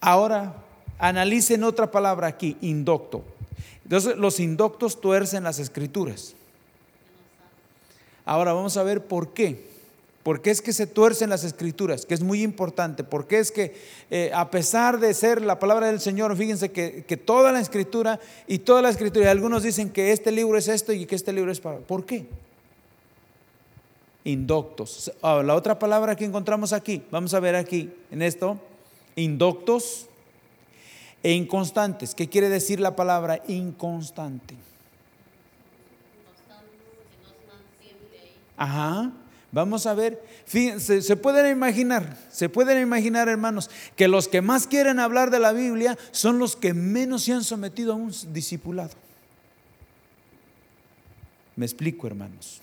Ahora, 0.00 0.56
analicen 0.98 1.62
otra 1.62 1.88
palabra 1.92 2.26
aquí, 2.26 2.56
indocto. 2.62 3.22
Entonces, 3.84 4.16
los 4.16 4.40
indoctos 4.40 5.00
tuercen 5.00 5.44
las 5.44 5.60
escrituras. 5.60 6.34
Ahora 8.24 8.52
vamos 8.52 8.76
a 8.76 8.82
ver 8.82 9.06
por 9.06 9.32
qué. 9.32 9.67
¿Por 10.28 10.42
qué 10.42 10.50
es 10.50 10.60
que 10.60 10.74
se 10.74 10.86
tuercen 10.86 11.30
las 11.30 11.42
escrituras? 11.42 12.04
Que 12.04 12.12
es 12.12 12.22
muy 12.22 12.42
importante. 12.42 13.02
¿Por 13.02 13.26
qué 13.26 13.38
es 13.38 13.50
que 13.50 13.74
eh, 14.10 14.30
a 14.34 14.50
pesar 14.50 15.00
de 15.00 15.14
ser 15.14 15.40
la 15.40 15.58
palabra 15.58 15.86
del 15.86 16.00
Señor, 16.00 16.36
fíjense 16.36 16.70
que, 16.70 17.02
que, 17.08 17.16
toda 17.16 17.50
la 17.50 17.60
escritura 17.60 18.20
y 18.46 18.58
toda 18.58 18.82
la 18.82 18.90
escritura, 18.90 19.24
y 19.24 19.28
algunos 19.28 19.62
dicen 19.62 19.88
que 19.88 20.12
este 20.12 20.30
libro 20.30 20.58
es 20.58 20.68
esto 20.68 20.92
y 20.92 21.06
que 21.06 21.14
este 21.14 21.32
libro 21.32 21.50
es 21.50 21.60
para... 21.60 21.78
¿Por 21.78 22.04
qué? 22.04 22.26
Indoctos. 24.24 25.10
Ahora, 25.22 25.44
la 25.44 25.54
otra 25.54 25.78
palabra 25.78 26.14
que 26.14 26.26
encontramos 26.26 26.74
aquí, 26.74 27.02
vamos 27.10 27.32
a 27.32 27.40
ver 27.40 27.56
aquí 27.56 27.90
en 28.10 28.20
esto, 28.20 28.60
indoctos 29.16 30.08
e 31.22 31.32
inconstantes. 31.32 32.14
¿Qué 32.14 32.28
quiere 32.28 32.50
decir 32.50 32.80
la 32.80 32.94
palabra 32.94 33.42
inconstante? 33.48 34.56
Ajá. 38.58 39.10
Vamos 39.50 39.86
a 39.86 39.94
ver, 39.94 40.22
fíjense, 40.44 41.00
se 41.00 41.16
pueden 41.16 41.50
imaginar, 41.50 42.18
se 42.30 42.50
pueden 42.50 42.82
imaginar 42.82 43.28
hermanos, 43.28 43.70
que 43.96 44.06
los 44.06 44.28
que 44.28 44.42
más 44.42 44.66
quieren 44.66 45.00
hablar 45.00 45.30
de 45.30 45.38
la 45.38 45.52
Biblia 45.52 45.96
son 46.10 46.38
los 46.38 46.54
que 46.54 46.74
menos 46.74 47.22
se 47.22 47.32
han 47.32 47.44
sometido 47.44 47.94
a 47.94 47.96
un 47.96 48.12
discipulado. 48.32 48.92
Me 51.56 51.64
explico 51.64 52.06
hermanos. 52.06 52.60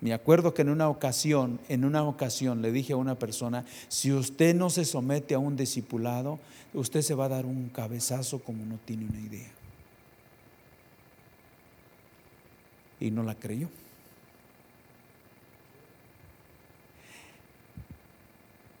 Me 0.00 0.12
acuerdo 0.12 0.54
que 0.54 0.62
en 0.62 0.68
una 0.68 0.88
ocasión, 0.88 1.58
en 1.68 1.84
una 1.84 2.04
ocasión 2.04 2.62
le 2.62 2.70
dije 2.70 2.92
a 2.92 2.96
una 2.96 3.18
persona, 3.18 3.64
si 3.88 4.12
usted 4.12 4.54
no 4.54 4.70
se 4.70 4.84
somete 4.84 5.34
a 5.34 5.38
un 5.38 5.56
discipulado, 5.56 6.38
usted 6.74 7.02
se 7.02 7.14
va 7.14 7.24
a 7.24 7.30
dar 7.30 7.46
un 7.46 7.70
cabezazo 7.70 8.38
como 8.38 8.64
no 8.66 8.78
tiene 8.84 9.06
una 9.06 9.18
idea. 9.18 9.50
Y 13.00 13.10
no 13.10 13.22
la 13.22 13.34
creyó. 13.34 13.68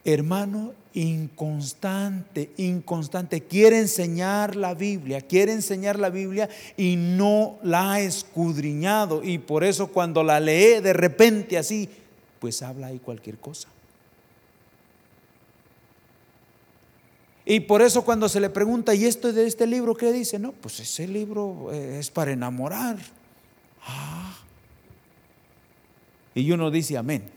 Hermano 0.04 0.72
inconstante, 0.94 2.50
inconstante. 2.56 3.42
Quiere 3.42 3.78
enseñar 3.78 4.54
la 4.54 4.74
Biblia, 4.74 5.20
quiere 5.20 5.52
enseñar 5.52 5.98
la 5.98 6.10
Biblia 6.10 6.48
y 6.76 6.96
no 6.96 7.58
la 7.62 7.92
ha 7.92 8.00
escudriñado. 8.00 9.22
Y 9.24 9.38
por 9.38 9.64
eso 9.64 9.88
cuando 9.88 10.22
la 10.22 10.40
lee 10.40 10.80
de 10.80 10.92
repente 10.92 11.58
así, 11.58 11.88
pues 12.38 12.62
habla 12.62 12.88
ahí 12.88 12.98
cualquier 12.98 13.38
cosa. 13.38 13.68
Y 17.46 17.60
por 17.60 17.82
eso 17.82 18.04
cuando 18.04 18.28
se 18.28 18.40
le 18.40 18.48
pregunta, 18.48 18.94
¿y 18.94 19.04
esto 19.04 19.32
de 19.32 19.46
este 19.46 19.66
libro 19.66 19.94
qué 19.94 20.12
dice? 20.12 20.38
No, 20.38 20.52
pues 20.52 20.80
ese 20.80 21.06
libro 21.06 21.70
eh, 21.72 21.98
es 21.98 22.10
para 22.10 22.32
enamorar. 22.32 22.96
Ah. 23.86 24.34
Y 26.34 26.50
uno 26.52 26.70
dice 26.70 26.96
amén. 26.96 27.33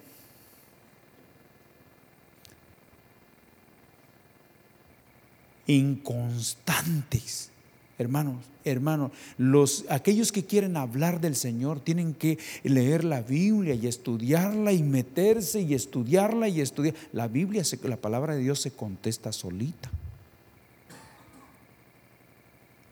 Inconstantes. 5.67 7.51
Hermanos, 7.99 8.45
hermanos, 8.63 9.11
los 9.37 9.85
aquellos 9.89 10.31
que 10.31 10.45
quieren 10.45 10.77
hablar 10.77 11.19
del 11.19 11.35
Señor 11.35 11.79
tienen 11.79 12.13
que 12.13 12.37
leer 12.63 13.03
la 13.03 13.21
Biblia 13.21 13.73
y 13.73 13.87
estudiarla 13.87 14.71
y 14.71 14.83
meterse 14.83 15.61
y 15.61 15.73
estudiarla 15.73 16.47
y 16.47 16.61
estudiar. 16.61 16.93
La 17.11 17.27
Biblia, 17.27 17.63
la 17.83 17.97
palabra 17.97 18.35
de 18.35 18.41
Dios 18.41 18.61
se 18.61 18.71
contesta 18.71 19.31
solita. 19.31 19.89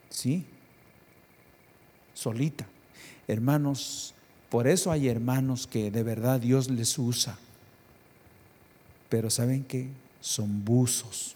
¿Sí? 0.09 0.43
Solita. 2.15 2.65
Hermanos, 3.27 4.15
por 4.49 4.67
eso 4.67 4.91
hay 4.91 5.07
hermanos 5.07 5.67
que 5.67 5.91
de 5.91 6.01
verdad 6.01 6.39
Dios 6.39 6.69
les 6.71 6.97
usa. 6.97 7.37
Pero 9.09 9.29
¿saben 9.29 9.63
qué? 9.65 9.89
Son 10.19 10.65
buzos 10.65 11.34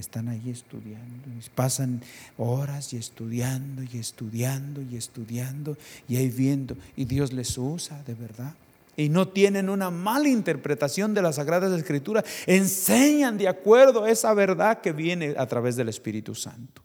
están 0.00 0.28
ahí 0.28 0.50
estudiando, 0.50 1.28
pasan 1.54 2.02
horas 2.36 2.92
y 2.92 2.96
estudiando 2.96 3.82
y 3.82 3.98
estudiando 3.98 4.82
y 4.82 4.96
estudiando 4.96 5.76
y 6.08 6.16
ahí 6.16 6.28
viendo, 6.28 6.76
y 6.96 7.04
Dios 7.04 7.32
les 7.32 7.56
usa 7.56 8.02
de 8.02 8.14
verdad. 8.14 8.54
Y 8.96 9.08
no 9.08 9.28
tienen 9.28 9.70
una 9.70 9.90
mala 9.90 10.28
interpretación 10.28 11.14
de 11.14 11.22
las 11.22 11.36
Sagradas 11.36 11.72
Escrituras, 11.78 12.24
enseñan 12.46 13.38
de 13.38 13.48
acuerdo 13.48 14.04
a 14.04 14.10
esa 14.10 14.34
verdad 14.34 14.80
que 14.80 14.92
viene 14.92 15.34
a 15.38 15.46
través 15.46 15.76
del 15.76 15.88
Espíritu 15.88 16.34
Santo. 16.34 16.82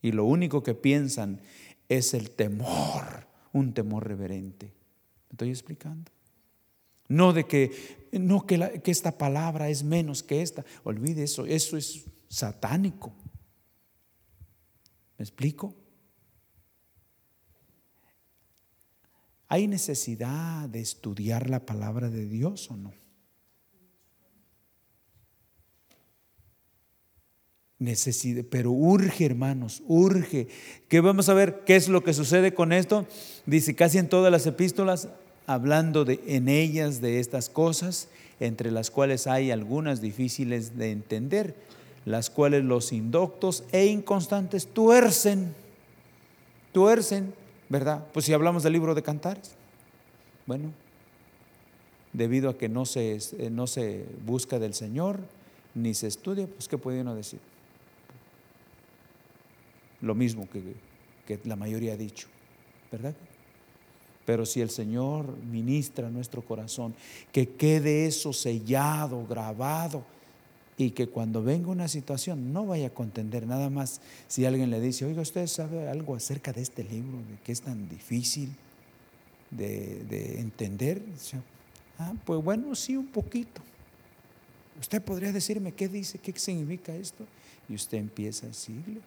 Y 0.00 0.12
lo 0.12 0.24
único 0.24 0.62
que 0.62 0.74
piensan 0.74 1.40
es 1.88 2.14
el 2.14 2.30
temor, 2.30 3.26
un 3.52 3.74
temor 3.74 4.06
reverente. 4.06 4.66
¿Me 4.66 5.34
estoy 5.34 5.50
explicando? 5.50 6.10
No 7.08 7.32
de 7.32 7.44
que, 7.44 7.70
no 8.12 8.46
que, 8.46 8.82
esta 8.84 9.16
palabra 9.16 9.70
es 9.70 9.82
menos 9.82 10.22
que 10.22 10.42
esta. 10.42 10.64
Olvide 10.84 11.24
eso, 11.24 11.46
eso 11.46 11.76
es 11.76 12.04
satánico. 12.28 13.14
¿Me 15.16 15.24
explico? 15.24 15.74
¿Hay 19.48 19.66
necesidad 19.66 20.68
de 20.68 20.80
estudiar 20.80 21.48
la 21.48 21.64
palabra 21.64 22.10
de 22.10 22.26
Dios 22.26 22.70
o 22.70 22.76
no? 22.76 22.92
Necesidad, 27.78 28.44
pero 28.48 28.70
urge, 28.70 29.26
hermanos, 29.26 29.82
urge. 29.86 30.48
Que 30.88 31.00
vamos 31.00 31.28
a 31.28 31.34
ver 31.34 31.64
qué 31.64 31.76
es 31.76 31.88
lo 31.88 32.04
que 32.04 32.14
sucede 32.14 32.54
con 32.54 32.72
esto. 32.72 33.06
Dice 33.44 33.74
casi 33.74 33.98
en 33.98 34.08
todas 34.08 34.30
las 34.30 34.46
epístolas, 34.46 35.08
hablando 35.46 36.04
de, 36.04 36.20
en 36.26 36.48
ellas 36.48 37.00
de 37.00 37.20
estas 37.20 37.48
cosas, 37.48 38.08
entre 38.40 38.70
las 38.70 38.90
cuales 38.90 39.26
hay 39.26 39.50
algunas 39.50 40.00
difíciles 40.00 40.76
de 40.76 40.90
entender, 40.90 41.54
las 42.04 42.30
cuales 42.30 42.64
los 42.64 42.92
indoctos 42.92 43.64
e 43.72 43.86
inconstantes 43.86 44.66
tuercen, 44.66 45.54
tuercen, 46.72 47.34
¿verdad? 47.68 48.06
Pues 48.12 48.26
si 48.26 48.32
hablamos 48.32 48.62
del 48.62 48.72
libro 48.72 48.94
de 48.94 49.02
cantares, 49.02 49.52
bueno, 50.46 50.72
debido 52.12 52.50
a 52.50 52.58
que 52.58 52.68
no 52.68 52.84
se, 52.84 53.18
eh, 53.38 53.50
no 53.50 53.66
se 53.66 54.04
busca 54.26 54.58
del 54.58 54.74
Señor, 54.74 55.20
ni 55.74 55.94
se 55.94 56.08
estudia, 56.08 56.46
pues 56.46 56.68
¿qué 56.68 56.76
puede 56.78 57.00
uno 57.00 57.14
decir? 57.14 57.40
Lo 60.00 60.14
mismo 60.14 60.48
que, 60.50 60.74
que 61.26 61.38
la 61.48 61.56
mayoría 61.56 61.94
ha 61.94 61.96
dicho, 61.96 62.26
¿verdad? 62.90 63.14
Pero 64.24 64.46
si 64.46 64.60
el 64.60 64.70
Señor 64.70 65.36
ministra 65.38 66.10
nuestro 66.10 66.42
corazón, 66.42 66.94
que 67.32 67.48
quede 67.50 68.06
eso 68.06 68.32
sellado, 68.32 69.26
grabado, 69.26 70.04
y 70.76 70.90
que 70.90 71.06
cuando 71.06 71.42
venga 71.42 71.68
una 71.68 71.88
situación 71.88 72.52
no 72.52 72.66
vaya 72.66 72.88
a 72.88 72.90
contender 72.90 73.46
nada 73.46 73.68
más 73.70 74.00
si 74.26 74.46
alguien 74.46 74.70
le 74.70 74.80
dice, 74.80 75.04
oiga, 75.04 75.22
¿usted 75.22 75.46
sabe 75.46 75.88
algo 75.88 76.14
acerca 76.14 76.52
de 76.52 76.62
este 76.62 76.82
libro, 76.82 77.18
de 77.18 77.38
que 77.44 77.52
es 77.52 77.60
tan 77.60 77.88
difícil 77.88 78.54
de, 79.50 80.40
entender? 80.40 81.02
Ah, 81.98 82.14
pues 82.24 82.42
bueno, 82.42 82.74
sí, 82.74 82.96
un 82.96 83.06
poquito. 83.06 83.60
Usted 84.80 85.02
podría 85.02 85.30
decirme 85.30 85.72
qué 85.72 85.88
dice, 85.88 86.18
qué 86.18 86.32
significa 86.38 86.94
esto, 86.94 87.24
y 87.68 87.74
usted 87.74 87.98
empieza 87.98 88.46
a 88.46 88.48
decirle. 88.48 89.00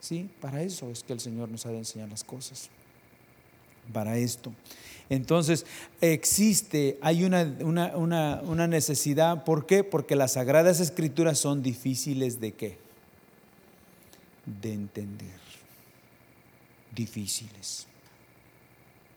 Sí, 0.00 0.28
para 0.40 0.62
eso 0.62 0.90
es 0.90 1.04
que 1.04 1.12
el 1.12 1.20
Señor 1.20 1.48
nos 1.48 1.66
ha 1.66 1.70
de 1.70 1.78
enseñar 1.78 2.08
las 2.08 2.24
cosas 2.24 2.70
para 3.92 4.16
esto. 4.18 4.52
Entonces, 5.12 5.66
existe, 6.00 6.98
hay 7.02 7.24
una, 7.24 7.42
una, 7.94 8.66
necesidad. 8.66 9.44
¿Por 9.44 9.66
qué? 9.66 9.84
Porque 9.84 10.16
las 10.16 10.32
sagradas 10.32 10.80
escrituras 10.80 11.38
son 11.38 11.62
difíciles 11.62 12.40
de 12.40 12.52
qué? 12.52 12.78
De 14.46 14.72
entender. 14.72 15.42
Difíciles. 16.94 17.86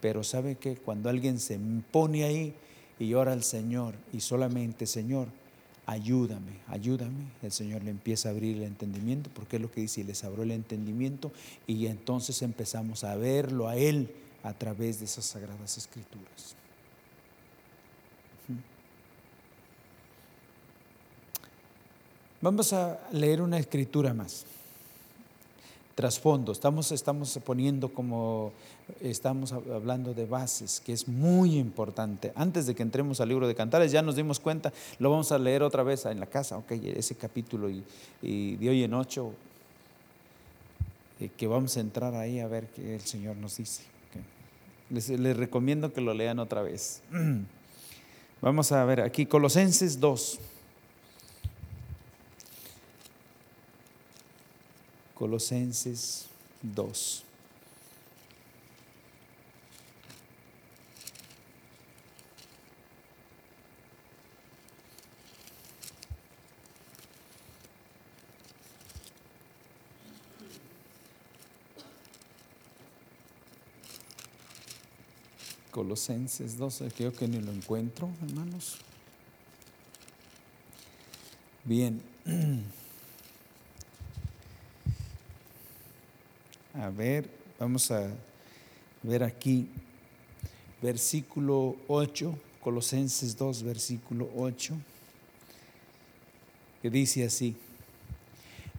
Pero 0.01 0.23
sabe 0.23 0.55
que 0.55 0.75
cuando 0.75 1.09
alguien 1.09 1.39
se 1.39 1.57
pone 1.91 2.25
ahí 2.25 2.53
y 2.99 3.13
ora 3.13 3.31
al 3.31 3.43
Señor 3.43 3.95
y 4.11 4.19
solamente, 4.19 4.87
Señor, 4.87 5.29
ayúdame, 5.85 6.59
ayúdame. 6.67 7.31
El 7.41 7.53
Señor 7.53 7.83
le 7.83 7.91
empieza 7.91 8.27
a 8.27 8.31
abrir 8.33 8.57
el 8.57 8.63
entendimiento, 8.63 9.29
porque 9.33 9.55
es 9.55 9.61
lo 9.61 9.71
que 9.71 9.79
dice, 9.79 10.01
y 10.01 10.03
les 10.03 10.25
abrió 10.25 10.43
el 10.43 10.51
entendimiento 10.51 11.31
y 11.67 11.87
entonces 11.87 12.41
empezamos 12.41 13.05
a 13.05 13.15
verlo 13.15 13.69
a 13.69 13.77
Él 13.77 14.09
a 14.45 14.53
través 14.53 14.99
de 14.99 15.05
esas 15.05 15.25
sagradas 15.25 15.77
escrituras. 15.77 16.55
Vamos 22.41 22.73
a 22.73 22.99
leer 23.11 23.41
una 23.41 23.57
escritura 23.57 24.13
más. 24.13 24.45
Trasfondo, 25.95 26.51
estamos, 26.51 26.91
estamos 26.91 27.39
poniendo 27.43 27.91
como, 27.91 28.51
estamos 29.01 29.51
hablando 29.51 30.13
de 30.13 30.27
bases, 30.27 30.79
que 30.79 30.93
es 30.93 31.07
muy 31.07 31.57
importante. 31.57 32.31
Antes 32.35 32.67
de 32.67 32.75
que 32.75 32.83
entremos 32.83 33.19
al 33.21 33.29
libro 33.29 33.47
de 33.47 33.55
Cantares, 33.55 33.91
ya 33.91 34.03
nos 34.03 34.15
dimos 34.15 34.39
cuenta, 34.39 34.71
lo 34.99 35.09
vamos 35.09 35.31
a 35.31 35.39
leer 35.39 35.63
otra 35.63 35.81
vez 35.81 36.05
en 36.05 36.19
la 36.19 36.27
casa, 36.27 36.57
ok, 36.57 36.71
ese 36.71 37.15
capítulo 37.15 37.67
y, 37.67 37.83
y 38.21 38.57
de 38.57 38.69
hoy 38.69 38.83
en 38.83 38.93
ocho, 38.93 39.31
eh, 41.19 41.29
que 41.35 41.47
vamos 41.47 41.75
a 41.77 41.79
entrar 41.79 42.13
ahí 42.13 42.39
a 42.41 42.47
ver 42.47 42.67
qué 42.67 42.93
el 42.93 43.01
Señor 43.01 43.37
nos 43.37 43.57
dice. 43.57 43.94
Les, 44.89 45.09
recomiendo 45.35 45.91
que 45.91 46.01
lo 46.01 46.13
lean 46.13 46.39
otra 46.39 46.61
vez. 46.61 47.01
Vamos 48.41 48.71
a 48.71 48.85
ver 48.85 49.01
aquí, 49.01 49.25
Colosenses 49.25 49.99
2. 49.99 50.39
Colosenses 55.15 56.27
2. 56.61 57.23
Colosenses 75.75 76.55
12, 76.55 76.89
creo 76.91 77.11
que 77.11 77.27
ni 77.27 77.41
lo 77.41 77.51
encuentro, 77.51 78.09
hermanos. 78.25 78.77
Bien. 81.65 82.01
A 86.75 86.89
ver, 86.89 87.29
vamos 87.59 87.91
a 87.91 88.07
ver 89.03 89.21
aquí, 89.23 89.67
versículo 90.81 91.75
8, 91.89 92.39
Colosenses 92.61 93.35
2, 93.35 93.63
versículo 93.63 94.29
8, 94.35 94.75
que 96.81 96.89
dice 96.89 97.25
así, 97.25 97.55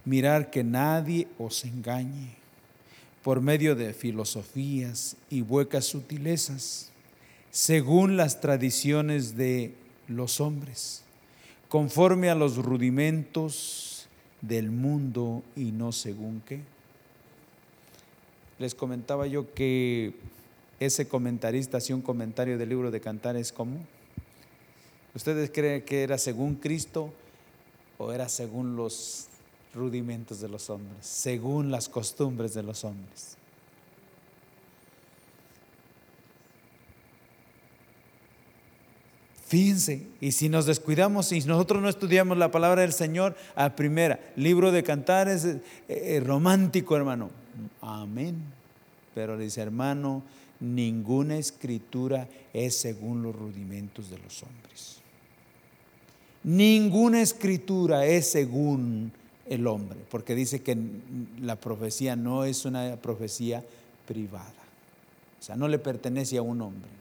mirar 0.03 0.49
que 0.49 0.63
nadie 0.63 1.27
os 1.37 1.63
engañe 1.63 2.35
por 3.27 3.41
medio 3.41 3.75
de 3.75 3.93
filosofías 3.93 5.17
y 5.29 5.41
huecas 5.41 5.83
sutilezas, 5.83 6.91
según 7.51 8.15
las 8.15 8.39
tradiciones 8.39 9.35
de 9.35 9.73
los 10.07 10.39
hombres, 10.39 11.01
conforme 11.67 12.29
a 12.29 12.35
los 12.35 12.55
rudimentos 12.55 14.07
del 14.39 14.71
mundo 14.71 15.43
y 15.57 15.73
no 15.73 15.91
según 15.91 16.41
qué. 16.47 16.61
Les 18.59 18.73
comentaba 18.73 19.27
yo 19.27 19.53
que 19.53 20.13
ese 20.79 21.09
comentarista 21.09 21.79
hacía 21.79 21.97
un 21.97 22.01
comentario 22.01 22.57
del 22.57 22.69
libro 22.69 22.91
de 22.91 23.01
Cantares 23.01 23.51
como, 23.51 23.75
¿ustedes 25.13 25.51
creen 25.53 25.81
que 25.81 26.01
era 26.03 26.17
según 26.17 26.55
Cristo 26.55 27.11
o 27.97 28.13
era 28.13 28.29
según 28.29 28.77
los 28.77 29.27
rudimentos 29.77 30.41
de 30.41 30.49
los 30.49 30.69
hombres, 30.69 31.05
según 31.05 31.71
las 31.71 31.87
costumbres 31.87 32.53
de 32.53 32.63
los 32.63 32.83
hombres. 32.83 33.37
Fíjense, 39.47 40.05
y 40.19 40.33
si 40.33 40.49
nos 40.49 40.65
descuidamos, 40.65 41.31
y 41.31 41.39
nosotros 41.39 41.81
no 41.81 41.87
estudiamos 41.87 42.37
la 42.37 42.51
palabra 42.51 42.81
del 42.81 42.91
Señor, 42.91 43.37
a 43.55 43.77
primera, 43.77 44.19
libro 44.35 44.73
de 44.73 44.83
cantares 44.83 45.45
es 45.45 45.55
eh, 45.55 45.61
eh, 45.87 46.19
romántico, 46.19 46.97
hermano. 46.97 47.29
Amén. 47.79 48.43
Pero 49.15 49.37
dice, 49.37 49.61
hermano, 49.61 50.21
ninguna 50.59 51.37
escritura 51.37 52.27
es 52.51 52.75
según 52.75 53.23
los 53.23 53.33
rudimentos 53.33 54.09
de 54.09 54.17
los 54.17 54.43
hombres. 54.43 54.97
Ninguna 56.43 57.21
escritura 57.21 58.05
es 58.05 58.29
según 58.29 59.13
el 59.49 59.67
hombre, 59.67 59.99
porque 60.09 60.35
dice 60.35 60.61
que 60.61 60.77
la 61.41 61.55
profecía 61.55 62.15
no 62.15 62.43
es 62.43 62.65
una 62.65 62.95
profecía 62.97 63.63
privada. 64.07 64.53
O 65.39 65.43
sea, 65.43 65.55
no 65.55 65.67
le 65.67 65.79
pertenece 65.79 66.37
a 66.37 66.41
un 66.41 66.61
hombre 66.61 66.97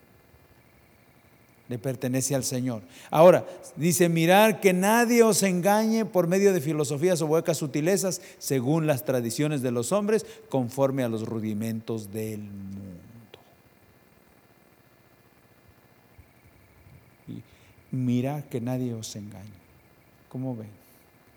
le 1.69 1.79
pertenece 1.79 2.35
al 2.35 2.45
Señor. 2.45 2.83
Ahora, 3.11 3.45
dice, 3.75 4.09
mirar 4.09 4.61
que 4.61 4.73
nadie 4.73 5.23
os 5.23 5.43
engañe 5.43 6.05
por 6.05 6.27
medio 6.29 6.53
de 6.53 6.61
filosofías 6.61 7.21
o 7.23 7.27
huecas 7.27 7.59
sutilezas, 7.59 8.21
según 8.39 8.87
las 8.87 9.05
tradiciones 9.05 9.63
de 9.63 9.73
los 9.73 9.93
hombres, 9.93 10.25
conforme 10.49 11.03
a 11.03 11.09
los 11.09 11.27
rudimentos 11.27 12.13
del 12.13 12.41
mundo. 12.41 13.39
Y 17.29 17.43
mira 17.91 18.45
que 18.49 18.61
nadie 18.61 18.95
os 18.95 19.17
engañe. 19.17 19.51
¿Cómo 20.29 20.55
ven? 20.55 20.86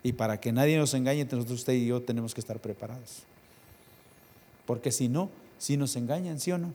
Y 0.03 0.13
para 0.13 0.39
que 0.39 0.51
nadie 0.51 0.77
nos 0.77 0.93
engañe, 0.93 1.25
nosotros 1.25 1.59
usted 1.59 1.73
y 1.73 1.87
yo 1.87 2.01
tenemos 2.01 2.33
que 2.33 2.41
estar 2.41 2.59
preparados. 2.59 3.23
Porque 4.65 4.91
si 4.91 5.09
no, 5.09 5.29
si 5.57 5.77
nos 5.77 5.95
engañan, 5.95 6.39
¿sí 6.39 6.51
o 6.51 6.57
no? 6.57 6.73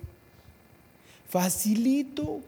Facilito 1.29 2.43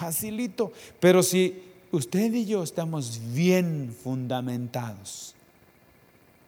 facilito. 0.00 0.72
Pero 0.98 1.22
si 1.22 1.62
usted 1.92 2.32
y 2.32 2.46
yo 2.46 2.62
estamos 2.62 3.20
bien 3.34 3.94
fundamentados, 4.02 5.34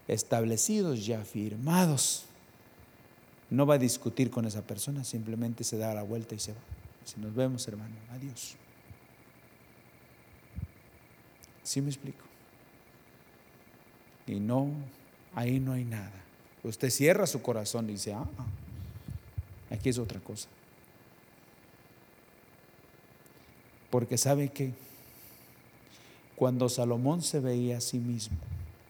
establecidos 0.09 1.05
ya, 1.05 1.25
firmados, 1.25 2.25
no 3.51 3.67
va 3.67 3.75
a 3.75 3.79
discutir 3.79 4.31
con 4.31 4.47
esa 4.47 4.63
persona, 4.63 5.05
simplemente 5.05 5.65
se 5.65 5.77
da 5.77 5.93
la 5.93 6.03
vuelta 6.03 6.35
y 6.35 6.39
se 6.39 6.53
va. 6.53 6.61
Si 7.05 7.21
nos 7.21 7.35
vemos, 7.35 7.69
hermano, 7.69 7.95
adiós. 8.11 8.57
¿Sí 11.63 11.81
me 11.81 11.89
explico? 11.89 12.25
Y 14.27 14.41
no, 14.41 14.71
ahí 15.35 15.61
no 15.61 15.73
hay 15.73 15.85
nada. 15.85 16.13
Usted 16.63 16.91
cierra 16.91 17.27
su 17.27 17.43
corazón 17.43 17.89
y 17.89 17.93
dice, 17.93 18.13
ah, 18.13 18.27
ah 18.39 18.47
aquí 19.73 19.89
es 19.89 19.99
otra 19.99 20.21
cosa. 20.21 20.49
Porque 23.91 24.17
sabe 24.17 24.49
que 24.49 24.73
cuando 26.37 26.69
Salomón 26.69 27.23
se 27.23 27.41
veía 27.41 27.79
a 27.79 27.81
sí 27.81 27.99
mismo, 27.99 28.37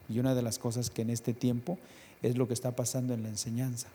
y 0.08 0.18
una 0.18 0.34
de 0.34 0.42
las 0.42 0.58
cosas 0.58 0.90
que 0.90 1.02
en 1.02 1.10
este 1.10 1.32
tiempo 1.32 1.78
es 2.22 2.36
lo 2.36 2.46
que 2.46 2.54
está 2.54 2.76
pasando 2.76 3.14
en 3.14 3.22
la 3.22 3.28
enseñanza, 3.28 3.88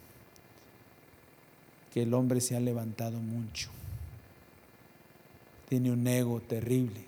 que 1.93 2.03
el 2.03 2.13
hombre 2.13 2.41
se 2.41 2.55
ha 2.55 2.59
levantado 2.59 3.19
mucho, 3.19 3.69
tiene 5.69 5.91
un 5.91 6.05
ego 6.07 6.41
terrible. 6.41 7.05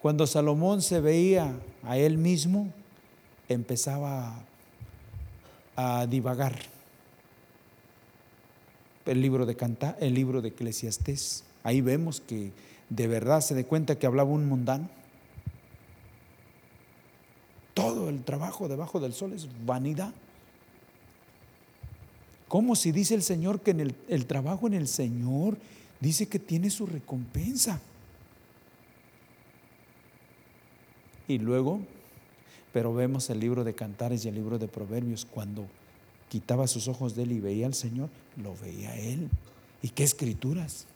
Cuando 0.00 0.26
Salomón 0.26 0.80
se 0.80 1.00
veía 1.00 1.52
a 1.82 1.98
él 1.98 2.16
mismo, 2.16 2.72
empezaba 3.48 4.42
a, 5.76 6.06
divagar. 6.06 6.58
El 9.04 9.20
libro 9.20 9.44
de 9.44 9.56
Canta, 9.56 9.96
el 10.00 10.14
libro 10.14 10.40
de 10.40 10.48
Eclesiastés, 10.48 11.44
ahí 11.64 11.80
vemos 11.80 12.20
que 12.20 12.52
de 12.88 13.08
verdad 13.08 13.40
se 13.40 13.54
dé 13.54 13.64
cuenta 13.64 13.98
que 13.98 14.06
hablaba 14.06 14.30
un 14.30 14.46
mundano. 14.48 14.88
Todo 17.74 18.08
el 18.08 18.22
trabajo 18.24 18.68
debajo 18.68 19.00
del 19.00 19.12
sol 19.12 19.32
es 19.32 19.48
vanidad. 19.66 20.12
¿Cómo 22.48 22.74
si 22.74 22.92
dice 22.92 23.14
el 23.14 23.22
Señor 23.22 23.60
que 23.60 23.72
en 23.72 23.80
el, 23.80 23.94
el 24.08 24.26
trabajo 24.26 24.66
en 24.66 24.74
el 24.74 24.88
Señor 24.88 25.56
dice 26.00 26.26
que 26.26 26.38
tiene 26.38 26.70
su 26.70 26.86
recompensa? 26.86 27.80
Y 31.30 31.38
luego, 31.38 31.78
pero 32.72 32.92
vemos 32.92 33.30
el 33.30 33.38
libro 33.38 33.62
de 33.62 33.72
Cantares 33.72 34.24
y 34.24 34.28
el 34.28 34.34
libro 34.34 34.58
de 34.58 34.66
Proverbios, 34.66 35.24
cuando 35.24 35.64
quitaba 36.28 36.66
sus 36.66 36.88
ojos 36.88 37.14
de 37.14 37.22
él 37.22 37.30
y 37.30 37.38
veía 37.38 37.66
al 37.66 37.74
Señor, 37.74 38.08
lo 38.42 38.56
veía 38.56 38.96
él. 38.96 39.28
¿Y 39.80 39.90
qué 39.90 40.02
escrituras? 40.02 40.86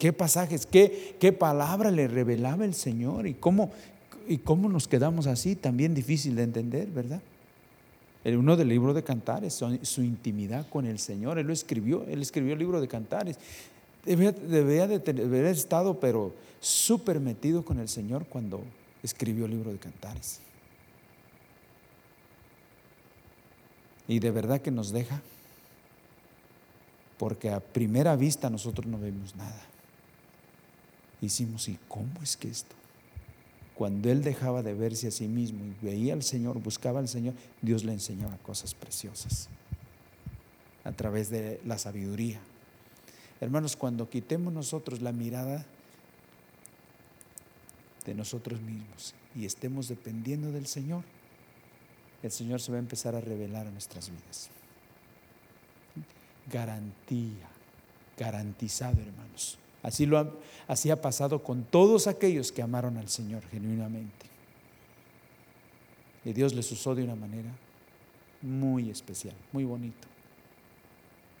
qué 0.00 0.12
pasajes, 0.12 0.66
qué, 0.66 1.14
qué 1.20 1.30
palabra 1.30 1.92
le 1.92 2.08
revelaba 2.08 2.64
el 2.64 2.74
Señor 2.74 3.28
y 3.28 3.34
cómo, 3.34 3.70
y 4.26 4.38
cómo 4.38 4.68
nos 4.68 4.88
quedamos 4.88 5.28
así, 5.28 5.54
también 5.54 5.94
difícil 5.94 6.34
de 6.34 6.42
entender, 6.42 6.88
¿verdad? 6.88 7.20
El 8.24 8.36
uno 8.36 8.56
del 8.56 8.68
libro 8.68 8.94
de 8.94 9.04
Cantares, 9.04 9.62
su, 9.82 10.02
intimidad 10.02 10.68
con 10.68 10.86
el 10.86 10.98
Señor, 10.98 11.38
él 11.38 11.46
lo 11.46 11.52
escribió, 11.52 12.04
él 12.08 12.20
escribió 12.20 12.54
el 12.54 12.58
libro 12.58 12.80
de 12.80 12.88
Cantares. 12.88 13.38
Debía, 14.04 14.32
de 14.32 15.22
haber 15.22 15.44
estado, 15.44 16.00
pero 16.00 16.32
súper 16.60 17.20
metido 17.20 17.64
con 17.64 17.78
el 17.78 17.88
Señor 17.88 18.26
cuando 18.26 18.62
escribió 19.02 19.46
el 19.46 19.52
libro 19.52 19.72
de 19.72 19.78
Cantares. 19.78 20.40
Y 24.06 24.20
de 24.20 24.30
verdad 24.30 24.60
que 24.60 24.70
nos 24.70 24.90
deja 24.90 25.20
porque 27.18 27.50
a 27.50 27.60
primera 27.60 28.16
vista 28.16 28.48
nosotros 28.48 28.86
no 28.86 28.98
vemos 28.98 29.34
nada. 29.36 29.60
Hicimos, 31.20 31.68
¿y 31.68 31.78
cómo 31.88 32.22
es 32.22 32.36
que 32.36 32.48
esto? 32.48 32.76
Cuando 33.74 34.10
él 34.10 34.22
dejaba 34.22 34.62
de 34.62 34.74
verse 34.74 35.08
a 35.08 35.10
sí 35.10 35.28
mismo 35.28 35.64
y 35.64 35.84
veía 35.84 36.14
al 36.14 36.22
Señor, 36.22 36.60
buscaba 36.60 37.00
al 37.00 37.08
Señor, 37.08 37.34
Dios 37.60 37.84
le 37.84 37.92
enseñaba 37.92 38.36
cosas 38.38 38.74
preciosas 38.74 39.48
a 40.84 40.92
través 40.92 41.28
de 41.28 41.60
la 41.66 41.78
sabiduría. 41.78 42.40
Hermanos, 43.40 43.76
cuando 43.76 44.08
quitemos 44.08 44.52
nosotros 44.52 45.00
la 45.00 45.12
mirada 45.12 45.66
de 48.08 48.14
nosotros 48.14 48.60
mismos 48.60 49.14
y 49.36 49.44
estemos 49.44 49.88
dependiendo 49.88 50.50
del 50.50 50.66
Señor, 50.66 51.04
el 52.22 52.30
Señor 52.30 52.60
se 52.60 52.72
va 52.72 52.78
a 52.78 52.80
empezar 52.80 53.14
a 53.14 53.20
revelar 53.20 53.66
a 53.66 53.70
nuestras 53.70 54.10
vidas 54.10 54.50
garantía, 56.50 57.48
garantizado, 58.16 59.00
hermanos. 59.00 59.58
Así, 59.82 60.06
lo 60.06 60.18
ha, 60.18 60.30
así 60.66 60.90
ha 60.90 61.00
pasado 61.00 61.42
con 61.42 61.64
todos 61.64 62.06
aquellos 62.06 62.52
que 62.52 62.62
amaron 62.62 62.96
al 62.96 63.08
Señor 63.08 63.42
genuinamente. 63.50 64.26
Y 66.24 66.32
Dios 66.32 66.54
les 66.54 66.70
usó 66.72 66.94
de 66.94 67.04
una 67.04 67.14
manera 67.14 67.50
muy 68.42 68.90
especial, 68.90 69.34
muy 69.52 69.64
bonito. 69.64 70.08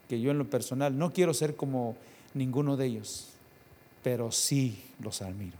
Que 0.08 0.20
yo 0.20 0.30
en 0.30 0.38
lo 0.38 0.48
personal 0.48 0.96
no 0.96 1.12
quiero 1.12 1.34
ser 1.34 1.56
como 1.56 1.96
ninguno 2.34 2.76
de 2.76 2.86
ellos, 2.86 3.30
pero 4.02 4.30
sí 4.30 4.82
los 5.00 5.20
admiro. 5.20 5.56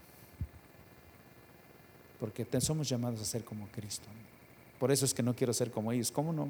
Porque 2.18 2.46
somos 2.60 2.88
llamados 2.88 3.20
a 3.20 3.24
ser 3.24 3.44
como 3.44 3.68
Cristo. 3.68 4.08
Por 4.78 4.90
eso 4.92 5.04
es 5.04 5.14
que 5.14 5.22
no 5.22 5.34
quiero 5.34 5.52
ser 5.52 5.70
como 5.70 5.92
ellos. 5.92 6.10
¿Cómo 6.10 6.32
no? 6.32 6.48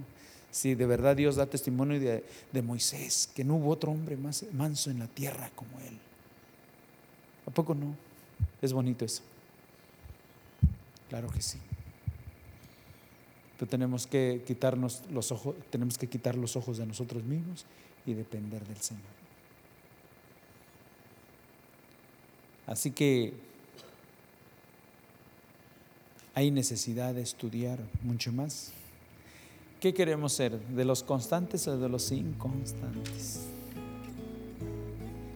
Si 0.50 0.74
de 0.74 0.86
verdad 0.86 1.16
Dios 1.16 1.36
da 1.36 1.46
testimonio 1.46 2.00
de, 2.00 2.62
Moisés, 2.62 3.28
que 3.34 3.44
no 3.44 3.56
hubo 3.56 3.70
otro 3.70 3.92
hombre 3.92 4.16
más 4.16 4.44
manso 4.52 4.90
en 4.90 4.98
la 4.98 5.06
tierra 5.06 5.50
como 5.54 5.78
él. 5.80 5.98
¿A 7.46 7.50
poco 7.50 7.74
no? 7.74 7.94
Es 8.62 8.72
bonito 8.72 9.04
eso. 9.04 9.22
Claro 11.08 11.28
que 11.28 11.42
sí. 11.42 11.58
Pero 13.58 13.68
tenemos 13.68 14.06
que 14.06 14.42
quitarnos 14.46 15.02
los 15.10 15.32
ojos, 15.32 15.56
tenemos 15.70 15.98
que 15.98 16.06
quitar 16.06 16.36
los 16.36 16.56
ojos 16.56 16.78
de 16.78 16.86
nosotros 16.86 17.24
mismos 17.24 17.66
y 18.06 18.14
depender 18.14 18.64
del 18.66 18.80
Señor. 18.80 19.18
Así 22.66 22.90
que 22.90 23.34
hay 26.38 26.52
necesidad 26.52 27.14
de 27.14 27.22
estudiar 27.22 27.80
mucho 28.04 28.30
más. 28.30 28.70
¿Qué 29.80 29.92
queremos 29.92 30.32
ser? 30.34 30.56
¿De 30.68 30.84
los 30.84 31.02
constantes 31.02 31.66
o 31.66 31.76
de 31.76 31.88
los 31.88 32.12
inconstantes? 32.12 33.40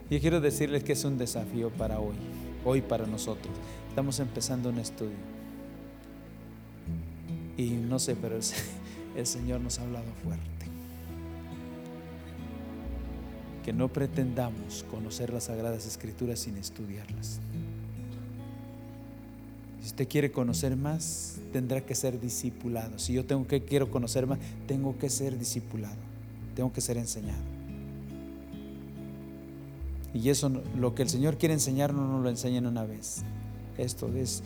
Yo 0.09 0.17
quiero 0.21 0.39
decirles 0.39 0.85
que 0.85 0.93
es 0.93 1.03
un 1.03 1.17
desafío 1.17 1.71
para 1.71 1.99
hoy, 1.99 2.15
hoy 2.63 2.81
para 2.81 3.05
nosotros. 3.05 3.53
Estamos 3.89 4.17
empezando 4.21 4.69
un 4.69 4.79
estudio. 4.79 5.17
Y 7.57 7.71
no 7.71 7.99
sé, 7.99 8.15
pero 8.15 8.37
el, 8.37 8.43
el 9.17 9.27
Señor 9.27 9.59
nos 9.59 9.79
ha 9.79 9.81
hablado 9.81 10.07
fuerte. 10.23 10.47
Que 13.65 13.73
no 13.73 13.89
pretendamos 13.89 14.85
conocer 14.89 15.33
las 15.33 15.43
Sagradas 15.43 15.85
Escrituras 15.85 16.39
sin 16.39 16.55
estudiarlas. 16.55 17.41
Si 19.83 19.87
usted 19.87 20.07
quiere 20.07 20.31
conocer 20.31 20.77
más, 20.77 21.39
tendrá 21.51 21.81
que 21.81 21.93
ser 21.93 22.17
discipulado. 22.17 22.97
Si 22.97 23.11
yo 23.11 23.25
tengo 23.25 23.45
que 23.45 23.65
quiero 23.65 23.91
conocer 23.91 24.25
más, 24.25 24.39
tengo 24.65 24.97
que 24.97 25.09
ser 25.09 25.37
discipulado. 25.37 25.97
Tengo 26.55 26.71
que 26.71 26.79
ser 26.79 26.95
enseñado. 26.95 27.41
Y 30.13 30.29
eso, 30.29 30.49
lo 30.77 30.95
que 30.95 31.01
el 31.01 31.09
Señor 31.09 31.37
quiere 31.37 31.53
enseñarnos, 31.53 32.09
nos 32.09 32.23
lo 32.23 32.29
enseña 32.29 32.59
en 32.59 32.67
una 32.67 32.85
vez. 32.85 33.23
Esto 33.77 34.07
es 34.15 34.41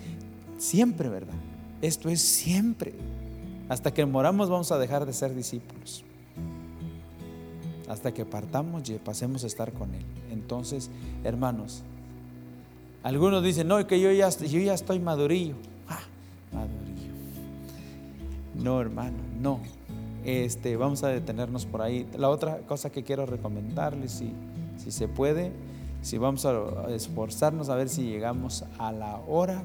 siempre, 0.58 1.08
¿verdad? 1.08 1.38
Esto 1.84 2.10
es 2.10 2.20
siempre. 2.20 2.96
Hasta 3.70 3.94
que 3.94 4.08
moramos 4.08 4.50
vamos 4.50 4.72
a 4.72 4.80
dejar 4.80 5.06
de 5.06 5.14
ser 5.14 5.36
discípulos. 5.36 6.04
Hasta 7.88 8.12
que 8.12 8.26
partamos 8.26 8.90
y 8.90 8.94
pasemos 8.94 9.44
a 9.44 9.48
estar 9.48 9.72
con 9.72 9.94
Él. 9.94 10.04
Entonces, 10.32 10.90
hermanos, 11.24 11.84
algunos 13.04 13.44
dicen, 13.44 13.68
no, 13.68 13.86
que 13.88 14.00
yo 14.00 14.12
ya, 14.12 14.30
yo 14.30 14.60
ya 14.60 14.74
estoy 14.74 15.00
madurillo. 15.00 15.56
Ah, 15.88 16.00
madurillo. 16.52 17.14
No, 18.56 18.82
hermano, 18.82 19.18
no. 19.40 19.60
Este, 20.26 20.76
vamos 20.76 21.04
a 21.04 21.08
detenernos 21.08 21.66
por 21.66 21.82
ahí. 21.82 22.08
La 22.18 22.30
otra 22.30 22.60
cosa 22.68 22.90
que 22.90 23.04
quiero 23.04 23.26
recomendarles, 23.26 24.12
si, 24.12 24.34
si 24.78 24.92
se 24.92 25.08
puede, 25.08 25.52
si 26.02 26.18
vamos 26.18 26.46
a 26.46 26.86
esforzarnos 26.90 27.70
a 27.70 27.76
ver 27.76 27.90
si 27.90 28.04
llegamos 28.04 28.66
a 28.78 28.92
la 28.92 29.22
hora, 29.28 29.62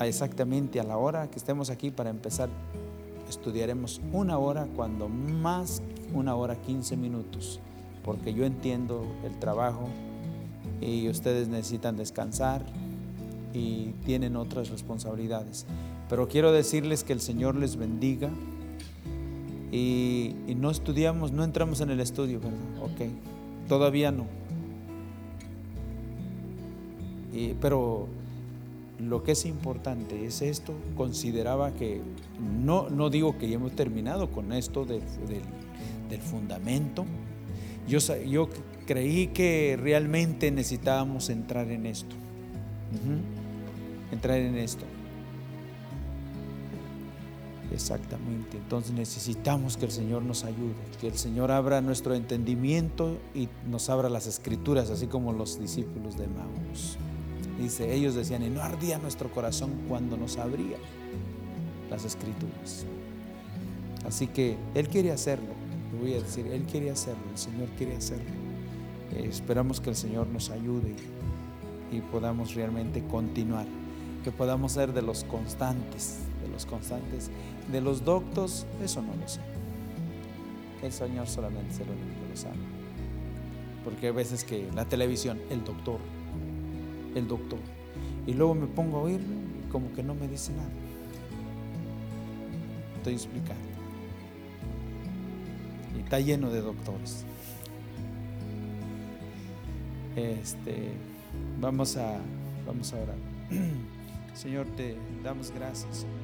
exactamente 0.00 0.80
a 0.80 0.84
la 0.84 0.96
hora 0.96 1.28
que 1.30 1.38
estemos 1.38 1.70
aquí 1.70 1.90
para 1.90 2.10
empezar, 2.10 2.48
estudiaremos 3.28 4.00
una 4.12 4.38
hora, 4.38 4.66
cuando 4.76 5.08
más 5.08 5.82
una 6.12 6.34
hora 6.34 6.56
15 6.56 6.96
minutos, 6.96 7.60
porque 8.04 8.34
yo 8.34 8.44
entiendo 8.44 9.04
el 9.24 9.38
trabajo 9.38 9.88
y 10.80 11.08
ustedes 11.08 11.48
necesitan 11.48 11.96
descansar 11.96 12.64
y 13.54 13.92
tienen 14.04 14.36
otras 14.36 14.70
responsabilidades. 14.70 15.66
Pero 16.08 16.28
quiero 16.28 16.52
decirles 16.52 17.04
que 17.04 17.12
el 17.12 17.20
Señor 17.20 17.56
les 17.56 17.76
bendiga 17.76 18.30
y, 19.72 20.34
no 20.56 20.70
estudiamos, 20.70 21.32
no 21.32 21.44
entramos 21.44 21.80
en 21.80 21.90
el 21.90 22.00
estudio, 22.00 22.40
¿verdad? 22.40 22.58
Ok, 22.82 23.10
todavía 23.68 24.10
no. 24.10 24.26
pero 27.60 28.08
lo 28.98 29.22
que 29.22 29.32
es 29.32 29.44
importante 29.44 30.24
es 30.24 30.40
esto, 30.40 30.72
consideraba 30.96 31.72
que, 31.72 32.00
no, 32.64 32.88
no 32.88 33.10
digo 33.10 33.36
que 33.36 33.48
ya 33.48 33.56
hemos 33.56 33.72
terminado 33.72 34.30
con 34.30 34.52
esto 34.52 34.86
del, 34.86 35.02
fundamento, 36.20 37.04
yo, 37.86 37.98
yo, 38.24 38.48
creí 38.86 39.28
que 39.28 39.78
realmente 39.80 40.50
necesitábamos 40.50 41.28
entrar 41.28 41.70
en 41.70 41.86
esto, 41.86 42.14
entrar 44.12 44.38
en 44.38 44.56
esto. 44.56 44.84
Exactamente. 47.72 48.56
Entonces 48.56 48.92
necesitamos 48.92 49.76
que 49.76 49.86
el 49.86 49.90
Señor 49.90 50.22
nos 50.22 50.44
ayude, 50.44 50.74
que 51.00 51.08
el 51.08 51.18
Señor 51.18 51.50
abra 51.50 51.80
nuestro 51.80 52.14
entendimiento 52.14 53.18
y 53.34 53.48
nos 53.68 53.90
abra 53.90 54.08
las 54.08 54.26
escrituras, 54.26 54.88
así 54.90 55.08
como 55.08 55.32
los 55.32 55.60
discípulos 55.60 56.16
de 56.16 56.26
Maús. 56.28 56.96
Dice, 57.60 57.92
ellos 57.92 58.14
decían, 58.14 58.42
y 58.42 58.50
no 58.50 58.62
ardía 58.62 58.98
nuestro 58.98 59.30
corazón 59.30 59.72
cuando 59.88 60.16
nos 60.16 60.36
abría 60.38 60.76
las 61.90 62.04
escrituras. 62.04 62.86
Así 64.06 64.28
que 64.28 64.56
Él 64.74 64.88
quiere 64.88 65.10
hacerlo, 65.10 65.52
le 65.92 65.98
voy 65.98 66.14
a 66.14 66.22
decir, 66.22 66.46
Él 66.46 66.62
quiere 66.70 66.90
hacerlo, 66.90 67.22
el 67.32 67.38
Señor 67.38 67.68
quiere 67.76 67.96
hacerlo. 67.96 68.45
Eh, 69.12 69.26
esperamos 69.28 69.80
que 69.80 69.90
el 69.90 69.96
Señor 69.96 70.26
nos 70.28 70.50
ayude 70.50 70.94
y 71.92 72.00
podamos 72.00 72.54
realmente 72.54 73.02
continuar, 73.04 73.66
que 74.24 74.32
podamos 74.32 74.72
ser 74.72 74.92
de 74.92 75.02
los 75.02 75.24
constantes, 75.24 76.18
de 76.42 76.48
los 76.48 76.66
constantes 76.66 77.30
de 77.70 77.80
los 77.80 78.04
doctos, 78.04 78.66
eso 78.82 79.02
no 79.02 79.14
lo 79.14 79.28
sé. 79.28 79.40
El 80.82 80.92
Señor 80.92 81.26
solamente 81.26 81.74
se 81.74 81.84
lo 81.84 81.92
lo 81.92 82.36
sabe. 82.36 82.56
Porque 83.84 84.08
hay 84.08 84.12
veces 84.12 84.44
que 84.44 84.68
la 84.74 84.84
televisión, 84.84 85.40
el 85.50 85.64
doctor, 85.64 85.98
el 87.14 87.26
doctor. 87.26 87.58
Y 88.26 88.34
luego 88.34 88.54
me 88.54 88.66
pongo 88.66 88.98
a 88.98 89.02
oírlo 89.02 89.34
y 89.64 89.70
como 89.70 89.92
que 89.92 90.02
no 90.02 90.14
me 90.14 90.28
dice 90.28 90.52
nada. 90.52 90.68
Estoy 92.98 93.14
explicando. 93.14 93.62
Y 95.96 96.00
está 96.00 96.20
lleno 96.20 96.50
de 96.50 96.60
doctores. 96.60 97.24
Este, 100.16 100.92
vamos 101.60 101.96
a, 101.96 102.18
vamos 102.66 102.92
a 102.92 102.96
orar. 102.96 103.16
Señor, 104.34 104.66
te 104.76 104.96
damos 105.22 105.50
gracias, 105.50 105.98
Señor. 105.98 106.16